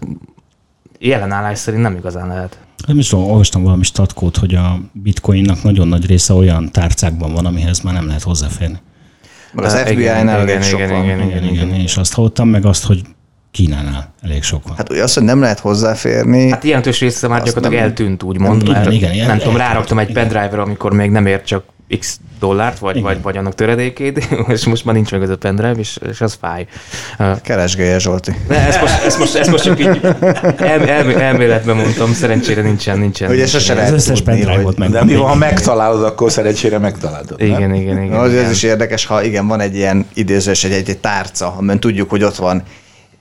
jelenállás 0.98 1.58
szerint 1.58 1.82
nem 1.82 1.96
igazán 1.96 2.28
lehet. 2.28 2.58
Nem 2.86 2.98
is 2.98 3.08
tudom, 3.08 3.24
olvastam 3.24 3.62
valami 3.62 3.82
statkót, 3.84 4.36
hogy 4.36 4.54
a 4.54 4.80
bitcoinnak 4.92 5.62
nagyon 5.62 5.88
nagy 5.88 6.06
része 6.06 6.32
olyan 6.32 6.72
tárcákban 6.72 7.32
van, 7.32 7.46
amihez 7.46 7.80
már 7.80 7.94
nem 7.94 8.06
lehet 8.06 8.22
hozzáférni. 8.22 8.78
Meg 9.52 9.64
az 9.64 9.72
igen, 9.72 9.86
FBI-nál 9.86 10.22
igen, 10.22 10.38
elég 10.38 10.62
sok 10.62 10.78
igen, 10.78 10.90
van. 10.92 11.04
igen, 11.04 11.20
Igen, 11.20 11.42
igen, 11.42 11.52
igen. 11.52 11.68
Én 11.74 11.84
is 11.84 11.96
azt 11.96 12.14
hallottam, 12.14 12.48
meg 12.48 12.64
azt, 12.66 12.84
hogy 12.84 13.02
Kínánál 13.50 14.12
elég 14.22 14.42
sok 14.42 14.68
van. 14.68 14.76
Hát 14.76 14.90
ugye 14.90 15.02
az, 15.02 15.14
hogy 15.14 15.22
nem 15.22 15.40
lehet 15.40 15.58
hozzáférni, 15.58 16.50
Hát 16.50 16.64
jelentős 16.64 17.00
része 17.00 17.28
már 17.28 17.36
Azt 17.40 17.46
gyakorlatilag 17.46 17.82
nem- 17.84 17.90
eltűnt, 17.90 18.22
úgymond, 18.22 18.62
Igen, 18.62 18.74
mert 18.74 18.92
igen, 18.92 19.12
igen, 19.12 19.26
nem 19.26 19.38
tudom, 19.38 19.52
eltűnt, 19.52 19.68
ráraktam 19.70 19.98
egy 19.98 20.10
igen. 20.10 20.28
pendrive-ra, 20.28 20.62
amikor 20.62 20.92
még 20.92 21.10
nem 21.10 21.26
ért 21.26 21.46
csak 21.46 21.64
x 21.98 22.20
dollárt, 22.38 22.78
vagy, 22.78 23.02
vagy, 23.02 23.22
vagy 23.22 23.36
annak 23.36 23.54
töredékét, 23.54 24.28
és 24.48 24.66
most 24.66 24.84
már 24.84 24.94
nincs 24.94 25.10
meg 25.10 25.22
az 25.22 25.28
a 25.28 25.36
pendrive, 25.36 25.78
és, 25.78 25.98
és 26.10 26.20
az 26.20 26.38
fáj. 26.40 26.66
Keresgélje 27.42 27.98
Zsolti. 27.98 28.36
De 28.48 28.66
ezt 28.66 28.80
most, 28.80 29.02
ezt 29.04 29.18
most, 29.18 29.34
ezt 29.34 29.50
most 29.50 29.64
csak 29.64 29.80
így 29.80 30.00
el, 30.56 30.88
el, 30.88 31.20
elméletben 31.20 31.76
mondtam, 31.76 32.12
szerencsére 32.12 32.62
nincsen, 32.62 32.98
nincsen. 32.98 33.30
Ugye 33.30 33.46
sose 33.46 33.72
Az 33.72 33.78
lehet 33.78 33.92
összes 33.92 34.22
tudni, 34.22 34.32
pendrive-ot 34.32 34.64
hogy... 34.64 34.78
meg. 34.78 34.90
De 34.90 35.04
mi 35.04 35.14
van, 35.14 35.28
ha 35.28 35.34
megtalálod, 35.34 36.04
akkor 36.04 36.30
szerencsére 36.30 36.78
megtalálod. 36.78 37.34
nem? 37.38 37.48
Igen, 37.48 37.74
igen, 37.74 38.02
igen. 38.02 38.08
Na, 38.08 38.18
az, 38.18 38.32
igen. 38.32 38.44
ez 38.44 38.50
is 38.50 38.62
érdekes, 38.62 39.06
ha 39.06 39.22
igen, 39.22 39.46
van 39.46 39.60
egy 39.60 39.74
ilyen 39.74 40.06
idézős, 40.14 40.64
egy, 40.64 40.72
egy, 40.72 40.88
egy 40.88 40.98
tárca, 40.98 41.54
amiben 41.56 41.80
tudjuk, 41.80 42.10
hogy 42.10 42.22
ott 42.22 42.36
van 42.36 42.62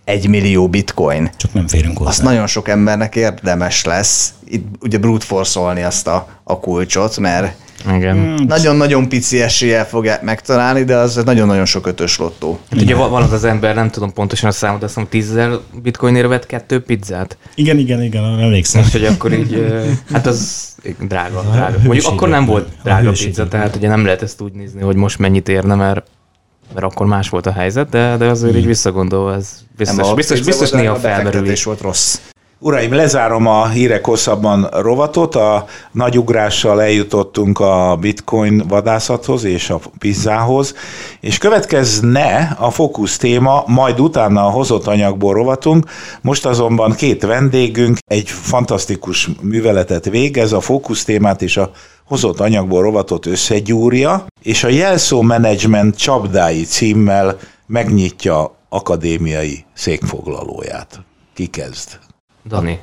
egy 0.04 0.28
millió 0.28 0.68
bitcoin. 0.68 1.30
Csak 1.38 1.54
nem 1.54 1.68
férünk 1.68 1.98
hozzá. 1.98 2.10
Azt 2.10 2.22
nagyon 2.22 2.48
sok 2.48 2.68
embernek 2.68 3.16
érdemes 3.16 3.84
lesz 3.84 4.34
itt 4.48 4.66
ugye 4.82 4.98
brute 4.98 5.26
force 5.26 5.86
azt 5.86 6.08
a, 6.08 6.28
a 6.44 6.60
kulcsot, 6.60 7.18
mert 7.18 7.56
Igen. 7.94 8.16
Hmm. 8.16 8.46
Nagyon-nagyon 8.48 9.10
pici 9.10 9.42
eséllyel 9.42 9.88
fogják 9.88 10.22
megtalálni, 10.22 10.84
de 10.84 10.96
az 10.96 11.22
nagyon-nagyon 11.26 11.66
sok 11.66 11.88
ötös 11.88 12.18
lottó. 12.18 12.60
Hát 12.72 12.82
ugye 12.82 12.96
van 12.96 13.22
az 13.22 13.32
az 13.32 13.44
ember, 13.44 13.76
nem 13.76 13.90
tudom 13.90 14.14
pontosan 14.14 14.50
a 14.50 14.52
számot, 14.52 14.84
azt 14.84 14.96
mondom, 14.96 15.20
10 15.20 15.40
bitcoinért 15.82 16.28
vett 16.28 16.46
kettő 16.46 16.82
pizzát. 16.82 17.38
Igen, 17.56 17.78
igen, 17.78 18.04
igen, 18.04 18.24
emlékszem. 18.24 18.82
Most, 18.82 18.94
hogy 18.94 19.06
akkor 19.06 19.34
így, 19.34 19.66
hát 20.12 20.26
az 20.26 20.74
drága, 21.00 21.42
drága. 21.52 21.78
Mondjuk 21.84 22.08
akkor 22.08 22.30
nem 22.30 22.46
volt 22.46 22.68
drága 22.84 23.12
pizza, 23.12 23.48
tehát 23.48 23.76
ugye 23.76 23.88
nem 23.88 24.06
lehet 24.06 24.22
ezt 24.22 24.42
úgy 24.42 24.54
nézni, 24.54 24.82
hogy 24.82 24.96
most 24.96 25.20
mennyit 25.20 25.50
érne, 25.50 25.76
mert 25.76 26.04
mert 26.74 26.86
akkor 26.86 27.06
más 27.06 27.30
volt 27.30 27.46
a 27.46 27.52
helyzet, 27.52 27.90
de, 27.90 28.18
de 28.18 28.26
azért 28.26 28.56
így 28.56 28.66
visszagondolva 28.66 29.34
ez 29.34 29.50
biztos, 29.78 30.06
nem, 30.06 30.16
biztos, 30.16 30.40
biztos, 30.40 30.60
biztos 30.60 30.80
néha 30.80 30.96
felmerül. 30.96 31.54
volt 31.64 31.82
rossz. 31.82 32.20
Uraim, 32.60 32.94
lezárom 32.94 33.48
a 33.48 33.68
hírek 33.68 34.06
hosszabban 34.06 34.68
rovatot. 34.72 35.36
A 35.36 35.66
nagy 35.92 36.18
ugrással 36.18 36.82
eljutottunk 36.82 37.60
a 37.60 37.98
bitcoin 38.00 38.64
vadászathoz 38.68 39.44
és 39.44 39.70
a 39.70 39.80
pizzához, 39.98 40.76
és 41.20 41.38
következne 41.38 42.56
a 42.60 42.70
fókusz 42.70 43.18
téma, 43.18 43.64
majd 43.68 44.00
utána 44.00 44.46
a 44.46 44.50
hozott 44.50 44.88
anyagból 44.88 45.34
rovatunk. 45.34 45.86
Most 46.22 46.46
azonban 46.46 46.92
két 46.92 47.24
vendégünk 47.24 47.98
egy 48.06 48.30
fantasztikus 48.30 49.30
műveletet 49.42 50.06
végez, 50.06 50.52
a 50.52 50.60
fókusz 50.60 51.04
témát 51.04 51.42
és 51.42 51.58
a 51.58 51.72
hozott 52.06 52.40
anyagból 52.40 52.82
rovatot 52.82 53.26
összegyúrja, 53.26 54.26
és 54.44 54.64
a 54.64 54.68
jelszó 54.68 55.22
management 55.22 55.98
csapdái 55.98 56.64
címmel 56.64 57.38
megnyitja 57.66 58.56
akadémiai 58.70 59.66
székfoglalóját. 59.74 61.04
Ki 61.34 61.46
kezd? 61.46 62.00
Dani. 62.48 62.80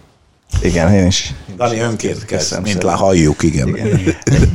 Igen, 0.63 0.93
én 0.93 1.07
is. 1.07 1.33
Dani 1.57 1.79
önként 1.79 2.25
kezd, 2.25 2.63
mint 2.63 2.83
le 2.83 2.93
halljuk, 2.93 3.43
igen. 3.43 3.69
igen. 3.69 3.99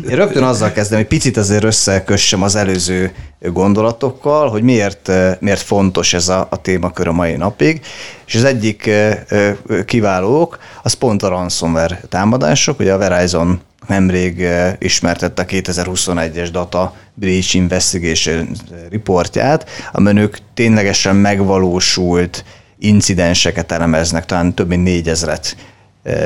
Én 0.09 0.15
rögtön 0.15 0.43
azzal 0.43 0.71
kezdem, 0.71 0.97
hogy 0.97 1.07
picit 1.07 1.37
azért 1.37 1.63
összekössem 1.63 2.41
az 2.41 2.55
előző 2.55 3.11
gondolatokkal, 3.39 4.49
hogy 4.49 4.61
miért, 4.61 5.11
miért 5.39 5.61
fontos 5.61 6.13
ez 6.13 6.29
a, 6.29 6.47
a 6.49 6.61
témakör 6.61 7.07
a 7.07 7.11
mai 7.11 7.35
napig, 7.35 7.81
és 8.25 8.35
az 8.35 8.43
egyik 8.43 8.89
kiválók, 9.85 10.59
az 10.83 10.93
pont 10.93 11.23
a 11.23 11.27
ransomware 11.27 12.01
támadások, 12.09 12.79
ugye 12.79 12.93
a 12.93 12.97
Verizon 12.97 13.61
nemrég 13.87 14.47
ismertette 14.79 15.41
a 15.41 15.45
2021-es 15.45 16.49
Data 16.51 16.95
Breach 17.13 17.55
Investigation 17.55 18.49
riportját, 18.89 19.69
amelyen 19.91 20.17
ők 20.17 20.37
ténylegesen 20.53 21.15
megvalósult 21.15 22.43
incidenseket 22.79 23.71
elemeznek, 23.71 24.25
talán 24.25 24.53
több 24.53 24.67
mint 24.67 24.83
négyezret 24.83 25.55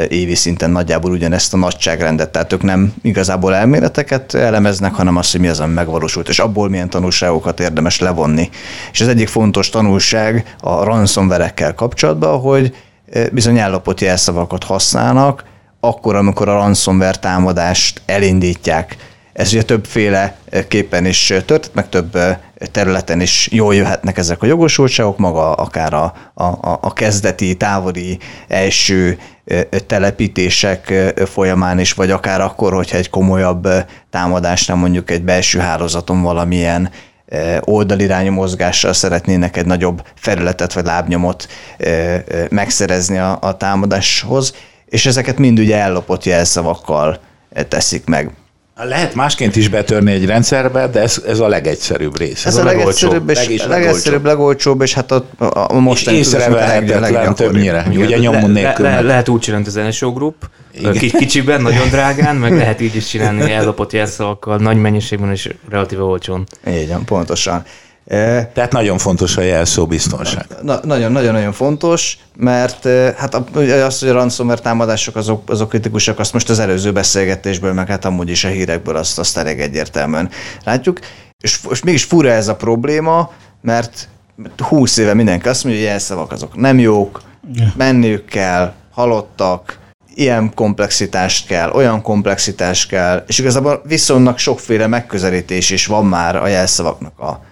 évi 0.08 0.36
szinten 0.36 0.72
nagyjából 0.72 1.12
ugyanezt 1.12 1.54
a 1.54 1.58
nagyságrendet, 1.58 2.30
tehát 2.30 2.54
ők 2.54 2.62
nem 2.62 2.94
igazából 3.02 3.56
elméleteket 3.56 4.34
elemeznek, 4.34 4.94
hanem 4.94 5.18
azt, 5.18 5.32
hogy 5.32 5.42
mi 5.42 5.48
az, 5.48 5.60
ami 5.60 5.74
megvalósult, 5.74 6.30
és 6.30 6.40
abból 6.40 6.70
milyen 6.70 6.90
tanulságokat 6.90 7.60
érdemes 7.60 8.00
levonni. 8.00 8.50
És 8.92 9.02
az 9.02 9.08
egyik 9.08 9.28
fontos 9.28 9.70
tanulság 9.70 10.56
a 10.60 10.84
ransomware 10.84 11.54
kapcsolatban, 11.76 12.40
hogy 12.40 12.76
bizony 13.32 13.60
állapoti 13.60 14.06
jelszavakat 14.06 14.64
használnak, 14.64 15.44
akkor, 15.80 16.16
amikor 16.16 16.50
a 16.50 16.54
ransomware 16.54 17.18
támadást 17.18 18.02
elindítják. 18.06 18.98
Ez 19.34 19.54
ugye 19.54 19.64
többféle 19.64 20.38
képen 20.68 21.06
is 21.06 21.26
történt, 21.28 21.74
meg 21.74 21.90
több 21.90 22.18
területen 22.72 23.22
is 23.22 23.50
jól 23.52 23.76
jöhetnek 23.76 24.18
ezek 24.18 24.44
a 24.44 24.46
jogosultságok, 24.46 25.18
maga 25.18 25.54
akár 25.54 25.94
a, 25.94 26.14
a, 26.34 26.78
a 26.82 26.94
kezdeti, 26.94 27.56
távoli 27.56 28.20
első 28.48 29.20
telepítések 29.88 30.94
folyamán 31.26 31.80
is, 31.80 31.94
vagy 31.94 32.12
akár 32.12 32.42
akkor, 32.42 32.74
hogyha 32.74 32.98
egy 32.98 33.10
komolyabb 33.10 33.68
támadásnál 34.10 34.78
mondjuk 34.78 35.12
egy 35.12 35.24
belső 35.24 35.60
hálózaton 35.60 36.22
valamilyen 36.22 36.90
oldalirányú 37.60 38.32
mozgással 38.32 38.94
szeretnének 38.94 39.58
egy 39.58 39.66
nagyobb 39.66 40.04
felületet 40.16 40.74
vagy 40.74 40.86
lábnyomot 40.86 41.48
megszerezni 42.50 43.18
a, 43.18 43.38
a 43.42 43.58
támadáshoz, 43.58 44.54
és 44.86 45.06
ezeket 45.06 45.38
mind 45.38 45.60
ugye 45.60 45.78
ellopott 45.78 46.24
jelszavakkal 46.24 47.20
teszik 47.68 48.06
meg. 48.06 48.32
Lehet 48.84 49.16
másként 49.16 49.56
is 49.56 49.68
betörni 49.68 50.12
egy 50.12 50.26
rendszerbe, 50.26 50.88
de 50.88 51.02
ez, 51.02 51.24
ez 51.28 51.40
a 51.40 51.48
legegyszerűbb 51.48 52.18
rész. 52.18 52.46
Ez, 52.46 52.56
ez 52.56 52.56
a, 52.56 52.62
a 52.62 52.64
legegyszerűbb, 52.64 53.30
és 53.30 53.48
leg 53.48 53.70
legegyszerűbb, 53.70 54.26
legolcsóbb, 54.26 54.82
és 54.82 54.94
hát 54.94 55.12
a, 55.12 55.26
a, 55.38 55.46
a 55.76 55.80
mostani 55.80 56.18
észrevehetetlen 56.18 57.36
többnyire. 57.36 57.86
Ugye 57.90 58.18
nyomon 58.18 58.52
nélkül. 58.52 58.86
Le, 58.86 58.94
le, 58.94 59.02
lehet 59.02 59.30
úgy 59.30 59.40
csinálni 59.40 59.66
az 59.68 59.74
NSO 59.74 60.14
Group, 60.14 60.50
kicsiben, 61.00 61.62
nagyon 61.62 61.90
drágán, 61.90 62.36
meg 62.36 62.58
lehet 62.58 62.82
így 62.82 62.96
is 62.96 63.08
csinálni 63.08 63.52
ellopott 63.52 63.92
jelszavakkal, 63.92 64.58
nagy 64.58 64.78
mennyiségben 64.78 65.32
és 65.32 65.50
relatíve 65.70 66.02
olcsón. 66.02 66.48
Van, 66.88 67.06
pontosan. 67.06 67.64
Tehát 68.54 68.72
nagyon 68.72 68.98
fontos 68.98 69.38
a 69.38 69.42
jelszó 69.42 69.86
biztonság. 69.86 70.46
Nagyon-nagyon 70.84 71.52
fontos, 71.52 72.18
mert 72.36 72.88
hát 73.18 73.36
az, 73.36 74.00
hogy 74.00 74.10
a 74.10 74.14
ransomware 74.14 74.62
támadások 74.62 75.16
azok, 75.16 75.50
azok 75.50 75.70
kritikusak, 75.70 76.20
azt 76.20 76.34
most 76.34 76.50
az 76.50 76.60
előző 76.60 76.92
beszélgetésből, 76.92 77.74
meg 77.74 77.88
hát 77.88 78.06
amúgy 78.06 78.30
is 78.30 78.44
a 78.44 78.48
hírekből 78.48 78.96
azt, 78.96 79.20
azt 79.20 79.38
elég 79.38 79.60
egyértelműen 79.60 80.30
látjuk. 80.64 81.00
És 81.40 81.62
most 81.62 81.84
mégis 81.84 82.04
fura 82.04 82.30
ez 82.30 82.48
a 82.48 82.56
probléma, 82.56 83.32
mert 83.62 84.08
20 84.58 84.98
éve 84.98 85.14
mindenki 85.14 85.48
azt 85.48 85.64
mondja, 85.64 85.82
hogy 85.82 85.90
jelszavak 85.90 86.32
azok 86.32 86.56
nem 86.56 86.80
jók, 86.80 87.22
menniük 87.76 88.26
kell, 88.26 88.74
halottak, 88.92 89.80
ilyen 90.16 90.54
komplexitást 90.54 91.48
kell, 91.48 91.70
olyan 91.70 92.02
komplexitást 92.02 92.90
kell, 92.90 93.24
és 93.28 93.38
igazából 93.40 93.82
viszonylag 93.86 94.38
sokféle 94.38 94.88
megközelítés 94.88 95.70
is 95.70 95.86
van 95.86 96.06
már 96.06 96.36
a 96.36 96.48
jelszavaknak 96.48 97.20
a 97.20 97.50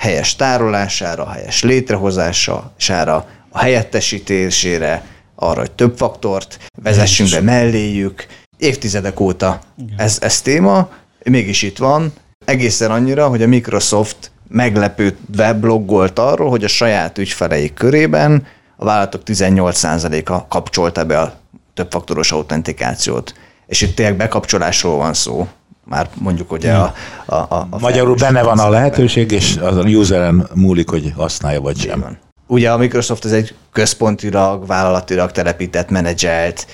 helyes 0.00 0.36
tárolására, 0.36 1.30
helyes 1.30 1.62
létrehozására, 1.62 3.26
a 3.50 3.58
helyettesítésére, 3.58 5.04
arra, 5.34 5.60
hogy 5.60 5.70
több 5.70 5.96
faktort 5.96 6.58
vezessünk 6.82 7.30
be 7.30 7.40
melléjük. 7.40 8.26
Évtizedek 8.58 9.20
óta 9.20 9.60
ez, 9.96 10.18
ez 10.20 10.40
téma, 10.40 10.88
mégis 11.24 11.62
itt 11.62 11.78
van, 11.78 12.12
egészen 12.44 12.90
annyira, 12.90 13.28
hogy 13.28 13.42
a 13.42 13.46
Microsoft 13.46 14.30
meglepődve 14.48 15.52
bloggolt 15.52 16.18
arról, 16.18 16.50
hogy 16.50 16.64
a 16.64 16.68
saját 16.68 17.18
ügyfeleik 17.18 17.74
körében 17.74 18.46
a 18.76 18.84
vállalatok 18.84 19.22
18%-a 19.26 20.46
kapcsolta 20.46 21.04
be 21.04 21.18
a 21.18 21.34
többfaktoros 21.74 22.32
autentikációt. 22.32 23.34
És 23.66 23.80
itt 23.80 23.94
tényleg 23.94 24.16
bekapcsolásról 24.16 24.96
van 24.96 25.14
szó 25.14 25.48
már 25.90 26.08
mondjuk 26.18 26.52
ugye 26.52 26.72
a, 26.72 26.94
a, 27.26 27.34
a, 27.34 27.66
a 27.70 27.78
Magyarul 27.78 28.14
benne 28.14 28.42
van 28.42 28.58
a 28.58 28.68
lehetőség, 28.68 29.30
és 29.30 29.56
az 29.56 29.76
a 29.76 29.82
useren 29.82 30.48
múlik, 30.54 30.90
hogy 30.90 31.12
használja 31.16 31.60
vagy 31.60 31.78
sem. 31.78 32.00
Van. 32.00 32.18
Ugye 32.46 32.70
a 32.70 32.76
Microsoft 32.76 33.24
ez 33.24 33.32
egy 33.32 33.54
központilag, 33.72 34.66
vállalatilag 34.66 35.30
telepített, 35.32 35.90
menedzselt, 35.90 36.66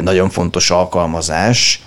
nagyon 0.00 0.30
fontos 0.30 0.70
alkalmazás. 0.70 1.82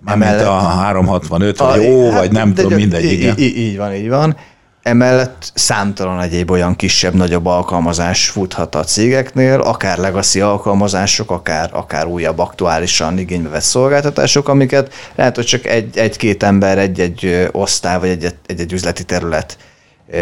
Mármint 0.00 0.40
a 0.40 0.58
365, 0.58 1.58
vagy 1.58 1.82
jó, 1.82 2.10
hát, 2.10 2.18
vagy 2.18 2.32
nem 2.32 2.54
tudom, 2.54 2.72
mindegy, 2.72 3.12
igen. 3.12 3.38
Így, 3.38 3.56
így 3.56 3.76
van, 3.76 3.94
így 3.94 4.08
van. 4.08 4.36
Emellett 4.82 5.52
számtalan 5.54 6.20
egyéb 6.20 6.50
olyan 6.50 6.76
kisebb-nagyobb 6.76 7.46
alkalmazás 7.46 8.28
futhat 8.28 8.74
a 8.74 8.84
cégeknél, 8.84 9.60
akár 9.60 9.98
legacy 9.98 10.40
alkalmazások, 10.40 11.30
akár, 11.30 11.70
akár 11.72 12.06
újabb 12.06 12.38
aktuálisan 12.38 13.18
igénybe 13.18 13.48
vett 13.48 13.62
szolgáltatások, 13.62 14.48
amiket 14.48 14.92
lehet, 15.14 15.36
hogy 15.36 15.44
csak 15.44 15.66
egy, 15.66 15.98
egy-két 15.98 16.42
ember, 16.42 16.78
egy-egy 16.78 17.48
osztály 17.52 17.98
vagy 17.98 18.34
egy-egy 18.46 18.72
üzleti 18.72 19.04
terület 19.04 19.56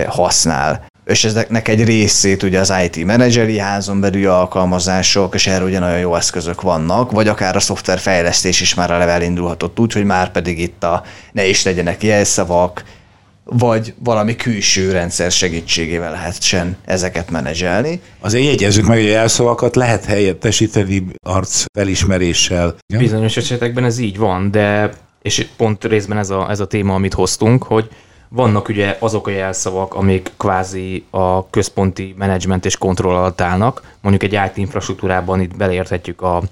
használ. 0.07 0.87
És 1.05 1.25
ezeknek 1.25 1.68
egy 1.68 1.85
részét 1.85 2.42
ugye 2.42 2.61
az 2.61 2.73
IT 2.85 3.05
menedzseri 3.05 3.59
házon 3.59 4.01
belüli 4.01 4.25
alkalmazások, 4.25 5.35
és 5.35 5.47
erre 5.47 5.64
ugye 5.64 5.79
nagyon 5.79 5.99
jó 5.99 6.14
eszközök 6.14 6.61
vannak, 6.61 7.11
vagy 7.11 7.29
akár 7.29 7.57
a 7.57 7.61
szoftverfejlesztés 7.61 8.61
is 8.61 8.75
már 8.75 8.90
a 8.90 8.99
level 8.99 9.23
indulhatott 9.23 9.81
úgy, 9.81 9.92
hogy 9.92 10.05
már 10.05 10.31
pedig 10.31 10.59
itt 10.59 10.85
a 10.85 11.03
ne 11.33 11.47
is 11.47 11.64
legyenek 11.64 12.03
jelszavak, 12.03 12.85
vagy 13.51 13.95
valami 13.99 14.37
külső 14.37 14.91
rendszer 14.91 15.31
segítségével 15.31 16.11
lehetsen 16.11 16.77
ezeket 16.85 17.31
menedzselni. 17.31 18.01
Azért 18.21 18.45
jegyezzük 18.45 18.87
meg, 18.87 18.97
hogy 18.97 19.07
a 19.07 19.11
jelszavakat 19.11 19.77
lehet 19.77 20.05
helyettesíteni 20.05 21.07
arc 21.23 21.65
felismeréssel. 21.73 22.75
Bizonyos 22.99 23.37
esetekben 23.37 23.85
ez 23.85 23.99
így 23.99 24.19
van, 24.19 24.51
de 24.51 24.91
és 25.23 25.47
pont 25.57 25.85
részben 25.85 26.19
ez 26.19 26.31
a, 26.31 26.51
ez 26.51 26.61
a 26.61 26.67
téma, 26.67 26.95
amit 26.95 27.15
hoztunk, 27.15 27.63
hogy 27.63 27.89
vannak 28.29 28.69
ugye 28.69 28.97
azok 28.99 29.27
a 29.27 29.31
jelszavak, 29.31 29.95
amik 29.95 30.31
kvázi 30.37 31.05
a 31.11 31.51
központi 31.51 32.15
menedzsment 32.19 32.65
és 32.65 32.77
kontroll 32.77 33.15
alatt 33.15 33.41
állnak. 33.41 33.83
Mondjuk 34.01 34.33
egy 34.33 34.49
IT 34.49 34.57
infrastruktúrában 34.57 35.41
itt 35.41 35.57
beleérthetjük 35.57 36.22
a 36.22 36.43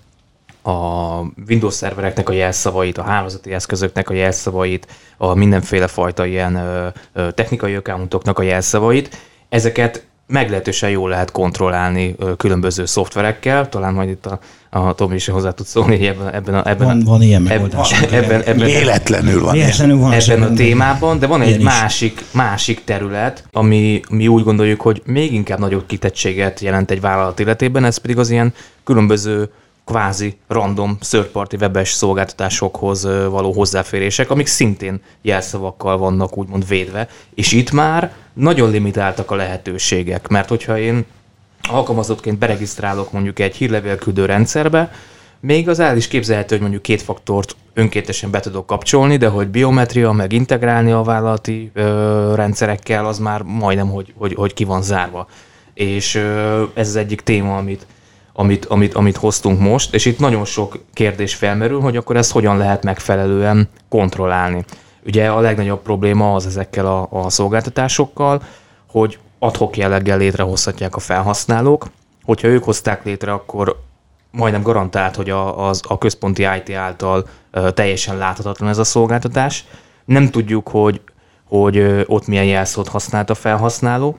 a 0.66 1.32
Windows 1.48 1.74
szervereknek 1.74 2.28
a 2.28 2.32
jelszavait, 2.32 2.98
a 2.98 3.02
hálózati 3.02 3.52
eszközöknek 3.52 4.10
a 4.10 4.14
jelszavait, 4.14 4.86
a 5.16 5.34
mindenféle 5.34 5.86
fajta 5.86 6.26
ilyen 6.26 6.54
ö, 6.54 6.86
ö, 7.12 7.30
technikai 7.32 7.74
accountoknak 7.74 8.38
a 8.38 8.42
jelszavait, 8.42 9.16
ezeket 9.48 10.06
meglehetősen 10.26 10.90
jól 10.90 11.08
lehet 11.08 11.30
kontrollálni 11.30 12.16
különböző 12.36 12.84
szoftverekkel, 12.84 13.68
talán 13.68 13.94
majd 13.94 14.08
itt 14.08 14.26
a, 14.26 14.38
a 14.70 14.94
Tomi 14.94 15.14
is 15.14 15.28
hozzá 15.28 15.50
tud 15.50 15.66
szólni 15.66 16.06
ebben, 16.06 16.34
ebben 16.34 16.54
a, 16.54 16.68
ebben 16.68 16.86
van, 16.86 17.00
a, 17.00 17.04
van 17.04 17.22
ilyen 17.22 17.42
megoldás. 17.42 18.02
Ebben, 18.02 18.22
ebben, 18.22 18.40
ebben, 18.40 18.66
Véletlenül 18.66 19.42
van. 19.42 19.52
Véletlenül 19.52 19.98
van 19.98 20.12
ebben 20.12 20.42
a 20.42 20.52
témában, 20.52 21.18
de 21.18 21.26
van 21.26 21.42
egy 21.42 21.62
másik, 21.62 22.24
másik 22.30 22.84
terület, 22.84 23.44
ami 23.52 24.00
mi 24.10 24.28
úgy 24.28 24.42
gondoljuk, 24.42 24.80
hogy 24.80 25.02
még 25.04 25.32
inkább 25.32 25.58
nagyobb 25.58 25.86
kitettséget 25.86 26.60
jelent 26.60 26.90
egy 26.90 27.00
vállalat 27.00 27.40
életében, 27.40 27.84
ez 27.84 27.96
pedig 27.96 28.18
az 28.18 28.30
ilyen 28.30 28.54
különböző 28.84 29.50
kvázi 29.86 30.36
random 30.48 30.98
third 30.98 31.56
webes 31.60 31.92
szolgáltatásokhoz 31.92 33.02
való 33.04 33.52
hozzáférések, 33.52 34.30
amik 34.30 34.46
szintén 34.46 35.00
jelszavakkal 35.22 35.98
vannak 35.98 36.36
úgymond 36.36 36.68
védve, 36.68 37.08
és 37.34 37.52
itt 37.52 37.70
már 37.70 38.12
nagyon 38.32 38.70
limitáltak 38.70 39.30
a 39.30 39.34
lehetőségek, 39.34 40.28
mert 40.28 40.48
hogyha 40.48 40.78
én 40.78 41.04
alkalmazottként 41.68 42.38
beregisztrálok 42.38 43.12
mondjuk 43.12 43.38
egy 43.38 43.56
hírlevélküldő 43.56 44.24
rendszerbe, 44.24 44.90
még 45.40 45.68
az 45.68 45.78
el 45.78 45.96
is 45.96 46.08
képzelhető, 46.08 46.54
hogy 46.54 46.60
mondjuk 46.60 46.82
két 46.82 47.02
faktort 47.02 47.56
önkéntesen 47.74 48.30
be 48.30 48.40
tudok 48.40 48.66
kapcsolni, 48.66 49.16
de 49.16 49.28
hogy 49.28 49.48
biometria, 49.48 50.12
meg 50.12 50.32
integrálni 50.32 50.90
a 50.90 51.02
vállalati 51.02 51.70
ö, 51.74 52.32
rendszerekkel, 52.34 53.06
az 53.06 53.18
már 53.18 53.42
majdnem, 53.42 53.90
hogy, 53.90 54.12
hogy, 54.16 54.34
hogy 54.34 54.54
ki 54.54 54.64
van 54.64 54.82
zárva. 54.82 55.28
És 55.74 56.14
ö, 56.14 56.62
ez 56.74 56.88
az 56.88 56.96
egyik 56.96 57.20
téma, 57.20 57.56
amit, 57.56 57.86
amit, 58.38 58.64
amit, 58.64 58.94
amit 58.94 59.16
hoztunk 59.16 59.60
most, 59.60 59.94
és 59.94 60.04
itt 60.04 60.18
nagyon 60.18 60.44
sok 60.44 60.78
kérdés 60.92 61.34
felmerül, 61.34 61.80
hogy 61.80 61.96
akkor 61.96 62.16
ezt 62.16 62.32
hogyan 62.32 62.56
lehet 62.56 62.82
megfelelően 62.82 63.68
kontrollálni. 63.88 64.64
Ugye 65.06 65.28
a 65.28 65.40
legnagyobb 65.40 65.82
probléma 65.82 66.34
az 66.34 66.46
ezekkel 66.46 66.86
a, 66.86 67.08
a 67.10 67.30
szolgáltatásokkal, 67.30 68.42
hogy 68.90 69.18
adhok 69.38 69.76
jelleggel 69.76 70.18
létrehozhatják 70.18 70.96
a 70.96 71.00
felhasználók. 71.00 71.86
Hogyha 72.24 72.48
ők 72.48 72.64
hozták 72.64 73.04
létre, 73.04 73.32
akkor 73.32 73.82
majdnem 74.30 74.62
garantált, 74.62 75.16
hogy 75.16 75.30
a, 75.30 75.68
az, 75.68 75.82
a 75.88 75.98
központi 75.98 76.42
IT 76.42 76.74
által 76.74 77.26
ö, 77.50 77.70
teljesen 77.70 78.16
láthatatlan 78.16 78.68
ez 78.68 78.78
a 78.78 78.84
szolgáltatás. 78.84 79.64
Nem 80.04 80.30
tudjuk, 80.30 80.68
hogy, 80.68 81.00
hogy 81.44 81.76
ö, 81.76 82.02
ott 82.06 82.26
milyen 82.26 82.44
jelszót 82.44 82.88
használt 82.88 83.30
a 83.30 83.34
felhasználó. 83.34 84.18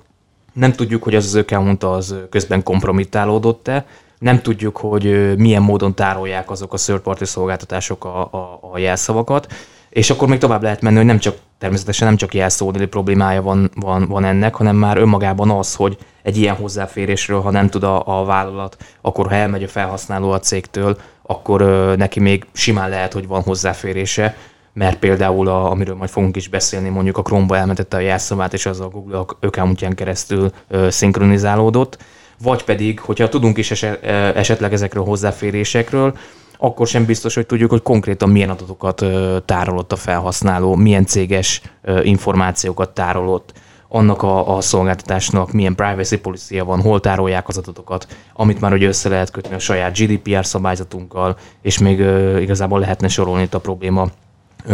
Nem 0.53 0.71
tudjuk, 0.73 1.03
hogy 1.03 1.15
az 1.15 1.25
az 1.25 1.35
account 1.35 1.83
az 1.83 2.15
közben 2.29 2.63
kompromittálódott-e. 2.63 3.85
Nem 4.19 4.41
tudjuk, 4.41 4.77
hogy 4.77 5.35
milyen 5.37 5.61
módon 5.61 5.93
tárolják 5.93 6.51
azok 6.51 6.73
a 6.73 6.77
third 6.77 6.99
party 6.99 7.23
szolgáltatások 7.23 8.05
a, 8.05 8.21
a, 8.21 8.59
a 8.71 8.77
jelszavakat. 8.77 9.53
És 9.89 10.09
akkor 10.09 10.27
még 10.27 10.39
tovább 10.39 10.61
lehet 10.61 10.81
menni, 10.81 10.95
hogy 10.95 11.05
nem 11.05 11.19
csak 11.19 11.35
természetesen 11.57 12.07
nem 12.07 12.17
csak 12.17 12.33
jelszódeli 12.33 12.85
problémája 12.85 13.41
van, 13.41 13.71
van, 13.75 14.07
van 14.07 14.23
ennek, 14.23 14.55
hanem 14.55 14.75
már 14.75 14.97
önmagában 14.97 15.49
az, 15.49 15.75
hogy 15.75 15.97
egy 16.23 16.37
ilyen 16.37 16.55
hozzáférésről, 16.55 17.41
ha 17.41 17.51
nem 17.51 17.69
tud 17.69 17.83
a, 17.83 18.19
a 18.19 18.25
vállalat, 18.25 18.77
akkor 19.01 19.27
ha 19.27 19.35
elmegy 19.35 19.63
a 19.63 19.67
felhasználó 19.67 20.31
a 20.31 20.39
cégtől, 20.39 20.97
akkor 21.21 21.61
ö, 21.61 21.95
neki 21.95 22.19
még 22.19 22.45
simán 22.51 22.89
lehet, 22.89 23.13
hogy 23.13 23.27
van 23.27 23.41
hozzáférése, 23.41 24.35
mert 24.73 24.97
például, 24.97 25.47
a, 25.47 25.71
amiről 25.71 25.95
majd 25.95 26.09
fogunk 26.09 26.35
is 26.35 26.47
beszélni, 26.47 26.89
mondjuk 26.89 27.17
a 27.17 27.21
Chrome-ba 27.21 27.57
elmentette 27.57 27.97
a 27.97 27.99
jelszavát, 27.99 28.53
és 28.53 28.65
az 28.65 28.79
a 28.79 28.87
Google 28.87 29.25
accountján 29.39 29.95
keresztül 29.95 30.51
ö, 30.67 30.89
szinkronizálódott, 30.89 31.97
vagy 32.41 32.63
pedig, 32.63 32.99
hogyha 32.99 33.29
tudunk 33.29 33.57
is 33.57 33.71
eset, 33.71 34.03
esetleg 34.35 34.73
ezekről 34.73 35.03
a 35.03 35.07
hozzáférésekről, 35.07 36.17
akkor 36.57 36.87
sem 36.87 37.05
biztos, 37.05 37.35
hogy 37.35 37.45
tudjuk, 37.45 37.69
hogy 37.69 37.81
konkrétan 37.81 38.29
milyen 38.29 38.49
adatokat 38.49 39.05
tárolott 39.45 39.91
a 39.91 39.95
felhasználó, 39.95 40.75
milyen 40.75 41.05
céges 41.05 41.61
információkat 42.03 42.89
tárolott, 42.89 43.53
annak 43.89 44.23
a, 44.23 44.55
a 44.55 44.61
szolgáltatásnak 44.61 45.51
milyen 45.51 45.75
privacy 45.75 46.17
policy 46.17 46.59
van, 46.59 46.81
hol 46.81 46.99
tárolják 46.99 47.47
az 47.47 47.57
adatokat, 47.57 48.07
amit 48.33 48.61
már 48.61 48.73
ugye 48.73 48.87
össze 48.87 49.09
lehet 49.09 49.31
kötni 49.31 49.55
a 49.55 49.59
saját 49.59 49.97
GDPR 49.97 50.45
szabályzatunkkal, 50.45 51.37
és 51.61 51.77
még 51.77 51.99
igazából 52.39 52.79
lehetne 52.79 53.07
sorolni 53.07 53.43
itt 53.43 53.53
a 53.53 53.59
probléma 53.59 54.07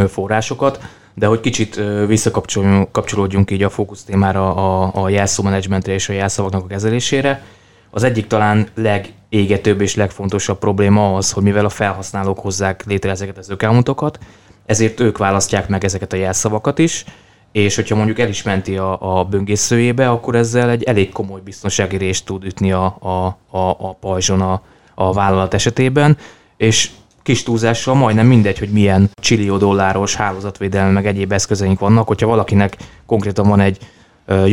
forrásokat. 0.07 0.79
De 1.13 1.25
hogy 1.25 1.39
kicsit 1.39 1.81
visszakapcsolódjunk 2.07 3.51
így 3.51 3.63
a 3.63 3.69
fókusz 3.69 4.03
témára 4.03 4.55
a, 4.55 4.91
a 5.03 5.09
jelszó 5.09 5.43
menedzsmentre 5.43 5.93
és 5.93 6.09
a 6.09 6.13
jelszavaknak 6.13 6.63
a 6.63 6.67
kezelésére, 6.67 7.43
az 7.89 8.03
egyik 8.03 8.27
talán 8.27 8.67
legégetőbb 8.75 9.81
és 9.81 9.95
legfontosabb 9.95 10.59
probléma 10.59 11.15
az, 11.15 11.31
hogy 11.31 11.43
mivel 11.43 11.65
a 11.65 11.69
felhasználók 11.69 12.39
hozzák 12.39 12.85
létre 12.85 13.11
ezeket 13.11 13.37
az 13.37 13.49
accountokat, 13.49 14.19
ezért 14.65 14.99
ők 14.99 15.17
választják 15.17 15.67
meg 15.67 15.83
ezeket 15.83 16.13
a 16.13 16.15
jelszavakat 16.15 16.79
is, 16.79 17.05
és 17.51 17.75
hogyha 17.75 17.95
mondjuk 17.95 18.19
el 18.19 18.27
is 18.27 18.43
menti 18.43 18.77
a, 18.77 19.19
a 19.19 19.23
böngészőjébe, 19.23 20.09
akkor 20.09 20.35
ezzel 20.35 20.69
egy 20.69 20.83
elég 20.83 21.11
komoly 21.11 21.41
biztonsági 21.43 21.97
részt 21.97 22.25
tud 22.25 22.43
ütni 22.43 22.71
a, 22.71 22.97
a, 22.99 23.25
a, 23.57 23.69
a 23.69 23.93
pajzson 23.93 24.41
a, 24.41 24.61
a 24.95 25.13
vállalat 25.13 25.53
esetében, 25.53 26.17
és 26.57 26.89
kis 27.23 27.43
túlzással 27.43 27.95
majdnem 27.95 28.27
mindegy, 28.27 28.59
hogy 28.59 28.69
milyen 28.69 29.09
csillió 29.21 29.57
dolláros 29.57 30.15
hálózatvédelme 30.15 30.91
meg 30.91 31.05
egyéb 31.05 31.31
eszközeink 31.31 31.79
vannak, 31.79 32.07
hogyha 32.07 32.27
valakinek 32.27 32.77
konkrétan 33.05 33.47
van 33.47 33.59
egy 33.59 33.77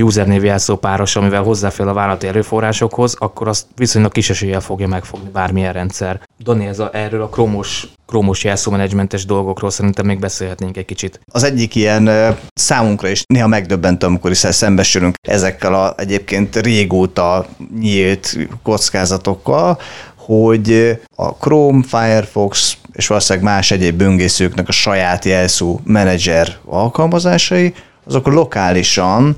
usernév 0.03 0.45
jelszó 0.45 0.77
páros, 0.77 1.17
amivel 1.17 1.43
hozzáfér 1.43 1.87
a 1.87 1.93
vállalati 1.93 2.27
erőforrásokhoz, 2.27 3.17
akkor 3.19 3.49
azt 3.49 3.67
viszonylag 3.77 4.13
kis 4.13 4.31
eséllyel 4.31 4.61
fogja 4.61 4.87
megfogni 4.87 5.31
bármilyen 5.33 5.73
rendszer. 5.73 6.21
Dani, 6.39 6.67
ez 6.67 6.79
a, 6.79 6.91
erről 6.93 7.23
a 7.23 7.29
kromos, 7.29 7.89
kromos 8.07 8.45
jelszómenedzsmentes 8.45 9.25
dolgokról 9.25 9.71
szerintem 9.71 10.07
még 10.07 10.19
beszélhetnénk 10.19 10.77
egy 10.77 10.85
kicsit. 10.85 11.21
Az 11.33 11.43
egyik 11.43 11.75
ilyen 11.75 12.37
számunkra 12.55 13.09
is 13.09 13.23
néha 13.27 13.47
megdöbbentő, 13.47 14.07
amikor 14.07 14.31
is 14.31 14.39
szembesülünk 14.39 15.15
ezekkel 15.29 15.75
a 15.75 15.95
egyébként 15.97 16.57
régóta 16.57 17.47
nyílt 17.79 18.37
kockázatokkal, 18.63 19.79
hogy 20.25 20.99
a 21.17 21.35
Chrome, 21.35 21.83
Firefox 21.83 22.77
és 22.93 23.07
valószínűleg 23.07 23.49
más 23.49 23.71
egyéb 23.71 23.97
böngészőknek 23.97 24.69
a 24.69 24.73
saját 24.73 25.25
jelszó 25.25 25.81
menedzser 25.85 26.57
alkalmazásai, 26.65 27.75
azok 28.07 28.27
lokálisan 28.27 29.37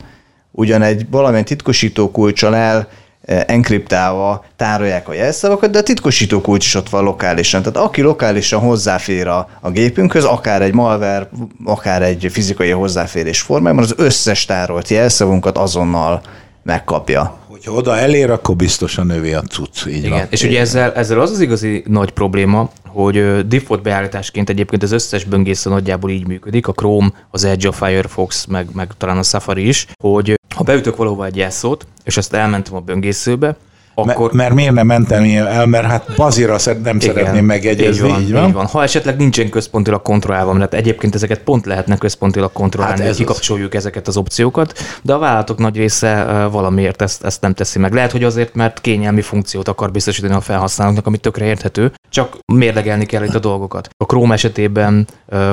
ugyan 0.50 0.82
egy 0.82 1.06
valamilyen 1.10 1.44
titkosító 1.44 2.10
kulcsal 2.10 2.56
el 2.56 2.88
enkriptálva 3.26 4.44
tárolják 4.56 5.08
a 5.08 5.12
jelszavakat, 5.12 5.70
de 5.70 5.78
a 5.78 5.82
titkosító 5.82 6.40
kulcs 6.40 6.66
is 6.66 6.74
ott 6.74 6.88
van 6.88 7.04
lokálisan. 7.04 7.62
Tehát 7.62 7.88
aki 7.88 8.02
lokálisan 8.02 8.60
hozzáfér 8.60 9.26
a, 9.26 9.48
a 9.60 9.70
gépünkhöz, 9.70 10.24
akár 10.24 10.62
egy 10.62 10.74
malware, 10.74 11.28
akár 11.64 12.02
egy 12.02 12.26
fizikai 12.30 12.70
hozzáférés 12.70 13.40
formájában, 13.40 13.84
az 13.84 13.94
összes 13.96 14.44
tárolt 14.44 14.88
jelszavunkat 14.88 15.58
azonnal 15.58 16.22
megkapja. 16.62 17.38
Hogyha 17.46 17.72
oda 17.72 17.96
elér, 17.96 18.30
akkor 18.30 18.56
biztosan 18.56 19.06
növi 19.06 19.32
a 19.32 19.40
cucc. 19.40 19.86
Így 19.86 19.96
Igen, 19.96 20.10
van. 20.10 20.26
és 20.30 20.42
ugye 20.42 20.60
ezzel, 20.60 20.92
ezzel 20.92 21.20
az 21.20 21.30
az 21.30 21.40
igazi 21.40 21.82
nagy 21.86 22.10
probléma, 22.10 22.70
hogy 22.86 23.46
default 23.46 23.82
beállításként 23.82 24.48
egyébként 24.48 24.82
az 24.82 24.92
összes 24.92 25.24
böngésző 25.24 25.70
nagyjából 25.70 26.10
így 26.10 26.26
működik, 26.26 26.66
a 26.66 26.72
Chrome, 26.72 27.12
az 27.30 27.44
Edge, 27.44 27.68
a 27.68 27.72
Firefox, 27.72 28.46
meg, 28.46 28.66
meg 28.72 28.90
talán 28.96 29.18
a 29.18 29.22
Safari 29.22 29.68
is, 29.68 29.86
hogy 30.02 30.34
ha 30.54 30.62
beütök 30.62 30.96
valahova 30.96 31.24
egy 31.24 31.36
jelszót, 31.36 31.86
és 32.04 32.16
azt 32.16 32.34
elmentem 32.34 32.74
a 32.74 32.80
böngészőbe, 32.80 33.56
Akkor 33.94 34.32
mert 34.32 34.54
miért 34.54 34.72
nem 34.72 34.86
mentem 34.86 35.24
el, 35.24 35.66
mert 35.66 35.86
hát 35.86 36.06
bazira 36.16 36.56
nem 36.82 37.00
szeretném 37.00 37.44
megjegyezni, 37.44 38.06
így 38.06 38.12
van, 38.12 38.20
így 38.20 38.32
van. 38.32 38.46
Így 38.46 38.52
van. 38.52 38.66
Ha 38.66 38.82
esetleg 38.82 39.16
nincsen 39.16 39.48
központilag 39.50 40.02
kontrollálva, 40.02 40.52
mert 40.52 40.74
egyébként 40.74 41.14
ezeket 41.14 41.38
pont 41.38 41.66
lehetne 41.66 41.96
központilag 41.96 42.52
kontrollálni, 42.52 43.00
Hát 43.00 43.08
ez 43.08 43.16
hogy 43.16 43.24
az. 43.24 43.28
kikapcsoljuk 43.28 43.74
ezeket 43.74 44.08
az 44.08 44.16
opciókat, 44.16 44.78
de 45.02 45.12
a 45.12 45.18
vállalatok 45.18 45.58
nagy 45.58 45.76
része 45.76 46.24
valamiért 46.50 47.02
ezt, 47.02 47.24
ezt 47.24 47.40
nem 47.40 47.54
teszi 47.54 47.78
meg. 47.78 47.92
Lehet, 47.92 48.12
hogy 48.12 48.24
azért, 48.24 48.54
mert 48.54 48.80
kényelmi 48.80 49.20
funkciót 49.22 49.68
akar 49.68 49.90
biztosítani 49.90 50.34
a 50.34 50.40
felhasználóknak, 50.40 51.06
ami 51.06 51.16
tökre 51.18 51.44
érthető, 51.44 51.92
csak 52.08 52.36
mérlegelni 52.52 53.06
kell 53.06 53.24
itt 53.24 53.34
a 53.34 53.38
dolgokat. 53.38 53.88
A 53.96 54.04
Chrome 54.04 54.34
esetében 54.34 55.06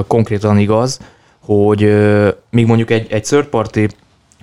konkrétan 0.08 0.58
igaz, 0.58 1.00
hogy 1.46 1.84
ö, 1.84 2.30
míg 2.50 2.66
mondjuk 2.66 2.92
egy, 2.92 3.08
egy 3.12 3.24
third 3.24 3.46
party 3.46 3.80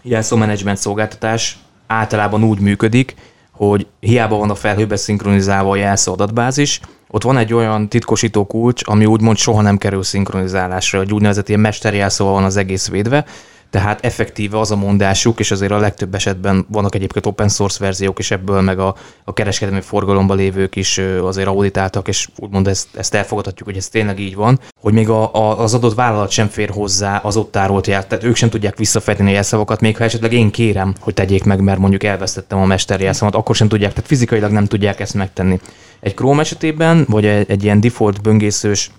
jelszó 0.02 0.36
management 0.36 0.78
szolgáltatás 0.78 1.58
általában 1.86 2.44
úgy 2.44 2.60
működik, 2.60 3.14
hogy 3.56 3.86
hiába 4.00 4.36
van 4.36 4.50
a 4.50 4.54
felhőbe 4.54 4.96
szinkronizálva 4.96 5.70
a 5.70 5.76
jelszó 5.76 6.12
adatbázis, 6.12 6.80
ott 7.08 7.22
van 7.22 7.36
egy 7.36 7.54
olyan 7.54 7.88
titkosító 7.88 8.46
kulcs, 8.46 8.82
ami 8.84 9.06
úgymond 9.06 9.36
soha 9.36 9.60
nem 9.60 9.78
kerül 9.78 10.02
szinkronizálásra, 10.02 11.00
egy 11.00 11.12
úgynevezett 11.12 11.48
ilyen 11.48 11.60
mesterjelszóval 11.60 12.32
van 12.32 12.44
az 12.44 12.56
egész 12.56 12.88
védve, 12.88 13.24
tehát 13.70 14.04
effektíve 14.04 14.58
az 14.58 14.70
a 14.70 14.76
mondásuk, 14.76 15.40
és 15.40 15.50
azért 15.50 15.72
a 15.72 15.78
legtöbb 15.78 16.14
esetben 16.14 16.66
vannak 16.68 16.94
egyébként 16.94 17.26
open 17.26 17.48
source 17.48 17.84
verziók, 17.84 18.18
és 18.18 18.30
ebből 18.30 18.60
meg 18.60 18.78
a, 18.78 18.94
a 19.24 19.32
kereskedelmi 19.32 19.80
forgalomban 19.80 20.36
lévők 20.36 20.76
is 20.76 20.98
azért 21.22 21.48
auditáltak, 21.48 22.08
és 22.08 22.28
úgymond 22.38 22.66
ezt, 22.66 22.88
ezt 22.96 23.14
elfogadhatjuk, 23.14 23.68
hogy 23.68 23.76
ez 23.76 23.88
tényleg 23.88 24.18
így 24.18 24.34
van, 24.34 24.60
hogy 24.80 24.92
még 24.92 25.08
a, 25.08 25.34
a, 25.34 25.60
az 25.60 25.74
adott 25.74 25.94
vállalat 25.94 26.30
sem 26.30 26.48
fér 26.48 26.70
hozzá 26.70 27.16
az 27.16 27.36
ott 27.36 27.52
tárolt 27.52 27.86
jel, 27.86 28.06
tehát 28.06 28.24
ők 28.24 28.36
sem 28.36 28.50
tudják 28.50 28.76
visszafejteni 28.76 29.30
a 29.30 29.32
jelszavakat, 29.32 29.80
még 29.80 29.96
ha 29.96 30.04
esetleg 30.04 30.32
én 30.32 30.50
kérem, 30.50 30.94
hogy 31.00 31.14
tegyék 31.14 31.44
meg, 31.44 31.60
mert 31.60 31.78
mondjuk 31.78 32.04
elvesztettem 32.04 32.58
a 32.58 32.66
mesterjelszavamat, 32.66 33.40
akkor 33.40 33.54
sem 33.54 33.68
tudják, 33.68 33.92
tehát 33.92 34.08
fizikailag 34.08 34.50
nem 34.50 34.66
tudják 34.66 35.00
ezt 35.00 35.14
megtenni. 35.14 35.60
Egy 36.00 36.14
Chrome 36.14 36.40
esetében, 36.40 37.04
vagy 37.08 37.26
egy, 37.26 37.50
egy 37.50 37.64
ilyen 37.64 37.80
default 37.80 38.22
böngészős 38.22 38.90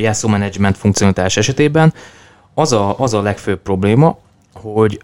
jelszó 0.00 0.28
management 0.28 0.76
funkcionalitás 0.76 1.36
esetében 1.36 1.92
az 2.54 2.72
a, 2.72 2.98
az 2.98 3.14
a 3.14 3.22
legfőbb 3.22 3.62
probléma, 3.62 4.18
hogy 4.52 5.00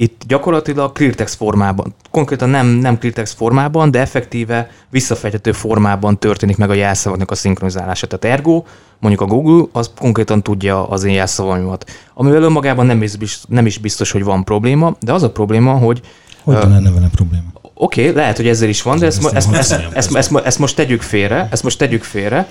Itt 0.00 0.22
gyakorlatilag 0.26 0.92
cleartext 0.92 1.34
formában, 1.34 1.94
konkrétan 2.10 2.48
nem, 2.48 2.66
nem 2.66 2.98
cleartext 2.98 3.34
formában, 3.34 3.90
de 3.90 4.00
effektíve 4.00 4.70
visszafejtető 4.90 5.52
formában 5.52 6.18
történik 6.18 6.56
meg 6.56 6.70
a 6.70 6.74
jelszavaknak 6.74 7.30
a 7.30 7.34
szinkronizálása. 7.34 8.06
Tehát 8.06 8.38
ergo, 8.38 8.62
mondjuk 8.98 9.22
a 9.22 9.26
Google, 9.34 9.66
az 9.72 9.90
konkrétan 9.98 10.42
tudja 10.42 10.88
az 10.88 11.04
én 11.04 11.14
jelszavaimat, 11.14 11.90
amivel 12.14 12.42
önmagában 12.42 12.86
nem 12.86 13.02
is, 13.02 13.16
biztos, 13.16 13.44
nem 13.48 13.66
is 13.66 13.78
biztos, 13.78 14.10
hogy 14.10 14.24
van 14.24 14.44
probléma, 14.44 14.96
de 15.00 15.12
az 15.12 15.22
a 15.22 15.30
probléma, 15.30 15.72
hogy 15.72 16.00
hogy 16.42 16.54
uh, 16.54 16.62
lenne 16.62 16.90
vele 16.90 17.08
probléma? 17.14 17.44
Oké, 17.74 18.02
okay, 18.02 18.14
lehet, 18.14 18.36
hogy 18.36 18.48
ezzel 18.48 18.68
is 18.68 18.82
van, 18.82 18.98
de 18.98 19.06
ezt, 19.06 19.24
ezt, 19.24 19.52
ezt, 19.52 19.72
ezt, 19.92 20.14
ezt, 20.14 20.36
ezt 20.36 20.58
most 20.58 20.76
tegyük 20.76 21.02
félre, 21.02 21.48
ezt 21.50 21.62
most 21.62 21.78
tegyük 21.78 22.02
félre, 22.02 22.48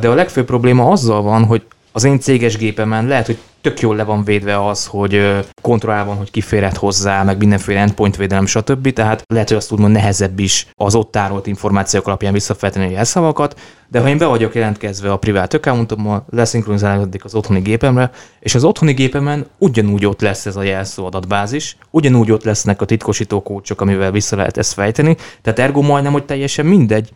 de 0.00 0.08
a 0.08 0.14
legfőbb 0.14 0.46
probléma 0.46 0.90
azzal 0.90 1.22
van, 1.22 1.44
hogy 1.44 1.62
az 1.96 2.04
én 2.04 2.20
céges 2.20 2.56
gépemen 2.56 3.06
lehet, 3.06 3.26
hogy 3.26 3.38
tök 3.60 3.80
jól 3.80 3.96
le 3.96 4.04
van 4.04 4.24
védve 4.24 4.66
az, 4.66 4.86
hogy 4.86 5.44
kontroll 5.62 6.04
van, 6.04 6.16
hogy 6.16 6.30
kiférhet 6.30 6.76
hozzá, 6.76 7.22
meg 7.22 7.38
mindenféle 7.38 7.80
endpoint 7.80 8.16
védelem, 8.16 8.46
stb. 8.46 8.92
Tehát 8.92 9.22
lehet, 9.26 9.48
hogy 9.48 9.56
azt 9.56 9.72
úgymond 9.72 9.92
nehezebb 9.92 10.38
is 10.38 10.66
az 10.74 10.94
ott 10.94 11.10
tárolt 11.10 11.46
információk 11.46 12.06
alapján 12.06 12.32
visszafeltenni 12.32 12.86
a 12.86 12.90
jelszavakat, 12.90 13.60
de 13.88 14.00
ha 14.00 14.08
én 14.08 14.18
be 14.18 14.26
vagyok 14.26 14.54
jelentkezve 14.54 15.12
a 15.12 15.16
privát 15.16 15.54
accountommal, 15.54 16.26
leszinkronizálódik 16.30 17.24
az 17.24 17.34
otthoni 17.34 17.60
gépemre, 17.60 18.10
és 18.40 18.54
az 18.54 18.64
otthoni 18.64 18.92
gépemen 18.92 19.46
ugyanúgy 19.58 20.06
ott 20.06 20.20
lesz 20.20 20.46
ez 20.46 20.56
a 20.56 20.62
jelszó 20.62 21.06
adatbázis, 21.06 21.76
ugyanúgy 21.90 22.30
ott 22.30 22.44
lesznek 22.44 22.80
a 22.80 22.84
titkosító 22.84 23.42
kócsok, 23.42 23.80
amivel 23.80 24.10
vissza 24.10 24.36
lehet 24.36 24.56
ezt 24.56 24.72
fejteni, 24.72 25.16
tehát 25.42 25.58
ergo 25.58 25.80
majdnem, 25.82 26.12
hogy 26.12 26.24
teljesen 26.24 26.66
mindegy, 26.66 27.10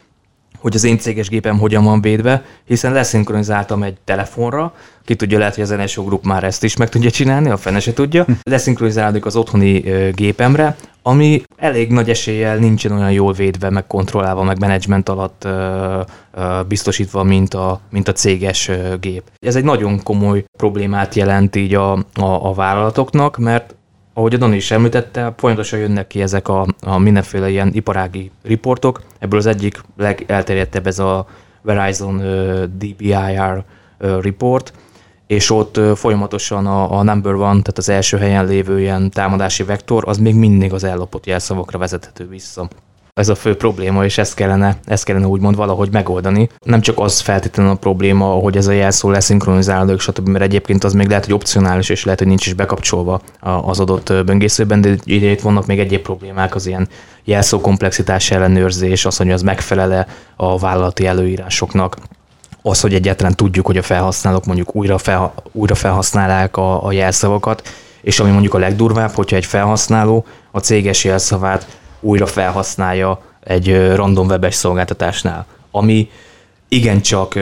hogy 0.60 0.74
az 0.74 0.84
én 0.84 0.98
céges 0.98 1.28
gépem 1.28 1.58
hogyan 1.58 1.84
van 1.84 2.00
védve, 2.00 2.44
hiszen 2.64 2.92
leszinkronizáltam 2.92 3.82
egy 3.82 3.96
telefonra, 4.04 4.74
ki 5.04 5.16
tudja, 5.16 5.38
lehet, 5.38 5.54
hogy 5.54 5.64
az 5.64 5.70
NSO 5.70 6.04
Group 6.04 6.24
már 6.24 6.44
ezt 6.44 6.64
is 6.64 6.76
meg 6.76 6.88
tudja 6.88 7.10
csinálni, 7.10 7.50
a 7.50 7.56
fene 7.56 7.80
se 7.80 7.92
tudja. 7.92 8.26
Leszinkronizálódik 8.42 9.26
az 9.26 9.36
otthoni 9.36 9.84
gépemre, 10.12 10.76
ami 11.02 11.42
elég 11.56 11.90
nagy 11.90 12.10
eséllyel 12.10 12.56
nincsen 12.56 12.92
olyan 12.92 13.12
jól 13.12 13.32
védve, 13.32 13.70
meg 13.70 13.86
kontrollálva, 13.86 14.42
meg 14.42 14.58
menedzsment 14.58 15.08
alatt 15.08 15.48
biztosítva, 16.68 17.22
mint 17.22 17.54
a, 17.54 17.80
mint 17.90 18.08
a 18.08 18.12
céges 18.12 18.70
gép. 19.00 19.22
Ez 19.38 19.56
egy 19.56 19.64
nagyon 19.64 20.02
komoly 20.02 20.44
problémát 20.58 21.14
jelent 21.14 21.56
így 21.56 21.74
a, 21.74 21.92
a, 21.92 22.02
a 22.48 22.54
vállalatoknak, 22.54 23.36
mert 23.36 23.74
ahogy 24.12 24.34
a 24.34 24.36
Dani 24.36 24.56
is 24.56 24.70
említette, 24.70 25.34
folyamatosan 25.36 25.78
jönnek 25.78 26.06
ki 26.06 26.22
ezek 26.22 26.48
a, 26.48 26.66
a 26.80 26.98
mindenféle 26.98 27.50
ilyen 27.50 27.70
iparági 27.72 28.30
riportok. 28.42 29.02
Ebből 29.18 29.38
az 29.38 29.46
egyik 29.46 29.80
legelterjedtebb 29.96 30.86
ez 30.86 30.98
a 30.98 31.26
Verizon 31.62 32.14
uh, 32.14 32.64
DBIR 32.64 33.64
uh, 34.00 34.22
report, 34.22 34.72
és 35.26 35.50
ott 35.50 35.76
uh, 35.76 35.92
folyamatosan 35.92 36.66
a, 36.66 36.98
a 36.98 37.02
number 37.02 37.34
one, 37.34 37.48
tehát 37.48 37.78
az 37.78 37.88
első 37.88 38.16
helyen 38.16 38.46
lévő 38.46 38.80
ilyen 38.80 39.10
támadási 39.10 39.62
vektor, 39.62 40.04
az 40.06 40.18
még 40.18 40.34
mindig 40.34 40.72
az 40.72 40.84
ellopott 40.84 41.26
jelszavakra 41.26 41.78
vezethető 41.78 42.28
vissza 42.28 42.68
ez 43.14 43.28
a 43.28 43.34
fő 43.34 43.56
probléma, 43.56 44.04
és 44.04 44.18
ezt 44.18 44.34
kellene, 44.34 44.76
ezt 44.84 45.04
kellene 45.04 45.26
úgymond 45.26 45.56
valahogy 45.56 45.88
megoldani. 45.92 46.48
Nem 46.64 46.80
csak 46.80 46.98
az 46.98 47.20
feltétlenül 47.20 47.72
a 47.72 47.76
probléma, 47.76 48.24
hogy 48.24 48.56
ez 48.56 48.66
a 48.66 48.72
jelszó 48.72 49.10
leszinkronizálódik, 49.10 50.00
stb., 50.00 50.28
mert 50.28 50.44
egyébként 50.44 50.84
az 50.84 50.92
még 50.92 51.08
lehet, 51.08 51.24
hogy 51.24 51.34
opcionális, 51.34 51.88
és 51.88 52.04
lehet, 52.04 52.18
hogy 52.18 52.28
nincs 52.28 52.46
is 52.46 52.52
bekapcsolva 52.52 53.20
az 53.40 53.80
adott 53.80 54.24
böngészőben, 54.24 54.80
de 54.80 54.94
ide 55.04 55.30
itt 55.30 55.40
vannak 55.40 55.66
még 55.66 55.78
egyéb 55.78 56.02
problémák, 56.02 56.54
az 56.54 56.66
ilyen 56.66 56.88
jelszó 57.24 57.60
komplexitás 57.60 58.30
ellenőrzés, 58.30 59.04
az, 59.04 59.16
hogy 59.16 59.30
az 59.30 59.42
megfelele 59.42 60.06
a 60.36 60.58
vállalati 60.58 61.06
előírásoknak 61.06 61.96
az, 62.62 62.80
hogy 62.80 62.94
egyáltalán 62.94 63.34
tudjuk, 63.34 63.66
hogy 63.66 63.76
a 63.76 63.82
felhasználók 63.82 64.44
mondjuk 64.44 64.74
újra, 64.74 64.98
fel, 64.98 65.34
újra 65.52 65.74
felhasználják 65.74 66.56
a, 66.56 66.84
a 66.84 66.92
jelszavakat, 66.92 67.68
és 68.00 68.20
ami 68.20 68.30
mondjuk 68.30 68.54
a 68.54 68.58
legdurvább, 68.58 69.10
hogyha 69.10 69.36
egy 69.36 69.44
felhasználó 69.44 70.24
a 70.50 70.58
céges 70.58 71.04
jelszavát 71.04 71.79
újra 72.00 72.26
felhasználja 72.26 73.20
egy 73.40 73.94
random 73.94 74.26
webes 74.26 74.54
szolgáltatásnál, 74.54 75.46
ami 75.70 76.10
igencsak 76.68 77.38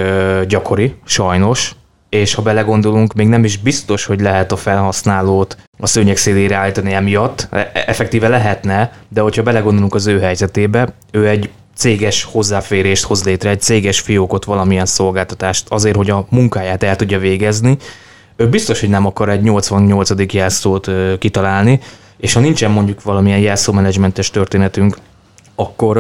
gyakori, 0.47 0.95
sajnos, 1.05 1.75
és 2.09 2.35
ha 2.35 2.43
belegondolunk, 2.43 3.15
még 3.15 3.29
nem 3.29 3.45
is 3.45 3.57
biztos, 3.57 4.05
hogy 4.05 4.21
lehet 4.21 4.53
a 4.53 4.57
felhasználót 4.57 5.57
a 5.79 5.87
szőnyeg 5.87 6.17
szélére 6.17 6.57
állítani 6.57 6.93
emiatt, 6.93 7.49
e, 7.51 7.71
effektíve 7.87 8.29
lehetne, 8.29 8.93
de 9.09 9.21
hogyha 9.21 9.43
belegondolunk 9.43 9.95
az 9.95 10.07
ő 10.07 10.21
helyzetébe, 10.21 10.89
ő 11.11 11.29
egy 11.29 11.51
céges 11.77 12.25
hozzáférést 12.25 13.05
hoz 13.05 13.25
létre, 13.25 13.51
egy 13.51 13.61
céges 13.61 14.01
fiókot, 14.01 14.45
valamilyen 14.45 14.87
szolgáltatást 14.87 15.67
azért, 15.69 15.97
hogy 15.97 16.11
a 16.11 16.27
munkáját 16.31 16.83
el 16.83 16.97
tudja 16.97 17.19
végezni, 17.19 17.77
ő 18.37 18.49
biztos, 18.49 18.81
hogy 18.81 18.89
nem 18.89 19.07
akar 19.07 19.29
egy 19.29 19.43
88. 19.43 20.33
jelszót 20.33 20.91
kitalálni, 21.19 21.81
és 22.19 22.33
ha 22.33 22.41
nincsen 22.41 22.71
mondjuk 22.71 23.03
valamilyen 23.03 23.39
jelszómenedzsmentes 23.39 24.31
történetünk, 24.31 24.97
akkor 25.55 25.97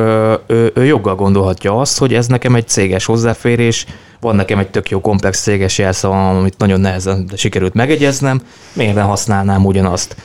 ő, 0.46 0.72
ő 0.74 0.84
joggal 0.84 1.14
gondolhatja 1.14 1.80
azt, 1.80 1.98
hogy 1.98 2.14
ez 2.14 2.26
nekem 2.26 2.54
egy 2.54 2.68
céges 2.68 3.04
hozzáférés, 3.04 3.86
van 4.20 4.36
nekem 4.36 4.58
egy 4.58 4.70
tök 4.70 4.90
jó 4.90 5.00
komplex 5.00 5.42
céges 5.42 5.78
jelszavam, 5.78 6.36
amit 6.36 6.58
nagyon 6.58 6.80
nehezen 6.80 7.26
de 7.26 7.36
sikerült 7.36 7.74
megegyeznem, 7.74 8.40
miért 8.72 8.94
nem 8.94 9.06
használnám 9.06 9.64
ugyanazt? 9.64 10.16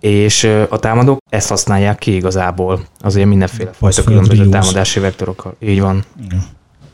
És 0.00 0.50
a 0.68 0.78
támadók 0.78 1.18
ezt 1.30 1.48
használják 1.48 1.98
ki 1.98 2.14
igazából, 2.14 2.80
azért 3.00 3.26
mindenféle 3.26 3.70
fajta 3.72 4.04
különböző 4.04 4.48
támadási 4.48 5.00
vektorokkal. 5.00 5.56
Így 5.60 5.80
van. 5.80 6.04
Igen. 6.24 6.44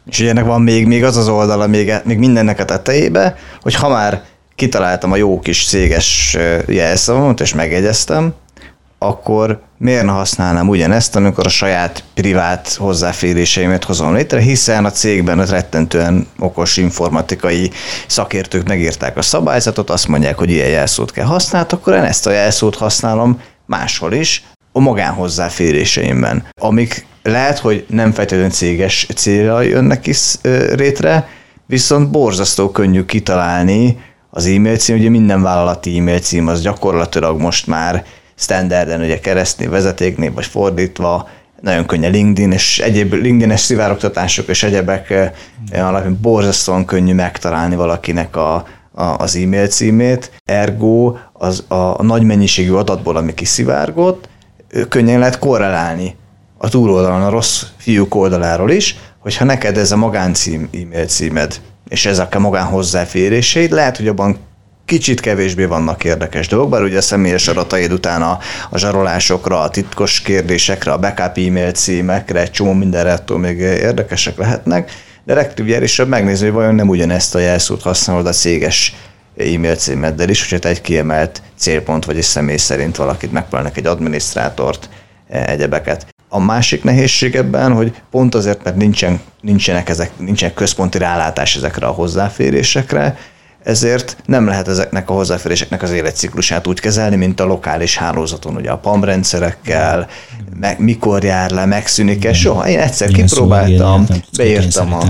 És 0.07 0.21
ugye 0.21 0.31
ennek 0.31 0.45
van 0.45 0.63
még, 0.63 0.87
még 0.87 1.05
az 1.05 1.17
az 1.17 1.29
oldala, 1.29 1.67
még, 1.67 1.93
még 2.05 2.19
mindennek 2.19 2.61
a 2.61 2.65
tetejébe, 2.65 3.37
hogy 3.63 3.75
ha 3.75 3.89
már 3.89 4.23
kitaláltam 4.55 5.13
a 5.13 5.17
jó 5.17 5.41
kis 5.41 5.67
céges 5.67 6.37
jelszavamat, 6.67 7.41
és 7.41 7.55
megegyeztem, 7.55 8.35
akkor 9.07 9.61
miért 9.79 10.05
ne 10.05 10.11
használnám 10.11 10.69
ugyanezt, 10.69 11.17
amikor 11.17 11.47
a 11.47 11.49
saját 11.49 12.05
privát 12.15 12.75
hozzáféréseimet 12.75 13.85
hozom 13.85 14.15
létre, 14.15 14.41
hiszen 14.41 14.85
a 14.85 14.91
cégben 14.91 15.39
az 15.39 15.51
rettentően 15.51 16.27
okos 16.39 16.77
informatikai 16.77 17.71
szakértők 18.07 18.69
megírták 18.69 19.17
a 19.17 19.23
szabályzatot, 19.23 19.91
azt 19.91 20.09
mondják, 20.09 20.39
hogy 20.39 20.51
ilyen 20.51 20.69
jelszót 20.69 21.13
kell 21.13 21.27
használni, 21.27 21.69
akkor 21.71 21.95
én 21.95 22.03
ezt 22.03 22.27
a 22.27 22.31
jelszót 22.31 22.77
használom 22.77 23.41
máshol 23.67 24.13
is, 24.13 24.45
a 24.73 24.81
magánhozzáféréseimben, 24.81 26.45
amik 26.61 27.07
lehet, 27.23 27.59
hogy 27.59 27.85
nem 27.89 28.13
feltétlenül 28.13 28.51
céges 28.51 29.07
célra 29.15 29.61
jönnek 29.61 30.07
is 30.07 30.35
rétre, 30.73 31.29
viszont 31.67 32.11
borzasztó 32.11 32.71
könnyű 32.71 33.05
kitalálni 33.05 33.99
az 34.31 34.47
e-mail 34.47 34.77
cím, 34.77 34.97
ugye 34.97 35.09
minden 35.09 35.43
vállalati 35.43 35.99
e-mail 35.99 36.19
cím 36.19 36.49
az 36.49 36.63
gyakorlatilag 36.63 37.41
most 37.41 37.67
már 37.67 38.05
standarden, 38.43 39.01
ugye 39.01 39.21
keresztnév, 39.21 39.69
vezetéknév, 39.69 40.33
vagy 40.33 40.47
fordítva, 40.47 41.29
nagyon 41.61 41.87
könnyen 41.87 42.11
LinkedIn, 42.11 42.53
és 42.53 42.79
egyéb 42.79 43.13
LinkedIn-es 43.13 43.61
szivárogtatások 43.61 44.49
és 44.49 44.63
egyebek 44.63 45.11
eh, 45.11 45.33
alapján 45.73 46.19
borzasztóan 46.23 46.85
könnyű 46.85 47.15
megtalálni 47.15 47.75
valakinek 47.75 48.37
a, 48.37 48.55
a, 48.93 49.05
az 49.05 49.37
e-mail 49.37 49.67
címét. 49.67 50.31
Ergo 50.45 51.17
az 51.33 51.65
a, 51.69 51.75
a 51.75 52.03
nagy 52.03 52.23
mennyiségű 52.23 52.73
adatból, 52.73 53.17
ami 53.17 53.35
kiszivárgott, 53.35 54.29
könnyen 54.89 55.19
lehet 55.19 55.39
korrelálni 55.39 56.17
a 56.59 56.69
túloldalon, 56.69 57.23
a 57.23 57.31
rossz 57.31 57.63
fiúk 57.77 58.15
oldaláról 58.15 58.71
is, 58.71 58.97
hogyha 59.19 59.45
neked 59.45 59.77
ez 59.77 59.93
a 59.93 59.97
magáncím 59.97 60.69
e-mail 60.73 61.07
címed, 61.07 61.61
és 61.89 62.07
ezek 62.07 62.35
a 62.35 62.39
magán 62.39 62.67
hozzáféréseid, 62.67 63.71
lehet, 63.71 63.97
hogy 63.97 64.09
abban 64.09 64.37
kicsit 64.93 65.21
kevésbé 65.21 65.65
vannak 65.65 66.05
érdekes 66.05 66.49
dolgok, 66.49 66.71
bár 66.71 66.83
ugye 66.83 66.97
a 66.97 67.03
személyes 67.03 67.49
adataid 67.49 67.93
után 67.93 68.23
a, 68.23 68.39
a 68.71 68.79
zsarolásokra, 68.79 69.61
a 69.61 69.71
titkos 69.71 70.21
kérdésekre, 70.21 70.93
a 70.93 70.99
backup 70.99 71.39
e-mail 71.39 71.73
címekre, 71.73 72.41
egy 72.41 72.51
csomó 72.51 72.73
mindenre 72.73 73.13
attól 73.13 73.39
még 73.39 73.59
érdekesek 73.59 74.37
lehetnek, 74.37 74.91
de 75.25 75.35
legtriviálisabb 75.35 76.09
megnézni, 76.09 76.45
hogy 76.45 76.55
vajon 76.55 76.75
nem 76.75 76.89
ugyanezt 76.89 77.35
a 77.35 77.39
jelszót 77.39 77.83
használod 77.83 78.27
a 78.27 78.33
céges 78.33 78.95
e-mail 79.37 79.77
címeddel 79.77 80.29
is, 80.29 80.51
hogyha 80.51 80.69
egy 80.69 80.81
kiemelt 80.81 81.43
célpont 81.57 82.05
vagy 82.05 82.17
egy 82.17 82.23
személy 82.23 82.57
szerint 82.57 82.97
valakit 82.97 83.33
megpróbálnak 83.33 83.77
egy 83.77 83.87
adminisztrátort, 83.87 84.89
e, 85.29 85.45
egyebeket. 85.51 86.07
A 86.29 86.41
másik 86.41 86.85
nehézség 86.85 87.35
ebben, 87.35 87.73
hogy 87.73 87.95
pont 88.11 88.35
azért, 88.35 88.65
mert 88.65 88.77
nincsen, 88.77 89.21
nincsenek, 89.41 89.89
ezek, 89.89 90.11
nincsenek 90.19 90.55
központi 90.55 90.99
rálátás 90.99 91.57
ezekre 91.57 91.87
a 91.87 91.91
hozzáférésekre, 91.91 93.17
ezért 93.65 94.17
nem 94.27 94.47
lehet 94.47 94.69
ezeknek 94.69 95.11
a 95.11 95.13
hozzáféréseknek 95.13 95.83
az 95.83 95.91
életciklusát 95.91 96.67
úgy 96.67 96.81
kezelni, 96.81 97.17
mint 97.17 97.41
a 97.41 97.45
lokális 97.45 97.97
hálózaton, 97.97 98.57
ugye 98.57 98.71
a 98.71 98.79
PAM 98.79 99.05
rendszerekkel, 99.05 100.09
meg, 100.61 100.81
mikor 100.81 101.25
jár 101.25 101.51
le, 101.51 101.65
megszűnik-e, 101.65 102.33
soha. 102.33 102.69
Én 102.69 102.79
egyszer 102.79 103.09
Igen, 103.09 103.27
kipróbáltam, 103.27 104.07
szóval 104.07 104.23
beírtam 104.37 104.93
a 104.93 105.03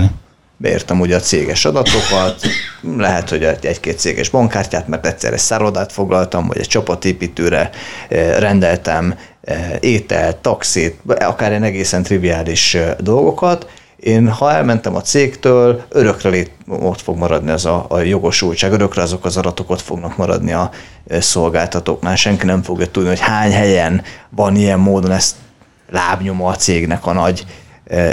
beírtam 0.63 0.99
ugye 0.99 1.15
a 1.15 1.19
céges 1.19 1.65
adatokat, 1.65 2.39
lehet, 2.97 3.29
hogy 3.29 3.43
egy-két 3.43 3.99
céges 3.99 4.29
bankkártyát, 4.29 4.87
mert 4.87 5.05
egyszer 5.05 5.33
egy 5.33 5.39
szállodát 5.39 5.91
foglaltam, 5.91 6.47
vagy 6.47 6.57
egy 6.57 6.67
csapatépítőre 6.67 7.69
eh, 8.09 8.35
rendeltem 8.39 9.15
eh, 9.41 9.71
ételt, 9.79 10.37
taxit, 10.37 10.99
akár 11.05 11.51
egy 11.51 11.63
egészen 11.63 12.03
triviális 12.03 12.73
eh, 12.75 12.93
dolgokat, 12.99 13.67
én 14.03 14.29
ha 14.29 14.51
elmentem 14.51 14.95
a 14.95 15.01
cégtől, 15.01 15.83
örökre 15.89 16.29
lét, 16.29 16.51
ott 16.67 17.01
fog 17.01 17.17
maradni 17.17 17.51
az 17.51 17.65
a, 17.65 17.85
a 17.89 17.99
jogosultság, 17.99 18.71
örökre 18.71 19.01
azok 19.01 19.25
az 19.25 19.37
adatok 19.37 19.69
ott 19.69 19.81
fognak 19.81 20.17
maradni 20.17 20.51
a 20.51 20.69
szolgáltatóknál. 21.09 22.15
Senki 22.15 22.45
nem 22.45 22.61
fogja 22.61 22.87
tudni, 22.87 23.09
hogy 23.09 23.19
hány 23.19 23.51
helyen 23.51 24.01
van 24.29 24.55
ilyen 24.55 24.79
módon 24.79 25.11
ezt 25.11 25.35
lábnyoma 25.89 26.47
a 26.47 26.55
cégnek 26.55 27.05
a 27.05 27.13
nagy 27.13 27.45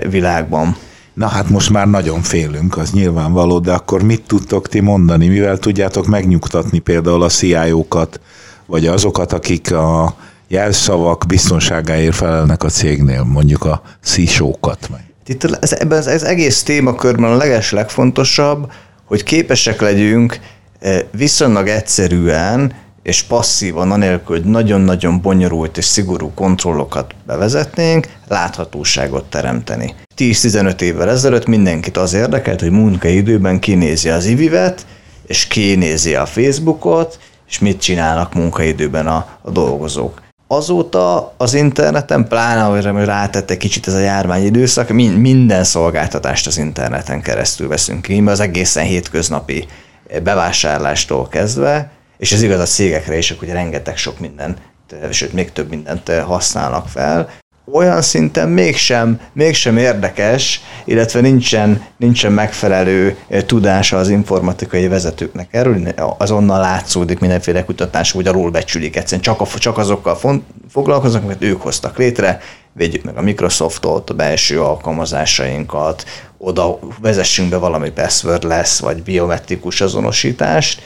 világban. 0.09 0.76
Na 1.14 1.26
hát 1.26 1.49
most 1.49 1.70
már 1.70 1.86
nagyon 1.86 2.22
félünk, 2.22 2.76
az 2.76 2.91
nyilvánvaló, 2.91 3.59
de 3.59 3.72
akkor 3.72 4.03
mit 4.03 4.22
tudtok 4.26 4.68
ti 4.68 4.80
mondani? 4.80 5.28
Mivel 5.28 5.59
tudjátok 5.59 6.07
megnyugtatni 6.07 6.78
például 6.78 7.22
a 7.22 7.28
CIO-kat, 7.28 8.20
vagy 8.66 8.86
azokat, 8.86 9.32
akik 9.32 9.72
a 9.72 10.14
jelszavak 10.49 11.24
biztonságáért 11.26 12.14
felelnek 12.14 12.62
a 12.62 12.68
cégnél, 12.68 13.24
mondjuk 13.24 13.64
a 13.64 13.82
CISO-kat? 14.03 14.88
Itt 15.27 15.45
ez, 15.45 15.73
ebben 15.73 15.99
az, 15.99 16.07
az 16.07 16.25
egész 16.25 16.62
témakörben 16.62 17.31
a 17.31 17.37
leges 17.37 17.71
legfontosabb, 17.71 18.73
hogy 19.05 19.23
képesek 19.23 19.81
legyünk 19.81 20.41
eh, 20.81 21.01
viszonylag 21.11 21.68
egyszerűen 21.68 22.73
és 23.03 23.23
passzívan, 23.23 23.91
anélkül, 23.91 24.37
hogy 24.37 24.51
nagyon-nagyon 24.51 25.21
bonyolult 25.21 25.77
és 25.77 25.85
szigorú 25.85 26.31
kontrollokat 26.35 27.14
bevezetnénk, 27.27 28.09
láthatóságot 28.29 29.25
teremteni. 29.25 29.95
10-15 30.16 30.81
évvel 30.81 31.11
ezelőtt 31.11 31.47
mindenkit 31.47 31.97
az 31.97 32.12
érdekelt, 32.12 32.61
hogy 32.61 32.71
munkaidőben 32.71 33.59
kinézi 33.59 34.09
az 34.09 34.27
ivivet, 34.27 34.87
és 35.27 35.47
kinézi 35.47 36.14
a 36.14 36.27
Facebookot, 36.27 37.18
és 37.49 37.59
mit 37.59 37.81
csinálnak 37.81 38.35
munkaidőben 38.35 39.07
a, 39.07 39.27
a 39.43 39.51
dolgozók. 39.51 40.23
Azóta 40.53 41.35
az 41.37 41.55
interneten, 41.55 42.29
pláne 42.29 42.63
hogy 42.63 43.05
rátette 43.05 43.57
kicsit 43.57 43.87
ez 43.87 43.95
a 43.95 43.99
járvány 43.99 44.45
időszak, 44.45 44.89
minden 44.89 45.65
szolgáltatást 45.65 46.47
az 46.47 46.59
interneten 46.59 47.23
keresztül 47.23 47.69
veszünk 47.69 48.03
ki, 48.03 48.23
az 48.27 48.41
egészen 48.41 48.85
hétköznapi 48.85 49.67
bevásárlástól 50.23 51.29
kezdve, 51.29 51.91
és 52.19 52.33
ez 52.33 52.43
igaz 52.43 52.61
a 52.61 52.65
cégekre 52.65 53.17
is, 53.17 53.31
hogy 53.39 53.49
rengeteg 53.49 53.97
sok 53.97 54.19
mindent, 54.19 54.59
sőt 55.11 55.33
még 55.33 55.53
több 55.53 55.69
mindent 55.69 56.09
használnak 56.09 56.89
fel, 56.89 57.29
olyan 57.73 58.03
szinten 58.03 58.49
mégsem, 58.49 59.21
mégsem 59.33 59.77
érdekes, 59.77 60.61
illetve 60.85 61.21
nincsen, 61.21 61.85
nincsen 61.97 62.33
megfelelő 62.33 63.17
tudása 63.47 63.97
az 63.97 64.09
informatikai 64.09 64.89
vezetőknek 64.89 65.49
erről, 65.51 65.89
azonnal 66.19 66.61
látszódik 66.61 67.19
mindenféle 67.19 67.65
kutatás, 67.65 68.13
hogy 68.13 68.27
alul 68.27 68.51
becsülik. 68.51 68.97
Egyszerűen, 68.97 69.23
csak, 69.23 69.41
a, 69.41 69.47
csak 69.59 69.79
azokkal 69.79 70.17
font, 70.17 70.45
foglalkoznak, 70.69 71.27
mert 71.27 71.43
ők 71.43 71.63
hoztak 71.63 71.99
létre, 71.99 72.41
védjük 72.73 73.05
meg 73.05 73.17
a 73.17 73.23
Microsoftot, 73.23 74.11
a 74.11 74.15
belső 74.15 74.63
alkalmazásainkat, 74.63 76.05
oda 76.39 76.79
vezessünk 77.01 77.49
be 77.49 77.57
valami 77.57 77.91
password 77.91 78.45
lesz, 78.45 78.81
vagy 78.81 79.03
biometrikus 79.03 79.81
azonosítást, 79.81 80.83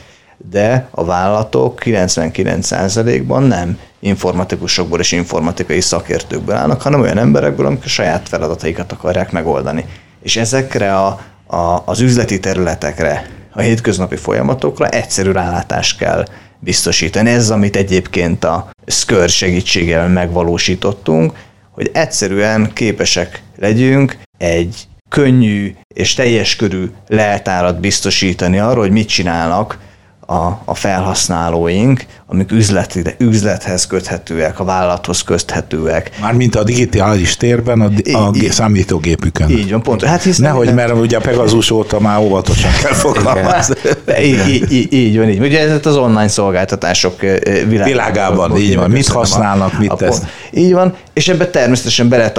de 0.51 0.89
a 0.91 1.05
vállalatok 1.05 1.80
99%-ban 1.85 3.43
nem 3.43 3.78
informatikusokból 4.01 5.01
és 5.01 5.12
informatikai 5.12 5.80
szakértőkből 5.80 6.55
állnak, 6.55 6.82
hanem 6.82 7.01
olyan 7.01 7.18
emberekből, 7.18 7.66
amik 7.66 7.85
a 7.85 7.89
saját 7.89 8.28
feladataikat 8.28 8.93
akarják 8.93 9.32
megoldani. 9.32 9.85
És 10.22 10.37
ezekre 10.37 10.97
a, 10.97 11.20
a, 11.47 11.82
az 11.85 12.01
üzleti 12.01 12.41
területekre, 12.41 13.26
a 13.53 13.61
hétköznapi 13.61 14.16
folyamatokra 14.16 14.89
egyszerű 14.89 15.30
rálátást 15.30 15.99
kell 15.99 16.24
biztosítani. 16.59 17.30
Ez, 17.30 17.51
amit 17.51 17.76
egyébként 17.76 18.45
a 18.45 18.70
Skör 18.87 19.28
segítségével 19.28 20.09
megvalósítottunk, 20.09 21.32
hogy 21.70 21.91
egyszerűen 21.93 22.72
képesek 22.72 23.43
legyünk 23.59 24.16
egy 24.39 24.87
könnyű 25.09 25.74
és 25.89 26.14
teljes 26.14 26.57
körű 26.57 26.91
leltárat 27.09 27.80
biztosítani 27.80 28.59
arról, 28.59 28.82
hogy 28.82 28.93
mit 28.93 29.09
csinálnak 29.09 29.78
a, 30.27 30.61
a 30.64 30.75
felhasználóink, 30.75 32.05
amik 32.27 32.53
üzleti, 32.53 33.03
üzlethez 33.18 33.87
köthetőek, 33.87 34.61
a 34.61 34.64
vállalathoz 34.64 35.22
köthetőek. 35.22 36.11
Mármint 36.20 36.55
a 36.55 36.64
digitális 36.64 37.37
térben, 37.37 37.81
a, 37.81 37.85
a 38.12 38.31
így, 38.35 38.51
számítógépükön. 38.51 39.51
Így 39.51 39.70
van, 39.70 39.83
pont. 39.83 40.03
Hát 40.05 40.22
hiszen 40.22 40.47
Nehogy, 40.47 40.66
minden... 40.66 40.87
mert 40.87 41.01
ugye 41.01 41.16
a 41.16 41.20
Pegasus 41.20 41.70
óta 41.70 42.01
már 42.01 42.18
óvatosan 42.18 42.70
kell 42.83 42.93
fogalmazni. 42.93 43.75
így, 44.20 44.49
így, 44.49 44.72
így, 44.72 44.93
így 44.93 45.18
van, 45.18 45.29
így. 45.29 45.41
Ugye 45.41 45.61
ez 45.61 45.87
az 45.87 45.97
online 45.97 46.29
szolgáltatások 46.29 47.20
világában. 47.20 47.85
Világában, 47.85 48.57
így 48.57 48.77
van. 48.77 48.91
Mit 48.91 49.09
használnak, 49.09 49.79
mit 49.79 49.93
tesz. 49.93 50.20
Így 50.53 50.72
van, 50.72 50.95
és 51.12 51.29
ebbe 51.29 51.51
természetesen 51.51 52.09
bele 52.09 52.33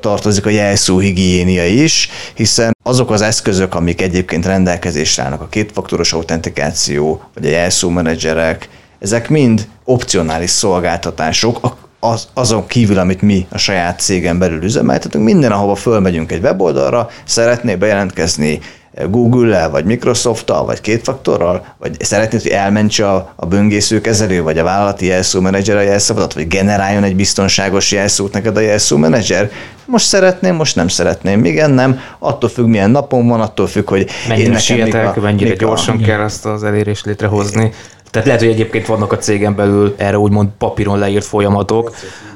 tartozik 0.00 0.46
a 0.46 0.50
jelszó 0.50 0.98
higiénia 0.98 1.66
is, 1.66 2.08
hiszen 2.34 2.76
azok 2.82 3.10
az 3.10 3.22
eszközök, 3.22 3.74
amik 3.74 4.00
egyébként 4.00 4.46
rendelkezésre 4.46 5.22
állnak, 5.22 5.40
a 5.40 5.48
kétfaktoros 5.48 6.12
autentikáció, 6.12 7.22
vagy 7.34 7.46
a 7.46 7.50
jelszó 7.50 7.88
menedzserek, 7.88 8.68
ezek 8.98 9.28
mind 9.28 9.68
opcionális 9.84 10.50
szolgáltatások, 10.50 11.76
az, 12.00 12.28
azon 12.34 12.66
kívül, 12.66 12.98
amit 12.98 13.22
mi 13.22 13.46
a 13.50 13.58
saját 13.58 14.00
cégen 14.00 14.38
belül 14.38 14.62
üzemeltetünk, 14.62 15.24
minden, 15.24 15.52
ahova 15.52 15.74
fölmegyünk 15.74 16.32
egy 16.32 16.42
weboldalra, 16.42 17.08
szeretné 17.24 17.76
bejelentkezni 17.76 18.60
Google-lel, 19.08 19.70
vagy 19.70 19.84
Microsoft-tal, 19.84 20.64
vagy 20.64 20.80
kétfaktorral, 20.80 21.66
vagy 21.78 21.96
szeretnéd, 22.00 22.42
hogy 22.42 22.50
elmentse 22.50 23.10
a, 23.10 23.32
a 23.36 23.46
böngészőkezelő, 23.46 24.42
vagy 24.42 24.58
a 24.58 24.64
vállalati 24.64 25.06
jelszó 25.06 25.40
menedzser 25.40 25.76
a 25.76 25.80
jelszavadat, 25.80 26.34
vagy 26.34 26.48
generáljon 26.48 27.04
egy 27.04 27.16
biztonságos 27.16 27.92
jelszót 27.92 28.32
neked 28.32 28.56
a 28.56 28.60
jelszó 28.60 28.96
menedzser. 28.96 29.50
Most 29.84 30.06
szeretném, 30.06 30.54
most 30.54 30.76
nem 30.76 30.88
szeretném. 30.88 31.44
Igen, 31.44 31.70
nem. 31.70 32.00
Attól 32.18 32.50
függ, 32.50 32.66
milyen 32.66 32.90
napon 32.90 33.28
van, 33.28 33.40
attól 33.40 33.66
függ, 33.66 33.88
hogy 33.88 34.06
mennyire 34.28 34.46
én 34.46 34.52
nekem 34.52 34.64
sietek, 34.64 35.20
mennyire 35.20 35.54
gyorsan 35.54 35.98
a... 36.02 36.04
kell 36.04 36.20
azt 36.20 36.46
az 36.46 36.64
elérést 36.64 37.04
létrehozni. 37.04 37.72
Tehát 38.12 38.26
lehet, 38.26 38.42
hogy 38.42 38.52
egyébként 38.52 38.86
vannak 38.86 39.12
a 39.12 39.18
cégen 39.18 39.54
belül 39.54 39.94
erre 39.96 40.18
úgymond 40.18 40.48
papíron 40.58 40.98
leírt 40.98 41.24
folyamatok, 41.24 41.94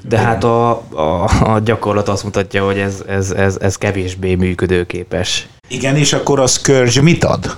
de 0.08 0.18
hát 0.18 0.44
a, 0.44 0.70
a, 0.94 1.30
a 1.54 1.58
gyakorlat 1.64 2.08
azt 2.08 2.24
mutatja, 2.24 2.64
hogy 2.64 2.78
ez, 2.78 3.02
ez, 3.08 3.30
ez, 3.30 3.56
ez 3.60 3.76
kevésbé 3.76 4.34
működőképes. 4.34 5.48
Igen, 5.68 5.96
és 5.96 6.12
akkor 6.12 6.40
az 6.40 6.60
körzs 6.60 7.00
mit 7.00 7.24
ad? 7.24 7.56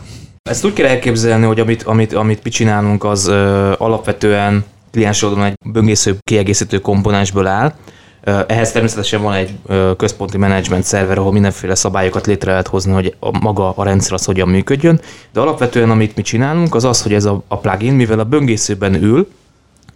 Ezt 0.51 0.65
úgy 0.65 0.73
kell 0.73 0.87
elképzelni, 0.87 1.47
hogy 1.47 1.61
amit, 1.61 1.83
amit, 1.83 2.13
amit 2.13 2.45
mi 2.45 2.51
csinálunk, 2.51 3.05
az 3.05 3.27
ö, 3.27 3.73
alapvetően 3.79 4.65
kliens 4.91 5.23
oldalon 5.23 5.45
egy 5.45 5.55
böngésző 5.73 6.17
kiegészítő 6.21 6.79
komponensből 6.79 7.47
áll, 7.47 7.75
ehhez 8.47 8.73
természetesen 8.73 9.23
van 9.23 9.35
egy 9.35 9.59
központi 9.97 10.37
menedzsment 10.37 10.85
szerver, 10.85 11.19
ahol 11.19 11.33
mindenféle 11.33 11.75
szabályokat 11.75 12.27
létre 12.27 12.51
lehet 12.51 12.67
hozni, 12.67 12.93
hogy 12.93 13.15
a, 13.21 13.39
maga 13.39 13.73
a 13.77 13.85
rendszer 13.85 14.13
az 14.13 14.25
hogyan 14.25 14.49
működjön, 14.49 15.01
de 15.33 15.41
alapvetően 15.41 15.91
amit 15.91 16.17
mi 16.17 16.23
csinálunk, 16.23 16.75
az 16.75 16.85
az, 16.85 17.03
hogy 17.03 17.15
ez 17.15 17.25
a, 17.25 17.43
a 17.49 17.59
plugin, 17.59 17.93
mivel 17.93 18.19
a 18.19 18.25
böngészőben 18.25 18.95
ül, 19.03 19.29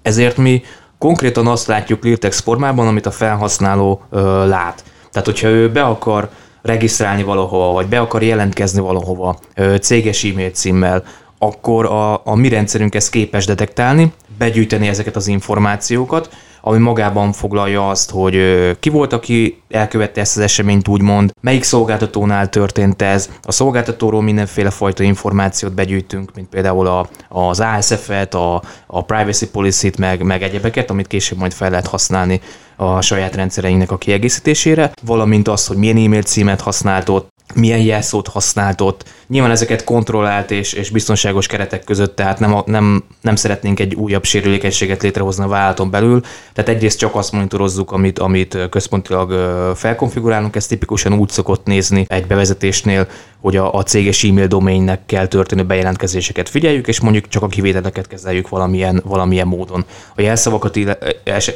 ezért 0.03 0.37
mi 0.37 0.63
konkrétan 0.99 1.47
azt 1.47 1.67
látjuk 1.67 2.05
Lirtex 2.05 2.41
formában, 2.41 2.87
amit 2.87 3.07
a 3.07 3.11
felhasználó 3.11 4.03
ö, 4.11 4.47
lát. 4.47 4.85
Tehát, 5.11 5.27
hogyha 5.27 5.49
ő 5.49 5.71
be 5.71 5.83
akar 5.83 6.29
regisztrálni 6.63 7.23
valahova, 7.23 7.73
vagy 7.73 7.87
be 7.87 8.01
akar 8.01 8.23
jelentkezni 8.23 8.81
valahova 8.81 9.39
ö, 9.55 9.77
céges 9.77 10.25
e-mail 10.25 10.51
címmel, 10.51 11.05
akkor 11.39 11.87
a, 11.87 12.27
a 12.27 12.35
mi 12.35 12.49
rendszerünk 12.49 12.95
ezt 12.95 13.11
képes 13.11 13.47
detektálni, 13.47 14.13
begyűjteni 14.39 14.89
ezeket 14.89 15.17
az 15.17 15.27
információkat, 15.27 16.31
ami 16.65 16.79
magában 16.79 17.33
foglalja 17.33 17.89
azt, 17.89 18.11
hogy 18.11 18.37
ki 18.81 18.89
volt, 18.89 19.13
aki 19.13 19.63
elkövette 19.71 20.21
ezt 20.21 20.37
az 20.37 20.43
eseményt 20.43 20.89
úgymond, 20.89 21.33
melyik 21.41 21.63
szolgáltatónál 21.63 22.49
történt 22.49 23.03
ez, 23.03 23.31
a 23.43 23.53
szolgáltatóról 23.53 24.23
mindenféle 24.23 24.71
fajta 24.71 25.03
információt 25.03 25.73
begyűjtünk, 25.73 26.31
mint 26.35 26.49
például 26.49 26.87
a, 26.87 27.09
az 27.29 27.61
ASF-et, 27.61 28.35
a, 28.35 28.63
a 28.87 29.05
privacy 29.05 29.51
policy-t, 29.51 29.99
meg, 29.99 30.23
meg 30.23 30.43
egyebeket, 30.43 30.91
amit 30.91 31.07
később 31.07 31.39
majd 31.39 31.53
fel 31.53 31.71
lehet 31.71 31.87
használni 31.87 32.41
a 32.77 33.01
saját 33.01 33.35
rendszereinknek 33.35 33.91
a 33.91 33.99
kiegészítésére, 33.99 34.93
valamint 35.03 35.49
azt, 35.49 35.69
hogy 35.69 35.77
milyen 35.77 35.97
e-mail 35.97 36.23
címet 36.23 36.61
használtott, 36.61 37.29
milyen 37.55 37.81
jelszót 37.81 38.29
használt 38.29 38.81
ott. 38.81 39.05
Nyilván 39.27 39.51
ezeket 39.51 39.85
kontrollált 39.85 40.51
és, 40.51 40.73
és 40.73 40.91
biztonságos 40.91 41.47
keretek 41.47 41.85
között, 41.85 42.17
tehát 42.17 42.39
nem, 42.39 42.63
nem, 42.65 43.05
nem 43.21 43.37
szeretnénk 43.37 43.81
egy 43.81 43.95
újabb 43.95 44.25
sérülékenységet 44.25 45.03
létrehozni 45.03 45.45
a 45.45 45.49
vállalaton 45.49 45.91
belül. 45.91 46.21
Tehát 46.53 46.71
egyrészt 46.71 46.99
csak 46.99 47.15
azt 47.15 47.33
monitorozzuk, 47.33 47.93
amit, 47.93 48.19
amit 48.19 48.59
központilag 48.71 49.33
felkonfigurálunk, 49.77 50.57
ez 50.57 50.67
tipikusan 50.67 51.13
úgy 51.13 51.29
szokott 51.29 51.67
nézni 51.67 52.05
egy 52.09 52.27
bevezetésnél, 52.27 53.07
hogy 53.43 53.57
a, 53.57 53.75
a 53.75 53.83
céges 53.83 54.25
e-mail 54.25 54.47
doménynek 54.47 55.01
kell 55.07 55.27
történő 55.27 55.65
bejelentkezéseket 55.65 56.49
figyeljük, 56.49 56.89
és 56.89 57.01
mondjuk 57.01 57.29
csak 57.29 57.43
a 57.43 57.47
kivételeket 57.47 58.07
kezeljük 58.07 58.49
valamilyen, 58.49 59.03
valamilyen 59.05 59.47
módon. 59.47 59.85
A 60.17 60.21
jelszavakat, 60.21 60.79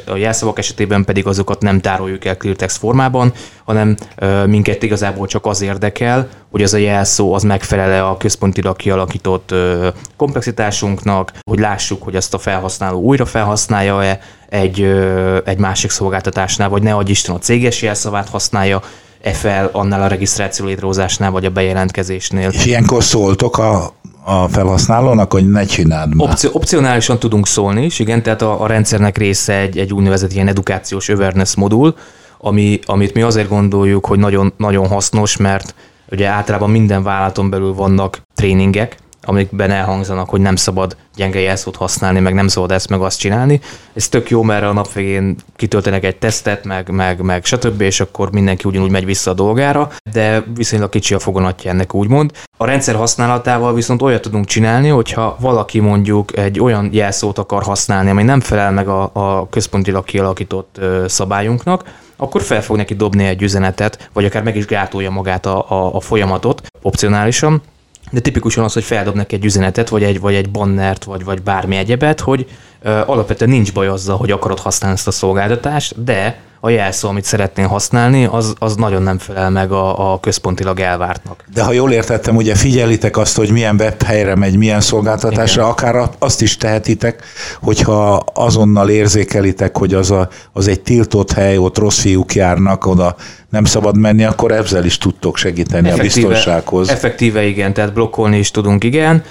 a 0.05 0.15
jelszavak 0.15 0.57
esetében 0.57 1.05
pedig 1.05 1.27
azokat 1.27 1.61
nem 1.61 1.79
tároljuk 1.79 2.25
el 2.25 2.37
cleartext 2.37 2.77
formában, 2.77 3.33
hanem 3.65 3.95
minket 4.45 4.83
igazából 4.83 5.27
csak 5.27 5.45
az 5.45 5.61
érdekel, 5.61 6.27
hogy 6.51 6.63
az 6.63 6.73
a 6.73 6.77
jelszó 6.77 7.33
az 7.33 7.43
megfelele 7.43 8.03
a 8.03 8.17
központilag 8.17 8.75
kialakított 8.75 9.53
komplexitásunknak, 10.15 11.33
hogy 11.49 11.59
lássuk, 11.59 12.03
hogy 12.03 12.15
azt 12.15 12.33
a 12.33 12.37
felhasználó 12.37 13.01
újra 13.01 13.25
felhasználja-e 13.25 14.19
egy, 14.49 14.81
egy 15.45 15.57
másik 15.57 15.89
szolgáltatásnál, 15.89 16.69
vagy 16.69 16.83
ne 16.83 16.93
adj 16.93 17.11
Isten 17.11 17.35
a 17.35 17.39
céges 17.39 17.81
jelszavát 17.81 18.29
használja, 18.29 18.81
fel 19.21 19.69
annál 19.71 20.01
a 20.01 20.07
regisztráció 20.07 20.65
létrehozásnál, 20.65 21.31
vagy 21.31 21.45
a 21.45 21.49
bejelentkezésnél. 21.49 22.49
És 22.49 22.65
ilyenkor 22.65 23.03
szóltok 23.03 23.57
a, 23.57 23.93
a 24.23 24.47
felhasználónak, 24.47 25.31
hogy 25.31 25.49
ne 25.49 25.65
csináld 25.65 26.15
már. 26.15 26.29
Opci- 26.29 26.49
opcionálisan 26.51 27.19
tudunk 27.19 27.47
szólni 27.47 27.85
is, 27.85 27.99
igen, 27.99 28.23
tehát 28.23 28.41
a, 28.41 28.61
a 28.61 28.67
rendszernek 28.67 29.17
része 29.17 29.53
egy, 29.53 29.77
egy 29.77 29.93
úgynevezett 29.93 30.33
ilyen 30.33 30.47
edukációs 30.47 31.09
awareness 31.09 31.55
modul, 31.55 31.95
ami, 32.37 32.79
amit 32.85 33.13
mi 33.13 33.21
azért 33.21 33.49
gondoljuk, 33.49 34.05
hogy 34.05 34.19
nagyon, 34.19 34.53
nagyon 34.57 34.87
hasznos, 34.87 35.37
mert 35.37 35.75
ugye 36.11 36.27
általában 36.27 36.69
minden 36.69 37.03
vállalaton 37.03 37.49
belül 37.49 37.73
vannak 37.73 38.21
tréningek, 38.35 38.97
amikben 39.27 39.71
elhangzanak, 39.71 40.29
hogy 40.29 40.41
nem 40.41 40.55
szabad 40.55 40.95
gyenge 41.15 41.39
jelszót 41.39 41.75
használni, 41.75 42.19
meg 42.19 42.33
nem 42.33 42.47
szabad 42.47 42.71
ezt 42.71 42.89
meg 42.89 43.01
azt 43.01 43.19
csinálni. 43.19 43.59
Ez 43.93 44.09
tök 44.09 44.29
jó, 44.29 44.43
mert 44.43 44.63
a 44.63 44.73
nap 44.73 44.93
végén 44.93 45.35
kitöltenek 45.55 46.03
egy 46.03 46.15
tesztet, 46.15 46.63
meg, 46.63 46.89
meg, 46.89 47.21
meg 47.21 47.45
stb., 47.45 47.81
és 47.81 47.99
akkor 47.99 48.31
mindenki 48.31 48.67
ugyanúgy 48.67 48.91
megy 48.91 49.05
vissza 49.05 49.31
a 49.31 49.33
dolgára, 49.33 49.91
de 50.11 50.43
viszonylag 50.55 50.89
kicsi 50.89 51.13
a 51.13 51.19
foganatja 51.19 51.71
ennek 51.71 51.93
úgymond. 51.93 52.31
A 52.57 52.65
rendszer 52.65 52.95
használatával 52.95 53.73
viszont 53.73 54.01
olyat 54.01 54.21
tudunk 54.21 54.45
csinálni, 54.45 54.87
hogyha 54.87 55.37
valaki 55.39 55.79
mondjuk 55.79 56.37
egy 56.37 56.59
olyan 56.59 56.89
jelszót 56.91 57.37
akar 57.37 57.63
használni, 57.63 58.09
ami 58.09 58.23
nem 58.23 58.39
felel 58.39 58.71
meg 58.71 58.87
a, 58.87 59.09
a 59.13 59.49
központilag 59.49 60.03
kialakított 60.03 60.79
szabályunknak, 61.07 61.83
akkor 62.15 62.41
fel 62.41 62.61
fog 62.61 62.75
neki 62.75 62.95
dobni 62.95 63.25
egy 63.25 63.41
üzenetet, 63.41 64.09
vagy 64.13 64.25
akár 64.25 64.43
meg 64.43 64.55
is 64.55 64.65
gátolja 64.65 65.09
magát 65.09 65.45
a, 65.45 65.71
a, 65.71 65.95
a 65.95 65.99
folyamatot 65.99 66.61
opcionálisan, 66.81 67.61
de 68.11 68.19
tipikusan 68.19 68.63
az, 68.63 68.73
hogy 68.73 68.83
feldobnak 68.83 69.31
egy 69.31 69.45
üzenetet, 69.45 69.89
vagy 69.89 70.03
egy, 70.03 70.19
vagy 70.19 70.33
egy 70.33 70.51
bannert, 70.51 71.03
vagy, 71.03 71.23
vagy 71.23 71.41
bármi 71.41 71.75
egyebet, 71.75 72.19
hogy 72.19 72.47
ö, 72.81 72.89
alapvetően 73.05 73.51
nincs 73.51 73.73
baj 73.73 73.87
azzal, 73.87 74.17
hogy 74.17 74.31
akarod 74.31 74.59
használni 74.59 74.97
ezt 74.97 75.07
a 75.07 75.11
szolgáltatást, 75.11 76.03
de 76.03 76.45
a 76.59 76.69
jelszó, 76.69 77.09
amit 77.09 77.23
szeretnél 77.23 77.67
használni, 77.67 78.25
az, 78.25 78.53
az 78.59 78.75
nagyon 78.75 79.01
nem 79.01 79.17
felel 79.17 79.49
meg 79.49 79.71
a, 79.71 80.13
a 80.13 80.19
központilag 80.19 80.79
elvártnak. 80.79 81.43
De 81.53 81.63
ha 81.63 81.71
jól 81.71 81.91
értettem, 81.91 82.35
ugye 82.35 82.55
figyelitek 82.55 83.17
azt, 83.17 83.35
hogy 83.35 83.51
milyen 83.51 83.75
webhelyre 83.75 84.35
megy, 84.35 84.57
milyen 84.57 84.81
szolgáltatásra, 84.81 85.61
Igen. 85.61 85.73
akár 85.73 86.09
azt 86.19 86.41
is 86.41 86.57
tehetitek, 86.57 87.23
hogyha 87.61 88.23
azonnal 88.33 88.89
érzékelitek, 88.89 89.77
hogy 89.77 89.93
az, 89.93 90.11
a, 90.11 90.29
az 90.53 90.67
egy 90.67 90.81
tiltott 90.81 91.31
hely, 91.31 91.57
ott 91.57 91.77
rossz 91.77 91.99
fiúk 91.99 92.35
járnak, 92.35 92.85
oda 92.85 93.15
nem 93.49 93.63
szabad 93.63 93.97
menni, 93.97 94.23
akkor 94.23 94.51
ezzel 94.51 94.85
is 94.85 94.97
tudtok 94.97 95.37
segíteni 95.37 95.89
effektíve, 95.89 96.25
a 96.25 96.29
biztonsághoz. 96.29 96.89
Effektíve 96.89 97.45
igen, 97.45 97.73
tehát 97.73 97.93
blokkolni 97.93 98.37
is 98.37 98.51
tudunk, 98.51 98.83
igen. 98.83 99.23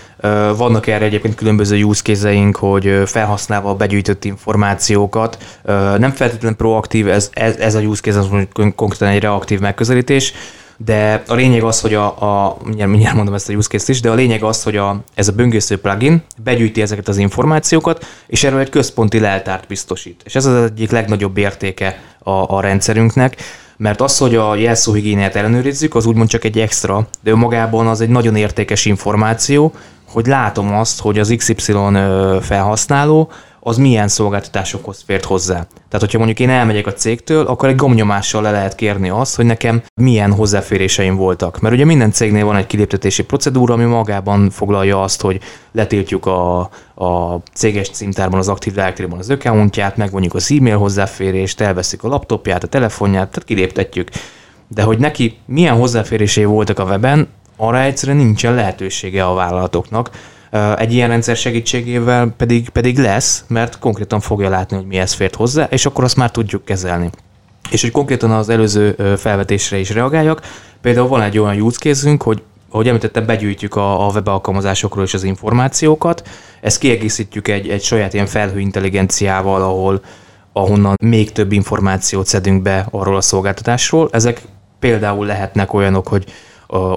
Vannak 0.56 0.86
erre 0.86 1.04
egyébként 1.04 1.34
különböző 1.34 1.82
use 1.82 2.02
case 2.02 2.48
hogy 2.52 3.02
felhasználva 3.06 3.70
a 3.70 3.74
begyűjtött 3.74 4.24
információkat, 4.24 5.58
nem 5.98 6.10
feltétlenül 6.10 6.56
proaktív, 6.56 7.08
ez, 7.08 7.30
ez, 7.32 7.56
ez 7.56 7.74
a 7.74 7.80
use 7.80 8.00
case 8.00 8.18
az 8.18 8.28
konkrétan 8.74 9.08
egy 9.08 9.20
reaktív 9.20 9.60
megközelítés, 9.60 10.32
de 10.76 11.22
a 11.28 11.34
lényeg 11.34 11.62
az, 11.62 11.80
hogy 11.80 11.94
a, 11.94 12.04
a 12.04 12.56
mindjárt, 12.64 12.90
mindjárt 12.90 13.16
mondom 13.16 13.34
ezt 13.34 13.48
a 13.48 13.52
use 13.52 13.68
case 13.68 13.92
is, 13.92 14.00
de 14.00 14.10
a 14.10 14.14
lényeg 14.14 14.42
az, 14.42 14.62
hogy 14.62 14.76
a, 14.76 15.00
ez 15.14 15.28
a 15.28 15.32
böngésző 15.32 15.80
plugin 15.80 16.22
begyűjti 16.44 16.82
ezeket 16.82 17.08
az 17.08 17.16
információkat, 17.16 18.04
és 18.26 18.44
erről 18.44 18.60
egy 18.60 18.70
központi 18.70 19.20
leltárt 19.20 19.68
biztosít. 19.68 20.22
És 20.24 20.34
ez 20.34 20.44
az 20.44 20.62
egyik 20.62 20.90
legnagyobb 20.90 21.36
értéke 21.36 22.00
a, 22.18 22.30
a 22.30 22.60
rendszerünknek, 22.60 23.36
mert 23.76 24.00
az, 24.00 24.18
hogy 24.18 24.34
a 24.34 24.54
jelszóhigiéniát 24.54 25.36
ellenőrizzük, 25.36 25.94
az 25.94 26.06
úgymond 26.06 26.28
csak 26.28 26.44
egy 26.44 26.58
extra, 26.58 27.08
de 27.22 27.30
önmagában 27.30 27.86
az 27.86 28.00
egy 28.00 28.08
nagyon 28.08 28.36
értékes 28.36 28.84
információ, 28.84 29.72
hogy 30.08 30.26
látom 30.26 30.74
azt, 30.74 31.00
hogy 31.00 31.18
az 31.18 31.34
XY 31.36 31.72
felhasználó 32.40 33.30
az 33.66 33.76
milyen 33.76 34.08
szolgáltatásokhoz 34.08 35.02
fért 35.06 35.24
hozzá. 35.24 35.54
Tehát, 35.54 36.00
hogyha 36.00 36.18
mondjuk 36.18 36.40
én 36.40 36.50
elmegyek 36.50 36.86
a 36.86 36.92
cégtől, 36.92 37.46
akkor 37.46 37.68
egy 37.68 37.76
gomnyomással 37.76 38.42
le 38.42 38.50
lehet 38.50 38.74
kérni 38.74 39.08
azt, 39.08 39.36
hogy 39.36 39.44
nekem 39.44 39.82
milyen 39.94 40.32
hozzáféréseim 40.32 41.16
voltak. 41.16 41.60
Mert 41.60 41.74
ugye 41.74 41.84
minden 41.84 42.12
cégnél 42.12 42.44
van 42.44 42.56
egy 42.56 42.66
kiléptetési 42.66 43.24
procedúra, 43.24 43.74
ami 43.74 43.84
magában 43.84 44.50
foglalja 44.50 45.02
azt, 45.02 45.20
hogy 45.20 45.40
letiltjuk 45.72 46.26
a, 46.26 46.60
a 46.94 47.40
céges 47.52 47.90
címtárban, 47.90 48.38
az 48.38 48.48
aktív 48.48 48.72
directory 48.72 49.08
az 49.18 49.30
accountját, 49.30 49.96
megvonjuk 49.96 50.34
az 50.34 50.52
e-mail 50.58 50.78
hozzáférést, 50.78 51.60
elveszik 51.60 52.02
a 52.02 52.08
laptopját, 52.08 52.64
a 52.64 52.68
telefonját, 52.68 53.28
tehát 53.28 53.44
kiléptetjük. 53.44 54.10
De 54.68 54.82
hogy 54.82 54.98
neki 54.98 55.38
milyen 55.46 55.76
hozzáférései 55.76 56.44
voltak 56.44 56.78
a 56.78 56.84
weben, 56.84 57.28
arra 57.56 57.80
egyszerűen 57.80 58.18
nincsen 58.18 58.54
lehetősége 58.54 59.26
a 59.26 59.34
vállalatoknak. 59.34 60.10
Egy 60.76 60.92
ilyen 60.92 61.08
rendszer 61.08 61.36
segítségével 61.36 62.34
pedig, 62.36 62.68
pedig 62.68 62.98
lesz, 62.98 63.44
mert 63.48 63.78
konkrétan 63.78 64.20
fogja 64.20 64.48
látni, 64.48 64.76
hogy 64.76 64.86
mihez 64.86 65.12
fért 65.12 65.34
hozzá, 65.34 65.64
és 65.70 65.86
akkor 65.86 66.04
azt 66.04 66.16
már 66.16 66.30
tudjuk 66.30 66.64
kezelni. 66.64 67.10
És 67.70 67.80
hogy 67.80 67.90
konkrétan 67.90 68.30
az 68.30 68.48
előző 68.48 69.16
felvetésre 69.18 69.78
is 69.78 69.90
reagáljak, 69.90 70.40
például 70.80 71.08
van 71.08 71.22
egy 71.22 71.38
olyan 71.38 71.60
use 71.60 71.78
case 71.78 72.16
hogy 72.18 72.42
ahogy 72.70 72.88
említettem, 72.88 73.26
begyűjtjük 73.26 73.76
a, 73.76 74.06
a 74.06 74.10
web 74.10 74.28
alkalmazásokról 74.28 75.04
is 75.04 75.14
az 75.14 75.22
információkat, 75.22 76.28
ezt 76.60 76.78
kiegészítjük 76.78 77.48
egy, 77.48 77.68
egy 77.68 77.82
saját 77.82 78.14
ilyen 78.14 78.26
felhő 78.26 78.58
intelligenciával, 78.60 79.62
ahol 79.62 80.00
ahonnan 80.52 80.94
még 81.04 81.32
több 81.32 81.52
információt 81.52 82.26
szedünk 82.26 82.62
be 82.62 82.86
arról 82.90 83.16
a 83.16 83.20
szolgáltatásról. 83.20 84.08
Ezek 84.12 84.42
például 84.78 85.26
lehetnek 85.26 85.72
olyanok, 85.72 86.08
hogy 86.08 86.24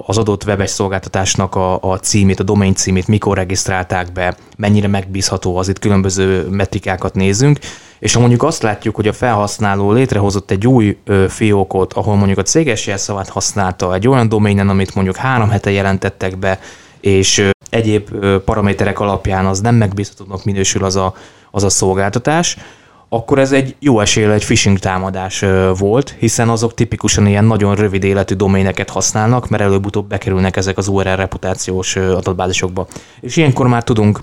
az 0.06 0.18
adott 0.18 0.44
webes 0.44 0.70
szolgáltatásnak 0.70 1.54
a, 1.54 1.78
a 1.80 1.98
címét, 1.98 2.40
a 2.40 2.42
domain 2.42 2.74
címét 2.74 3.08
mikor 3.08 3.36
regisztrálták 3.36 4.12
be, 4.12 4.36
mennyire 4.56 4.88
megbízható 4.88 5.56
az, 5.56 5.68
itt 5.68 5.78
különböző 5.78 6.48
metrikákat 6.48 7.14
nézünk, 7.14 7.58
és 7.98 8.14
ha 8.14 8.20
mondjuk 8.20 8.42
azt 8.42 8.62
látjuk, 8.62 8.94
hogy 8.94 9.08
a 9.08 9.12
felhasználó 9.12 9.92
létrehozott 9.92 10.50
egy 10.50 10.66
új 10.66 10.98
ö, 11.04 11.24
fiókot, 11.28 11.92
ahol 11.92 12.16
mondjuk 12.16 12.38
a 12.38 12.42
céges 12.42 12.86
jelszavát 12.86 13.28
használta 13.28 13.94
egy 13.94 14.08
olyan 14.08 14.28
domainen, 14.28 14.68
amit 14.68 14.94
mondjuk 14.94 15.16
három 15.16 15.48
hete 15.48 15.70
jelentettek 15.70 16.38
be, 16.38 16.60
és 17.00 17.38
ö, 17.38 17.48
egyéb 17.70 18.08
ö, 18.12 18.42
paraméterek 18.44 19.00
alapján 19.00 19.46
az 19.46 19.60
nem 19.60 19.74
megbízhatónak 19.74 20.44
minősül 20.44 20.84
az 20.84 20.96
a, 20.96 21.14
az 21.50 21.64
a 21.64 21.68
szolgáltatás, 21.68 22.56
akkor 23.12 23.38
ez 23.38 23.52
egy 23.52 23.76
jó 23.78 24.00
esélye 24.00 24.32
egy 24.32 24.44
phishing 24.44 24.78
támadás 24.78 25.44
volt, 25.78 26.14
hiszen 26.18 26.48
azok 26.48 26.74
tipikusan 26.74 27.26
ilyen 27.26 27.44
nagyon 27.44 27.74
rövid 27.74 28.04
életű 28.04 28.34
doméneket 28.34 28.90
használnak, 28.90 29.48
mert 29.48 29.62
előbb-utóbb 29.62 30.08
bekerülnek 30.08 30.56
ezek 30.56 30.78
az 30.78 30.88
URL 30.88 31.08
reputációs 31.08 31.96
adatbázisokba. 31.96 32.86
És 33.20 33.36
ilyenkor 33.36 33.66
már 33.66 33.82
tudunk 33.84 34.20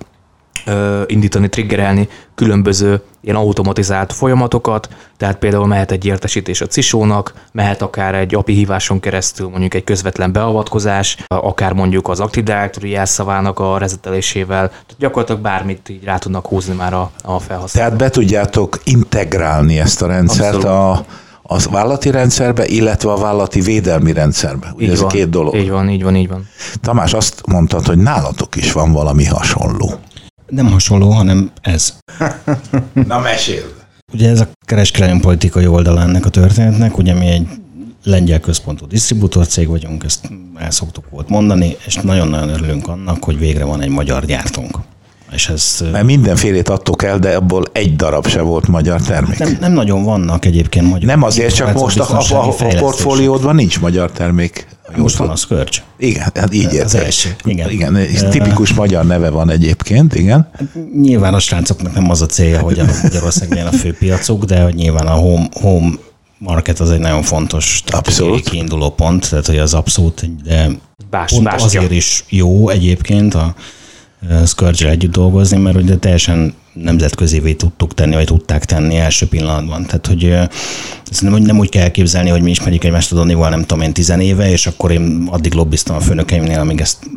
indítani, 1.05 1.49
triggerelni 1.49 2.09
különböző 2.35 3.01
ilyen 3.21 3.35
automatizált 3.35 4.13
folyamatokat, 4.13 4.89
tehát 5.17 5.37
például 5.37 5.67
mehet 5.67 5.91
egy 5.91 6.05
értesítés 6.05 6.61
a 6.61 6.67
cisónak, 6.67 7.33
mehet 7.51 7.81
akár 7.81 8.15
egy 8.15 8.35
API 8.35 8.53
híváson 8.53 8.99
keresztül 8.99 9.49
mondjuk 9.49 9.73
egy 9.73 9.83
közvetlen 9.83 10.31
beavatkozás, 10.31 11.17
akár 11.27 11.73
mondjuk 11.73 12.07
az 12.07 12.19
Active 12.19 12.45
Directory 12.45 12.89
jelszavának 12.89 13.59
a 13.59 13.77
rezetelésével, 13.77 14.67
tehát 14.69 14.95
gyakorlatilag 14.97 15.41
bármit 15.41 15.89
így 15.89 16.03
rá 16.03 16.17
tudnak 16.17 16.47
húzni 16.47 16.75
már 16.75 16.93
a, 16.93 17.11
a 17.21 17.39
felhasználók. 17.39 17.71
Tehát 17.71 17.95
be 17.97 18.09
tudjátok 18.09 18.79
integrálni 18.83 19.79
ezt 19.79 20.01
a 20.01 20.07
rendszert 20.07 20.55
Abszolút. 20.55 20.97
a 20.97 21.05
a 21.49 21.59
vállalati 21.69 22.11
rendszerbe, 22.11 22.65
illetve 22.65 23.11
a 23.11 23.17
vállalati 23.17 23.61
védelmi 23.61 24.13
rendszerbe. 24.13 24.71
Ugye 24.75 24.85
így 24.85 24.91
ez 24.91 24.99
van, 24.99 25.09
a 25.09 25.11
két 25.11 25.29
dolog. 25.29 25.55
Így 25.55 25.69
van, 25.69 25.89
így 25.89 26.03
van, 26.03 26.15
így 26.15 26.27
van. 26.27 26.47
Tamás, 26.81 27.13
azt 27.13 27.41
mondtad, 27.45 27.85
hogy 27.85 27.97
nálatok 27.97 28.55
is 28.55 28.71
van 28.71 28.91
valami 28.91 29.25
hasonló. 29.25 29.93
Nem 30.47 30.67
hasonló, 30.71 31.09
hanem 31.09 31.51
ez. 31.61 31.97
Na 32.93 33.19
mesél. 33.19 33.63
Ugye 34.13 34.29
ez 34.29 34.39
a 34.39 34.47
kereskedelmi 34.65 35.19
politikai 35.19 35.67
oldal 35.67 36.01
ennek 36.01 36.25
a 36.25 36.29
történetnek, 36.29 36.97
ugye 36.97 37.13
mi 37.13 37.25
egy 37.25 37.47
lengyel 38.03 38.39
központú 38.39 38.85
cég 39.43 39.67
vagyunk, 39.67 40.03
ezt 40.03 40.31
el 40.57 40.71
szoktuk 40.71 41.09
volt 41.09 41.29
mondani, 41.29 41.77
és 41.85 41.95
nagyon-nagyon 41.95 42.49
örülünk 42.49 42.87
annak, 42.87 43.23
hogy 43.23 43.39
végre 43.39 43.63
van 43.63 43.81
egy 43.81 43.89
magyar 43.89 44.25
gyártónk. 44.25 44.77
És 45.31 45.49
ez, 45.49 45.83
Mert 45.91 46.05
mindenfélét 46.05 46.69
adtok 46.69 47.03
el, 47.03 47.19
de 47.19 47.35
abból 47.35 47.63
egy 47.71 47.95
darab 47.95 48.27
se 48.27 48.41
volt 48.41 48.67
magyar 48.67 49.01
termék. 49.01 49.37
Nem, 49.37 49.57
nem 49.59 49.71
nagyon 49.71 50.03
vannak 50.03 50.45
egyébként 50.45 50.89
magyar. 50.89 51.09
Nem 51.09 51.23
azért, 51.23 51.55
csak 51.55 51.73
most 51.73 51.99
a, 51.99 52.19
a, 52.19 52.47
a 52.47 52.75
portfóliódban 52.79 53.55
nincs 53.55 53.79
magyar 53.79 54.11
termék. 54.11 54.67
Most 54.95 55.15
van 55.15 55.29
a 55.29 55.35
Scourge. 55.35 55.83
Igen, 55.97 56.31
hát 56.33 56.53
így 56.53 56.63
értem. 56.63 56.85
Az 56.85 56.95
első. 56.95 57.35
Igen. 57.43 57.69
igen 57.69 57.97
tipikus 58.29 58.73
magyar 58.73 59.05
neve 59.05 59.29
van 59.29 59.49
egyébként, 59.49 60.15
igen. 60.15 60.49
Hát 60.53 60.67
nyilván 61.01 61.33
a 61.33 61.39
srácoknak 61.39 61.93
nem 61.93 62.09
az 62.09 62.21
a 62.21 62.25
célja, 62.25 62.59
hogy 62.59 62.79
a 62.79 62.85
Magyarország 63.03 63.49
legyen 63.49 63.67
a 63.67 63.71
főpiacuk, 63.71 64.45
de 64.45 64.61
hogy 64.61 64.75
nyilván 64.75 65.07
a 65.07 65.13
home, 65.13 65.47
home 65.61 65.89
market 66.37 66.79
az 66.79 66.91
egy 66.91 66.99
nagyon 66.99 67.21
fontos 67.21 67.83
kiinduló 68.43 68.89
pont, 68.89 69.29
tehát 69.29 69.45
hogy 69.45 69.57
az 69.57 69.73
abszolút, 69.73 70.43
de 70.43 70.69
Bás, 71.09 71.31
pont 71.31 71.47
azért 71.47 71.91
is 71.91 72.23
jó 72.29 72.69
egyébként 72.69 73.33
a 73.33 73.55
Scourge 74.45 74.89
együtt 74.89 75.11
dolgozni, 75.11 75.57
mert 75.57 75.77
ugye 75.77 75.97
teljesen 75.97 76.53
nemzetközévé 76.81 77.53
tudtuk 77.53 77.93
tenni, 77.93 78.15
vagy 78.15 78.25
tudták 78.25 78.65
tenni 78.65 78.95
első 78.95 79.27
pillanatban. 79.27 79.85
Tehát, 79.85 80.07
hogy 80.07 80.23
ezt 81.11 81.21
nem, 81.21 81.33
nem 81.33 81.59
úgy 81.59 81.69
kell 81.69 81.83
elképzelni, 81.83 82.29
hogy 82.29 82.41
mi 82.41 82.49
ismerjük 82.49 82.83
egymást 82.83 83.11
a 83.11 83.15
Donival, 83.15 83.49
nem 83.49 83.61
tudom 83.61 83.81
én, 83.83 83.93
tizen 83.93 84.19
éve, 84.19 84.51
és 84.51 84.67
akkor 84.67 84.91
én 84.91 85.27
addig 85.31 85.53
lobbiztam 85.53 85.95
a 85.95 85.99
főnökeimnél, 85.99 86.59
amíg 86.59 86.81
ezt 86.81 87.09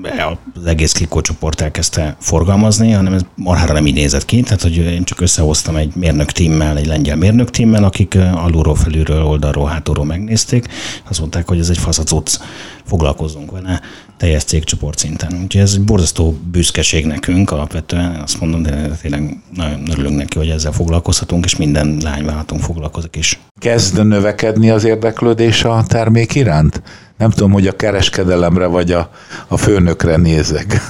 az 0.54 0.66
egész 0.66 0.92
Klikó 0.92 1.20
csoport 1.20 1.61
elkezdte 1.61 2.16
forgalmazni, 2.20 2.90
hanem 2.90 3.12
ez 3.12 3.24
marhára 3.34 3.72
nem 3.72 3.86
így 3.86 3.94
nézett 3.94 4.24
ki. 4.24 4.40
Tehát, 4.40 4.62
hogy 4.62 4.76
én 4.76 5.04
csak 5.04 5.20
összehoztam 5.20 5.76
egy 5.76 5.94
mérnök 5.94 6.32
tímmel, 6.32 6.76
egy 6.76 6.86
lengyel 6.86 7.16
mérnök 7.16 7.50
tímmel, 7.50 7.84
akik 7.84 8.18
alulról, 8.34 8.74
felülről, 8.74 9.22
oldalról, 9.22 9.66
hátulról 9.68 10.04
megnézték. 10.04 10.66
Azt 11.08 11.18
mondták, 11.18 11.48
hogy 11.48 11.58
ez 11.58 11.68
egy 11.68 11.78
faszacuc, 11.78 12.38
foglalkozzunk 12.84 13.50
vele 13.50 13.80
teljes 14.21 14.45
cégcsoport 14.45 14.99
szinten. 14.99 15.33
Úgyhogy 15.43 15.61
ez 15.61 15.73
egy 15.73 15.85
borzasztó 15.85 16.39
büszkeség 16.51 17.07
nekünk 17.07 17.51
alapvetően, 17.51 18.21
azt 18.23 18.41
mondom, 18.41 18.62
de 18.62 18.89
tényleg 19.03 19.37
nagyon 19.55 19.91
örülünk 19.91 20.16
neki, 20.16 20.39
hogy 20.39 20.49
ezzel 20.49 20.73
foglalkozhatunk, 20.73 21.45
és 21.45 21.57
minden 21.57 21.97
lányvállalatunk 22.03 22.62
foglalkozik 22.62 23.16
is. 23.16 23.41
Kezd 23.61 24.07
növekedni 24.07 24.71
az 24.71 24.85
érdeklődés 24.85 25.64
a 25.64 25.85
termék 25.89 26.35
iránt? 26.35 26.83
Nem 27.16 27.31
tudom, 27.31 27.53
hogy 27.53 27.66
a 27.66 27.77
kereskedelemre 27.77 28.66
vagy 28.66 28.93
a, 28.93 29.11
a 29.49 29.57
főnökre 29.57 30.16
nézek. 30.16 30.77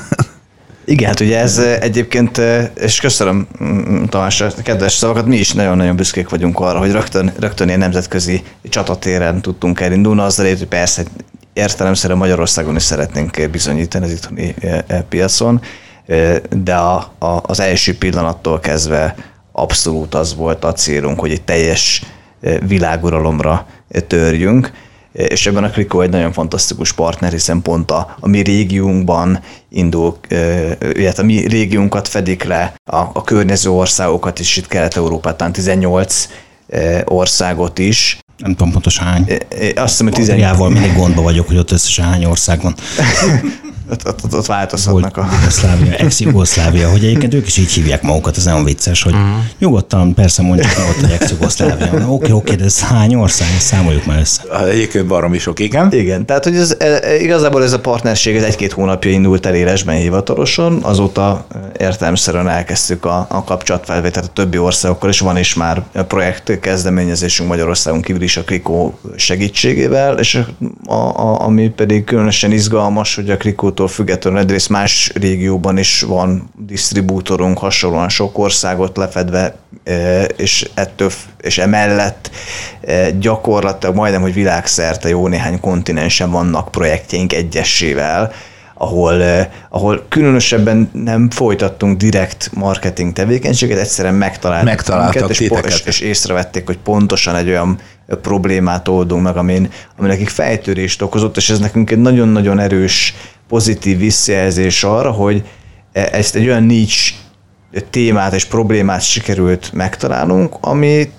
Igen, 0.85 1.09
hát 1.09 1.21
ugye 1.21 1.39
ez 1.39 1.59
egyébként, 1.59 2.41
és 2.75 3.01
köszönöm 3.01 3.47
mm, 3.65 4.05
Tamás 4.05 4.41
a 4.41 4.53
kedves 4.63 4.93
szavakat, 4.93 5.27
mi 5.27 5.37
is 5.37 5.53
nagyon-nagyon 5.53 5.97
büszkék 5.97 6.29
vagyunk 6.29 6.61
arra, 6.61 6.79
hogy 6.79 6.91
rögtön, 6.91 7.33
rögtön 7.39 7.67
ilyen 7.67 7.79
nemzetközi 7.79 8.43
csatatéren 8.69 9.41
tudtunk 9.41 9.81
elindulni, 9.81 10.21
azzal 10.21 10.47
hogy 10.47 10.67
persze 10.67 11.03
értelemszerűen 11.53 12.19
Magyarországon 12.19 12.77
is 12.77 12.83
szeretnénk 12.83 13.51
bizonyítani 13.51 14.05
az 14.05 14.11
itthoni 14.11 14.55
e, 14.61 14.85
e, 14.87 15.03
piacon, 15.03 15.61
e, 16.07 16.41
de 16.51 16.75
a, 16.75 17.13
a, 17.19 17.41
az 17.43 17.61
első 17.61 17.99
pillanattól 17.99 18.61
kezdve 18.61 19.15
abszolút 19.53 20.15
az 20.15 20.35
volt 20.35 20.65
a 20.65 20.73
célunk, 20.73 21.21
hogy 21.21 21.31
egy 21.31 21.43
teljes 21.43 22.03
világuralomra 22.67 23.67
törjünk, 24.07 24.73
és 25.13 25.47
ebben 25.47 25.65
a 25.65 25.71
Kliko 25.71 26.01
egy 26.01 26.11
nagyon 26.11 26.33
fantasztikus 26.33 26.93
partner, 26.93 27.33
hiszen 27.33 27.63
pont 27.63 27.91
a, 27.91 28.17
a 28.21 28.29
mi 28.29 28.41
régiónkban 28.41 29.41
indul, 29.69 30.17
illetve 30.93 31.23
a 31.23 31.27
mi 31.27 31.47
régiónkat 31.47 32.09
fedik 32.09 32.45
le 32.45 32.75
a, 32.85 32.97
a 32.97 33.25
környező 33.25 33.71
országokat 33.71 34.39
is, 34.39 34.57
itt 34.57 34.67
Kelet-Európátán 34.67 35.53
18 35.53 36.29
országot 37.05 37.79
is, 37.79 38.19
nem 38.41 38.55
tudom 38.55 38.73
pontosan 38.73 39.07
hány. 39.07 39.27
Azt 39.75 39.91
hiszem, 39.91 40.07
hogy 40.07 40.15
18. 40.15 40.73
mindig 40.73 40.97
gondba 40.97 41.23
vagyok, 41.23 41.47
hogy 41.47 41.57
ott 41.57 41.71
összesen 41.71 42.05
hány 42.05 42.25
ország 42.25 42.63
van. 42.63 42.75
ott, 43.91 44.07
ott, 44.09 44.25
ott, 44.25 44.35
ott 44.35 44.47
változhatnak 44.47 45.17
a... 45.17 45.29
Jugoszlávia, 45.33 45.95
ex-Jugoszlávia, 46.05 46.91
hogy 46.91 47.05
egyébként 47.05 47.35
ők 47.35 47.47
is 47.47 47.57
így 47.57 47.73
hívják 47.73 48.03
magukat, 48.03 48.37
ez 48.37 48.45
nagyon 48.45 48.65
vicces, 48.65 49.03
hogy 49.03 49.13
uh-huh. 49.13 49.29
nyugodtan 49.59 50.15
persze 50.15 50.43
mondjuk, 50.43 50.73
hogy 50.73 50.85
ott 50.89 51.05
egy 51.05 51.11
ex-Jugoszlávia. 51.11 52.09
Oké, 52.09 52.31
oké, 52.33 52.55
de 52.55 52.65
ez 52.65 52.81
hány 52.81 53.15
ország? 53.15 53.49
Számoljuk 53.59 54.05
már 54.05 54.19
össze. 54.19 54.43
Egyébként 54.71 55.07
barom 55.07 55.35
is 55.35 55.43
sok, 55.43 55.59
igen. 55.59 55.93
Igen, 55.93 56.27
tehát 56.27 56.45
hogy 56.45 56.57
ez, 56.57 56.77
igazából 57.21 57.63
ez 57.63 57.73
a 57.73 57.81
partnerség 57.81 58.37
ez 58.37 58.43
egy-két 58.43 58.73
hónapja 58.73 59.11
indult 59.11 59.47
el 59.47 59.55
élesben 59.55 59.97
hivatalosan, 59.97 60.79
azóta 60.83 61.47
értelemszerűen 61.79 62.49
elkezdtük 62.49 63.05
a, 63.05 63.27
a 63.29 63.45
kapcsolatfelvételt 63.45 64.27
a 64.27 64.33
többi 64.33 64.59
országokkal, 64.59 65.09
és 65.09 65.21
van 65.21 65.39
is 65.39 65.55
már 65.55 65.83
projekt 66.09 66.61
kezdeményezésünk 66.61 67.49
Magyarországon 67.49 68.01
kívül 68.01 68.23
is 68.23 68.37
a 68.37 68.43
Krikó 68.43 68.99
segítségével, 69.17 70.19
és 70.19 70.41
a, 70.87 70.93
a, 70.93 71.41
ami 71.41 71.69
pedig 71.69 72.05
különösen 72.05 72.53
izgalmas, 72.53 73.15
hogy 73.15 73.31
a 73.31 73.37
Krikót 73.37 73.80
régiótól 73.81 73.89
függetlenül 73.89 74.39
egyrészt 74.39 74.69
más 74.69 75.11
régióban 75.15 75.79
is 75.79 76.01
van 76.01 76.51
disztribútorunk, 76.57 77.59
hasonlóan 77.59 78.09
sok 78.09 78.39
országot 78.39 78.97
lefedve, 78.97 79.55
e, 79.85 80.23
és 80.25 80.69
ettől, 80.75 81.11
és 81.41 81.59
emellett 81.59 82.31
e, 82.81 83.11
gyakorlatilag 83.11 83.95
majdnem, 83.95 84.21
hogy 84.21 84.35
világszerte 84.35 85.09
jó 85.09 85.29
néhány 85.29 85.61
kontinensen 85.61 86.31
vannak 86.31 86.71
projektjeink 86.71 87.33
egyessével, 87.33 88.33
ahol, 88.75 89.23
e, 89.23 89.51
ahol 89.71 90.05
különösebben 90.09 90.91
nem 90.93 91.31
folytattunk 91.31 91.97
direkt 91.97 92.51
marketing 92.55 93.13
tevékenységet, 93.13 93.79
egyszerűen 93.79 94.15
megtaláltak 94.15 94.69
Megtaláltak 94.69 95.39
minket, 95.39 95.67
és, 95.67 95.81
és, 95.81 95.87
és 95.87 96.01
észrevették, 96.01 96.67
hogy 96.67 96.79
pontosan 96.79 97.37
egy 97.37 97.49
olyan 97.49 97.79
problémát 98.23 98.89
oldunk 98.89 99.23
meg, 99.23 99.37
amin, 99.37 99.71
ami 99.99 100.09
nekik 100.09 100.29
fejtörést 100.29 101.03
okozott, 101.03 101.37
és 101.37 101.51
ez 101.51 101.59
nekünk 101.59 101.91
egy 101.91 101.99
nagyon-nagyon 101.99 102.59
erős 102.59 103.15
pozitív 103.51 103.99
visszajelzés 103.99 104.85
arra, 104.85 105.11
hogy 105.11 105.45
e- 105.93 106.09
ezt 106.13 106.35
egy 106.35 106.47
olyan 106.47 106.63
nincs 106.63 107.15
témát 107.91 108.35
és 108.35 108.45
problémát 108.45 109.03
sikerült 109.03 109.73
megtalálnunk, 109.73 110.57
ami 110.61 111.11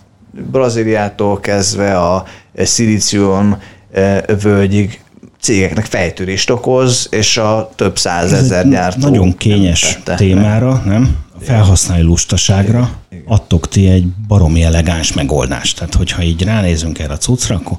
Brazíliától 0.52 1.40
kezdve 1.40 2.00
a 2.00 2.26
szilícium 2.56 3.58
e, 3.92 4.26
völgyig 4.42 5.02
cégeknek 5.40 5.86
fejtörést 5.86 6.50
okoz, 6.50 7.08
és 7.12 7.38
a 7.38 7.72
több 7.76 7.98
százezer 7.98 8.70
gyártó. 8.70 9.00
Nagyon 9.00 9.38
kényes 9.38 10.00
témára, 10.16 10.82
nem? 10.86 11.18
A 11.40 11.44
felhasználói 11.44 12.04
lustaságra 12.04 12.92
adtok 13.26 13.68
ti 13.68 13.88
egy 13.88 14.06
baromi 14.28 14.64
elegáns 14.64 15.14
megoldást. 15.14 15.78
Tehát, 15.78 15.94
hogyha 15.94 16.22
így 16.22 16.44
ránézünk 16.44 17.00
erre 17.00 17.14
a 17.14 17.18
cuccra, 17.18 17.56
akkor 17.56 17.78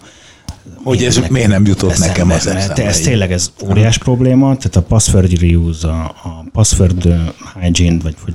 hogy 0.84 1.04
ez 1.04 1.20
miért 1.30 1.48
nem 1.48 1.66
jutott 1.66 1.90
eszembe, 1.90 2.06
nekem 2.06 2.30
az 2.30 2.46
eszembe. 2.46 2.86
Ez 2.86 3.00
tényleg 3.00 3.32
ez 3.32 3.52
óriás 3.70 3.98
probléma, 3.98 4.56
tehát 4.56 4.76
a 4.76 4.82
password 4.82 5.40
reuse, 5.40 5.88
a, 5.88 6.14
a 6.22 6.44
password 6.52 7.14
hygiene, 7.62 7.98
vagy 8.02 8.14
hogy 8.24 8.34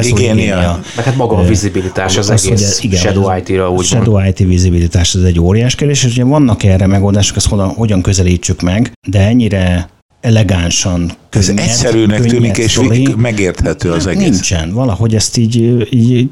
higiénia. 0.00 0.80
Meg 0.96 1.04
hát 1.04 1.16
maga 1.16 1.36
a 1.36 1.42
vizibilitás 1.42 2.16
az, 2.16 2.30
az 2.30 2.46
egész 2.46 2.82
igen, 2.82 3.00
Shadow 3.00 3.36
IT-ra 3.36 3.70
úgy 3.70 3.84
Shadow 3.84 4.26
IT 4.26 4.38
vizibilitás, 4.38 5.14
ez 5.14 5.22
egy 5.22 5.40
óriás 5.40 5.74
kérdés, 5.74 6.04
és 6.04 6.12
ugye 6.12 6.24
vannak 6.24 6.62
erre 6.62 6.86
megoldások, 6.86 7.36
ezt 7.36 7.48
hogyan, 7.48 7.68
hogyan 7.68 8.02
közelítsük 8.02 8.60
meg, 8.60 8.92
de 9.08 9.20
ennyire 9.20 9.88
elegánsan 10.20 11.12
Ez 11.30 11.48
egyszerűnek 11.48 12.24
tűnik, 12.24 12.56
és 12.56 12.70
sztori, 12.70 13.14
megérthető 13.16 13.90
az 13.90 14.06
egész. 14.06 14.28
Nincsen. 14.28 14.72
Valahogy 14.72 15.14
ezt 15.14 15.36
így, 15.36 15.86
így 15.94 16.30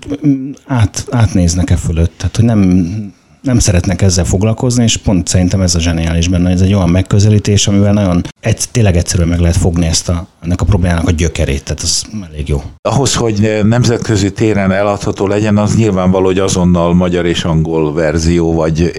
át, 0.66 1.06
átnéznek-e 1.10 1.76
fölött. 1.76 2.12
Tehát, 2.16 2.36
hogy 2.36 2.44
nem, 2.44 3.12
nem 3.42 3.58
szeretnek 3.58 4.02
ezzel 4.02 4.24
foglalkozni, 4.24 4.82
és 4.82 4.96
pont 4.96 5.28
szerintem 5.28 5.60
ez 5.60 5.74
a 5.74 5.80
zseniális 5.80 6.28
benne, 6.28 6.50
ez 6.50 6.60
egy 6.60 6.74
olyan 6.74 6.88
megközelítés, 6.88 7.66
amivel 7.66 7.92
nagyon 7.92 8.22
egy, 8.40 8.64
tényleg 8.70 8.96
egyszerűen 8.96 9.28
meg 9.28 9.38
lehet 9.38 9.56
fogni 9.56 9.86
ezt 9.86 10.08
a, 10.08 10.26
ennek 10.42 10.60
a 10.60 10.64
problémának 10.64 11.08
a 11.08 11.10
gyökerét, 11.10 11.64
tehát 11.64 11.82
ez 11.82 12.02
elég 12.30 12.48
jó. 12.48 12.62
Ahhoz, 12.88 13.14
hogy 13.14 13.60
nemzetközi 13.64 14.32
téren 14.32 14.72
eladható 14.72 15.26
legyen, 15.26 15.56
az 15.56 15.76
nyilvánvaló, 15.76 16.24
hogy 16.24 16.38
azonnal 16.38 16.94
magyar 16.94 17.26
és 17.26 17.44
angol 17.44 17.92
verzió, 17.92 18.54
vagy 18.54 18.92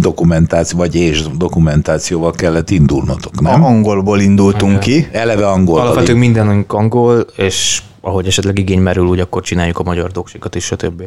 dokumentáció, 0.00 0.78
vagy 0.78 0.94
és 0.94 1.24
dokumentációval 1.36 2.32
kellett 2.32 2.70
indulnotok, 2.70 3.40
nem? 3.40 3.64
A 3.64 3.66
angolból 3.66 4.20
indultunk 4.20 4.78
ki. 4.78 5.08
Eleve 5.12 5.48
angol. 5.48 5.80
Alapvetően 5.80 6.18
mindenünk 6.18 6.72
angol, 6.72 7.26
és 7.36 7.82
ahogy 8.00 8.26
esetleg 8.26 8.58
igény 8.58 8.80
merül, 8.80 9.06
úgy 9.06 9.20
akkor 9.20 9.42
csináljuk 9.42 9.78
a 9.78 9.82
magyar 9.82 10.10
doksikat 10.10 10.54
is, 10.54 10.64
stb. 10.64 11.02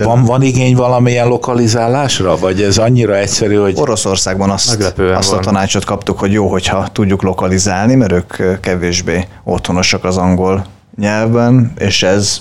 De 0.00 0.06
van, 0.06 0.24
van 0.24 0.42
igény 0.42 0.76
valamilyen 0.76 1.28
lokalizálásra, 1.28 2.36
vagy 2.36 2.62
ez 2.62 2.78
annyira 2.78 3.16
egyszerű, 3.16 3.54
hogy... 3.54 3.74
Oroszországban 3.76 4.50
azt, 4.50 4.94
azt 5.14 5.32
a 5.32 5.38
tanácsot 5.38 5.84
kaptuk, 5.84 6.18
hogy 6.18 6.32
jó, 6.32 6.48
hogyha 6.48 6.88
tudjuk 6.92 7.22
lokalizálni, 7.22 7.94
mert 7.94 8.12
ők 8.12 8.60
kevésbé 8.60 9.26
otthonosak 9.44 10.04
az 10.04 10.16
angol 10.16 10.64
nyelven, 10.96 11.72
és 11.78 12.02
ez 12.02 12.40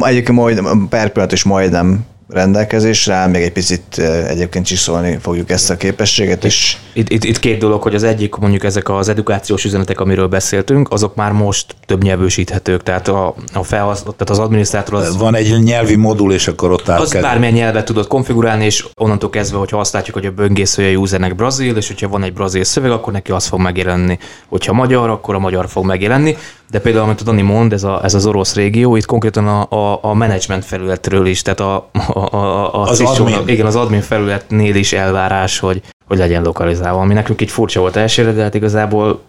egyébként 0.00 0.38
majd, 0.38 0.62
per 0.88 1.10
pillanat 1.10 1.32
is 1.32 1.42
majdnem 1.42 2.04
rendelkezésre 2.28 3.26
még 3.26 3.42
egy 3.42 3.52
picit 3.52 3.98
egyébként 4.28 4.66
csiszolni 4.66 5.18
fogjuk 5.20 5.50
ezt 5.50 5.70
a 5.70 5.76
képességet. 5.76 6.44
És... 6.44 6.76
Itt, 6.92 7.08
itt, 7.08 7.24
itt 7.24 7.38
két 7.38 7.58
dolog, 7.58 7.82
hogy 7.82 7.94
az 7.94 8.02
egyik 8.02 8.34
mondjuk 8.34 8.64
ezek 8.64 8.88
az 8.88 9.08
edukációs 9.08 9.64
üzenetek, 9.64 10.00
amiről 10.00 10.26
beszéltünk, 10.26 10.90
azok 10.90 11.14
már 11.14 11.32
most 11.32 11.74
több 11.86 12.02
nyelvősíthetők, 12.02 12.82
tehát 12.82 13.08
a, 13.08 13.34
a 13.52 13.62
felhasz, 13.62 14.02
tehát 14.02 14.30
az 14.30 14.38
adminisztrátor 14.38 14.94
az... 14.94 15.16
Van 15.16 15.34
egy 15.34 15.62
nyelvi 15.62 15.96
modul, 15.96 16.32
és 16.32 16.48
akkor 16.48 16.70
ott 16.70 16.88
áll 16.88 17.00
Az 17.00 17.10
kell. 17.10 17.22
bármilyen 17.22 17.54
nyelvet 17.54 17.84
tudod 17.84 18.06
konfigurálni, 18.06 18.64
és 18.64 18.86
onnantól 18.94 19.30
kezdve, 19.30 19.58
hogyha 19.58 19.78
azt 19.78 19.92
látjuk, 19.92 20.16
hogy 20.16 20.26
a 20.26 20.30
böngészője 20.30 20.98
usernek 20.98 21.34
brazil, 21.34 21.76
és 21.76 21.86
hogyha 21.86 22.08
van 22.08 22.22
egy 22.22 22.32
brazil 22.32 22.64
szöveg, 22.64 22.90
akkor 22.90 23.12
neki 23.12 23.30
az 23.30 23.46
fog 23.46 23.60
megjelenni. 23.60 24.18
Hogyha 24.48 24.72
magyar, 24.72 25.10
akkor 25.10 25.34
a 25.34 25.38
magyar 25.38 25.68
fog 25.68 25.84
megjelenni. 25.84 26.36
De 26.70 26.80
például, 26.80 27.04
amit 27.04 27.20
a 27.20 27.24
Dani 27.24 27.42
mond, 27.42 27.72
ez, 27.72 27.84
a, 27.84 28.04
ez 28.04 28.14
az 28.14 28.26
orosz 28.26 28.54
régió, 28.54 28.96
itt 28.96 29.06
konkrétan 29.06 29.46
a, 29.46 29.66
a, 29.70 29.98
a 30.02 30.14
menedzsment 30.14 30.64
felületről 30.64 31.26
is, 31.26 31.42
tehát 31.42 31.60
a, 31.60 31.88
a, 32.12 32.18
a, 32.18 32.74
a 32.74 32.82
az, 32.82 33.00
admin. 33.00 33.48
igen, 33.48 33.66
az 33.66 33.76
admin 33.76 34.00
felületnél 34.00 34.74
is 34.74 34.92
elvárás, 34.92 35.58
hogy, 35.58 35.82
hogy 36.06 36.18
legyen 36.18 36.42
lokalizálva, 36.42 37.00
ami 37.00 37.14
nekünk 37.14 37.40
így 37.40 37.50
furcsa 37.50 37.80
volt 37.80 37.96
elsőre, 37.96 38.32
de 38.32 38.42
hát 38.42 38.54
igazából 38.54 39.20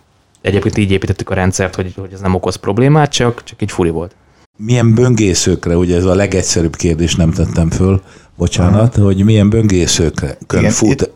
egyébként 0.41 0.77
így 0.77 0.91
építettük 0.91 1.29
a 1.29 1.33
rendszert, 1.33 1.75
hogy, 1.75 1.93
hogy 1.99 2.13
ez 2.13 2.19
nem 2.19 2.35
okoz 2.35 2.55
problémát, 2.55 3.11
csak, 3.11 3.43
csak 3.43 3.61
így 3.61 3.71
furi 3.71 3.89
volt. 3.89 4.15
Milyen 4.57 4.93
böngészőkre, 4.93 5.75
ugye 5.75 5.95
ez 5.95 6.05
a 6.05 6.15
legegyszerűbb 6.15 6.75
kérdés 6.75 7.15
nem 7.15 7.31
tettem 7.31 7.69
föl, 7.69 8.01
bocsánat, 8.37 8.95
Aha. 8.95 9.05
hogy 9.05 9.23
milyen 9.23 9.49
böngészőkre 9.49 10.37
fut. 10.69 11.01
Itt, 11.01 11.09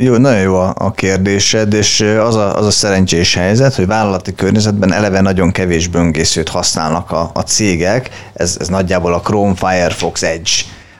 Jó, 0.00 0.16
nagyon 0.16 0.40
jó 0.40 0.54
a 0.74 0.92
kérdésed, 0.94 1.72
és 1.72 2.00
az 2.00 2.36
a, 2.36 2.56
az 2.56 2.66
a 2.66 2.70
szerencsés 2.70 3.34
helyzet, 3.34 3.74
hogy 3.74 3.86
vállalati 3.86 4.34
környezetben 4.34 4.92
eleve 4.92 5.20
nagyon 5.20 5.50
kevés 5.50 5.86
böngészőt 5.86 6.48
használnak 6.48 7.10
a, 7.10 7.30
a 7.34 7.40
cégek, 7.40 8.10
ez, 8.32 8.56
ez 8.60 8.68
nagyjából 8.68 9.14
a 9.14 9.20
Chrome, 9.20 9.54
Firefox, 9.54 10.22
Edge 10.22 10.50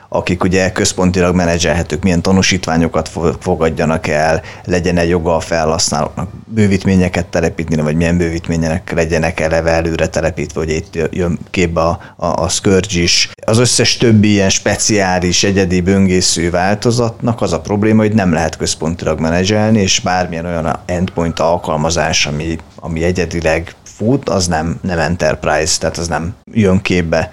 akik 0.09 0.43
ugye 0.43 0.71
központilag 0.71 1.35
menedzselhetők, 1.35 2.03
milyen 2.03 2.21
tanúsítványokat 2.21 3.11
fogadjanak 3.39 4.07
el, 4.07 4.41
legyen 4.65 4.97
egy 4.97 5.09
joga 5.09 5.35
a 5.35 5.39
felhasználóknak 5.39 6.29
bővítményeket 6.45 7.25
telepíteni, 7.25 7.81
vagy 7.81 7.95
milyen 7.95 8.17
bővítmények 8.17 8.91
legyenek 8.91 9.39
eleve 9.39 9.71
előre 9.71 10.07
telepítve, 10.07 10.59
hogy 10.59 10.69
itt 10.69 10.97
jön 11.11 11.39
képbe 11.49 11.81
a, 11.81 11.99
a, 12.15 12.25
a 12.25 12.49
Scourge 12.49 13.01
is. 13.01 13.29
Az 13.45 13.57
összes 13.57 13.97
többi 13.97 14.29
ilyen 14.29 14.49
speciális, 14.49 15.43
egyedi 15.43 15.81
böngésző 15.81 16.49
változatnak 16.49 17.41
az 17.41 17.53
a 17.53 17.59
probléma, 17.59 18.01
hogy 18.01 18.13
nem 18.13 18.33
lehet 18.33 18.57
központilag 18.57 19.19
menedzselni, 19.19 19.81
és 19.81 19.99
bármilyen 19.99 20.45
olyan 20.45 20.79
endpoint 20.85 21.39
alkalmazás, 21.39 22.25
ami, 22.25 22.57
ami 22.75 23.03
egyedileg 23.03 23.75
fut, 23.83 24.29
az 24.29 24.47
nem, 24.47 24.79
nem 24.81 24.99
enterprise, 24.99 25.77
tehát 25.79 25.97
az 25.97 26.07
nem 26.07 26.35
jön 26.51 26.81
képbe 26.81 27.31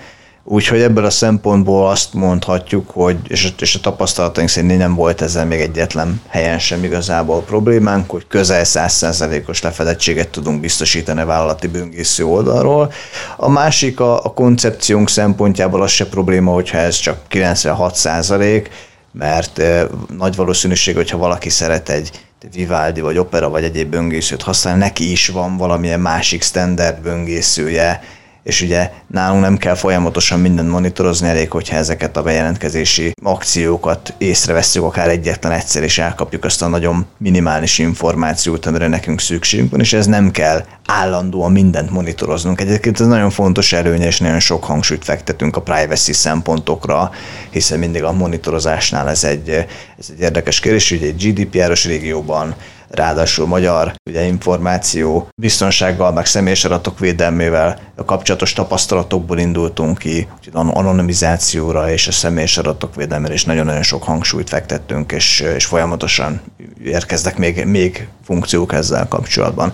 Úgyhogy 0.49 0.81
ebből 0.81 1.05
a 1.05 1.11
szempontból 1.11 1.89
azt 1.89 2.15
mondhatjuk, 2.15 2.91
hogy, 2.91 3.17
és 3.29 3.53
és 3.59 3.75
a 3.75 3.81
tapasztalataink 3.81 4.51
szerint 4.51 4.79
nem 4.79 4.95
volt 4.95 5.21
ezzel 5.21 5.47
még 5.47 5.61
egyetlen 5.61 6.21
helyen 6.29 6.59
sem 6.59 6.85
igazából 6.85 7.43
problémánk, 7.43 8.11
hogy 8.11 8.27
közel 8.29 8.63
100%-os 8.65 9.63
lefedettséget 9.63 10.29
tudunk 10.29 10.61
biztosítani 10.61 11.21
a 11.21 11.27
vállalati 11.27 11.67
böngésző 11.67 12.25
oldalról. 12.25 12.93
A 13.37 13.49
másik 13.49 14.01
a, 14.01 14.25
a 14.25 14.33
koncepciónk 14.33 15.09
szempontjából 15.09 15.83
az 15.83 15.91
se 15.91 16.07
probléma, 16.07 16.53
hogyha 16.53 16.79
ez 16.79 16.97
csak 16.97 17.19
96%, 17.31 18.67
mert 19.13 19.59
e, 19.59 19.87
nagy 20.17 20.37
valószínűség, 20.37 20.95
hogyha 20.95 21.19
valaki 21.19 21.49
szeret 21.49 21.89
egy 21.89 22.11
Vivaldi 22.55 23.01
vagy 23.01 23.19
Opera 23.19 23.49
vagy 23.49 23.65
egyéb 23.65 23.91
böngészőt 23.91 24.43
használni, 24.43 24.81
neki 24.81 25.11
is 25.11 25.29
van 25.29 25.57
valamilyen 25.57 26.01
másik 26.01 26.43
standard 26.43 27.03
böngészője, 27.03 28.03
és 28.47 28.63
ugye 28.63 28.91
nálunk 29.07 29.43
nem 29.43 29.57
kell 29.57 29.75
folyamatosan 29.75 30.41
mindent 30.41 30.71
monitorozni, 30.71 31.29
elég, 31.29 31.51
hogyha 31.51 31.77
ezeket 31.77 32.17
a 32.17 32.23
bejelentkezési 32.23 33.13
akciókat 33.23 34.15
észreveszünk 34.19 34.87
akár 34.87 35.09
egyetlen 35.09 35.53
egyszer, 35.53 35.83
és 35.83 35.99
elkapjuk 35.99 36.45
azt 36.45 36.63
a 36.63 36.67
nagyon 36.67 37.07
minimális 37.19 37.79
információt, 37.79 38.67
amire 38.67 38.87
nekünk 38.89 39.21
szükségünk 39.21 39.71
van, 39.71 39.81
és 39.81 39.93
ez 39.93 40.07
nem 40.07 40.31
kell 40.31 40.65
állandóan 40.87 41.53
mindent 41.53 41.91
monitoroznunk. 41.91 42.61
Egyébként 42.61 43.01
ez 43.01 43.07
nagyon 43.07 43.31
fontos 43.31 43.73
előnye, 43.73 44.07
és 44.07 44.19
nagyon 44.19 44.41
sok 44.41 44.65
hangsúlyt 44.65 45.05
fektetünk 45.05 45.57
a 45.57 45.63
privacy 45.63 46.13
szempontokra, 46.13 47.11
hiszen 47.51 47.79
mindig 47.79 48.03
a 48.03 48.13
monitorozásnál 48.13 49.09
ez 49.09 49.25
egy, 49.25 49.49
ez 49.99 50.07
egy 50.11 50.21
érdekes 50.21 50.61
kérdés, 50.61 50.89
hogy 50.89 51.03
egy 51.03 51.33
GDPR-os 51.33 51.85
régióban 51.85 52.55
ráadásul 52.89 53.47
magyar 53.47 53.95
ugye, 54.11 54.23
információ 54.23 55.29
biztonsággal, 55.37 56.13
meg 56.13 56.27
személyes 56.27 56.65
adatok 56.65 56.99
védelmével 56.99 57.79
a 57.95 58.05
kapcsolatos 58.05 58.53
tapasztalatokból 58.53 59.39
indultunk 59.39 59.99
ki, 59.99 60.29
úgyhogy 60.37 60.71
anonimizációra 60.75 61.91
és 61.91 62.09
a 62.09 62.13
személyes 62.13 62.59
adatok 62.59 62.95
védelmére 62.95 63.35
is 63.35 63.45
nagyon-nagyon 63.45 63.83
sok 63.83 64.03
hangsúlyt 64.03 64.49
fektettünk, 64.49 65.13
és, 65.13 65.41
és 65.41 65.65
folyamatosan 65.65 66.41
érkeznek 66.85 67.37
még, 67.37 67.65
még 67.65 68.09
funkciók 68.25 68.73
ezzel 68.73 69.09
kapcsolatban. 69.09 69.73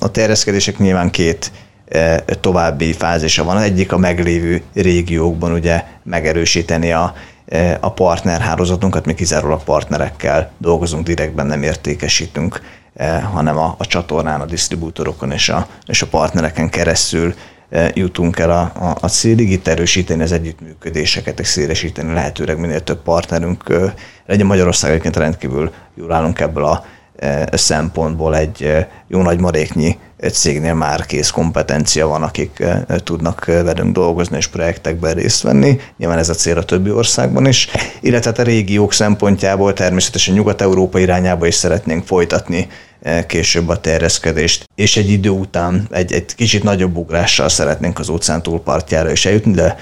A 0.00 0.10
terjeszkedések 0.10 0.78
nyilván 0.78 1.10
két 1.10 1.52
e, 1.88 2.24
további 2.40 2.92
fázisa 2.92 3.44
van. 3.44 3.58
Egyik 3.58 3.92
a 3.92 3.98
meglévő 3.98 4.62
régiókban 4.74 5.52
ugye 5.52 5.84
megerősíteni 6.02 6.92
a 6.92 7.14
a 7.80 7.92
partnerhálózatunkat, 7.92 9.06
mi 9.06 9.14
kizárólag 9.14 9.64
partnerekkel 9.64 10.50
dolgozunk, 10.58 11.06
direktben 11.06 11.46
nem 11.46 11.62
értékesítünk, 11.62 12.60
eh, 12.94 13.22
hanem 13.22 13.58
a, 13.58 13.74
a 13.78 13.86
csatornán, 13.86 14.40
a 14.40 14.44
disztribútorokon 14.44 15.30
és 15.30 15.48
a, 15.48 15.66
és 15.86 16.02
a 16.02 16.06
partnereken 16.06 16.68
keresztül 16.68 17.34
eh, 17.68 17.90
jutunk 17.94 18.38
el 18.38 18.50
a, 18.50 18.60
a, 18.60 18.96
a 19.00 19.08
célig, 19.08 19.50
itt 19.50 19.66
erősíteni 19.66 20.22
az 20.22 20.32
együttműködéseket, 20.32 21.40
és 21.40 21.46
szélesíteni 21.46 22.12
lehetőleg 22.12 22.58
minél 22.58 22.84
több 22.84 23.02
partnerünk 23.02 23.64
eh, 23.68 23.92
legyen 24.26 24.46
Magyarország 24.46 24.90
egyébként 24.90 25.16
rendkívül 25.16 25.72
jól 25.94 26.12
állunk 26.12 26.40
ebből 26.40 26.64
a 26.64 26.84
szempontból 27.52 28.36
egy 28.36 28.86
jó 29.08 29.22
nagy 29.22 29.40
maréknyi 29.40 29.98
cégnél 30.32 30.74
már 30.74 31.06
kész 31.06 31.30
kompetencia 31.30 32.06
van, 32.06 32.22
akik 32.22 32.64
tudnak 33.04 33.44
velünk 33.44 33.92
dolgozni 33.92 34.36
és 34.36 34.46
projektekben 34.46 35.14
részt 35.14 35.42
venni. 35.42 35.80
Nyilván 35.96 36.18
ez 36.18 36.28
a 36.28 36.34
cél 36.34 36.58
a 36.58 36.62
többi 36.62 36.90
országban 36.90 37.46
is, 37.46 37.68
illetve 38.00 38.32
a 38.36 38.42
régiók 38.42 38.92
szempontjából 38.92 39.72
természetesen 39.72 40.34
Nyugat-Európa 40.34 40.98
irányába 40.98 41.46
is 41.46 41.54
szeretnénk 41.54 42.06
folytatni 42.06 42.68
később 43.26 43.68
a 43.68 43.80
terjeszkedést, 43.80 44.68
és 44.74 44.96
egy 44.96 45.10
idő 45.10 45.28
után 45.28 45.86
egy, 45.90 46.12
egy 46.12 46.34
kicsit 46.34 46.62
nagyobb 46.62 46.96
ugrással 46.96 47.48
szeretnénk 47.48 47.98
az 47.98 48.08
óceán 48.08 48.42
túlpartjára 48.42 49.10
is 49.10 49.26
eljutni, 49.26 49.52
de 49.52 49.76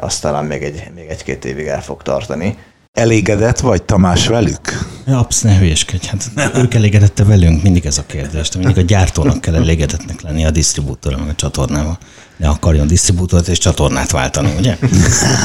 azt 0.00 0.22
talán 0.22 0.44
még, 0.44 0.62
egy, 0.62 0.90
még 0.94 1.06
egy-két 1.08 1.44
évig 1.44 1.66
el 1.66 1.82
fog 1.82 2.02
tartani. 2.02 2.56
Elégedett 2.92 3.60
vagy 3.60 3.82
Tamás 3.82 4.26
velük? 4.26 4.60
Absz, 5.06 5.40
ne 5.40 5.58
hülyeskedj. 5.58 6.06
Hát 6.06 6.56
ők 6.56 6.74
elégedette 6.74 7.24
velünk, 7.24 7.62
mindig 7.62 7.86
ez 7.86 7.98
a 7.98 8.02
kérdés. 8.06 8.48
De 8.48 8.58
mindig 8.58 8.78
a 8.78 8.80
gyártónak 8.80 9.40
kell 9.40 9.54
elégedetnek 9.54 10.20
lenni 10.20 10.44
a 10.44 10.50
disztribútorra, 10.50 11.16
meg 11.18 11.28
a 11.28 11.34
csatornával. 11.34 11.98
Ne 12.36 12.48
akarjon 12.48 12.86
disztribútort 12.86 13.48
és 13.48 13.58
csatornát 13.58 14.10
váltani, 14.10 14.54
ugye? 14.58 14.76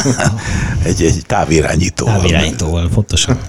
egy, 0.84 1.02
egy 1.02 1.22
távirányítóval. 1.26 2.16
Távirányítóval, 2.16 2.90
pontosan. 2.94 3.40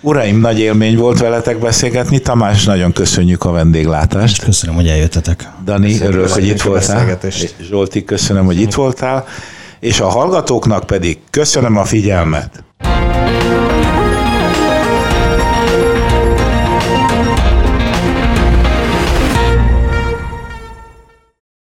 Uraim, 0.00 0.40
nagy 0.40 0.58
élmény 0.58 0.96
volt 0.96 1.18
veletek 1.18 1.58
beszélgetni. 1.58 2.18
Tamás, 2.18 2.64
nagyon 2.64 2.92
köszönjük 2.92 3.44
a 3.44 3.50
vendéglátást. 3.50 4.38
És 4.38 4.44
köszönöm, 4.44 4.74
hogy 4.74 4.88
eljöttetek. 4.88 5.50
Dani, 5.64 6.00
örülök, 6.00 6.28
hogy 6.30 6.46
itt 6.46 6.62
voltál. 6.62 7.18
Zsolti, 7.68 8.04
köszönöm, 8.04 8.44
hogy 8.44 8.60
itt 8.60 8.74
voltál. 8.74 9.26
És 9.80 10.00
a 10.00 10.08
hallgatóknak 10.08 10.86
pedig 10.86 11.18
köszönöm 11.30 11.76
a 11.76 11.84
figyelmet. 11.84 12.64
Thank 12.84 13.88
you. 13.88 13.93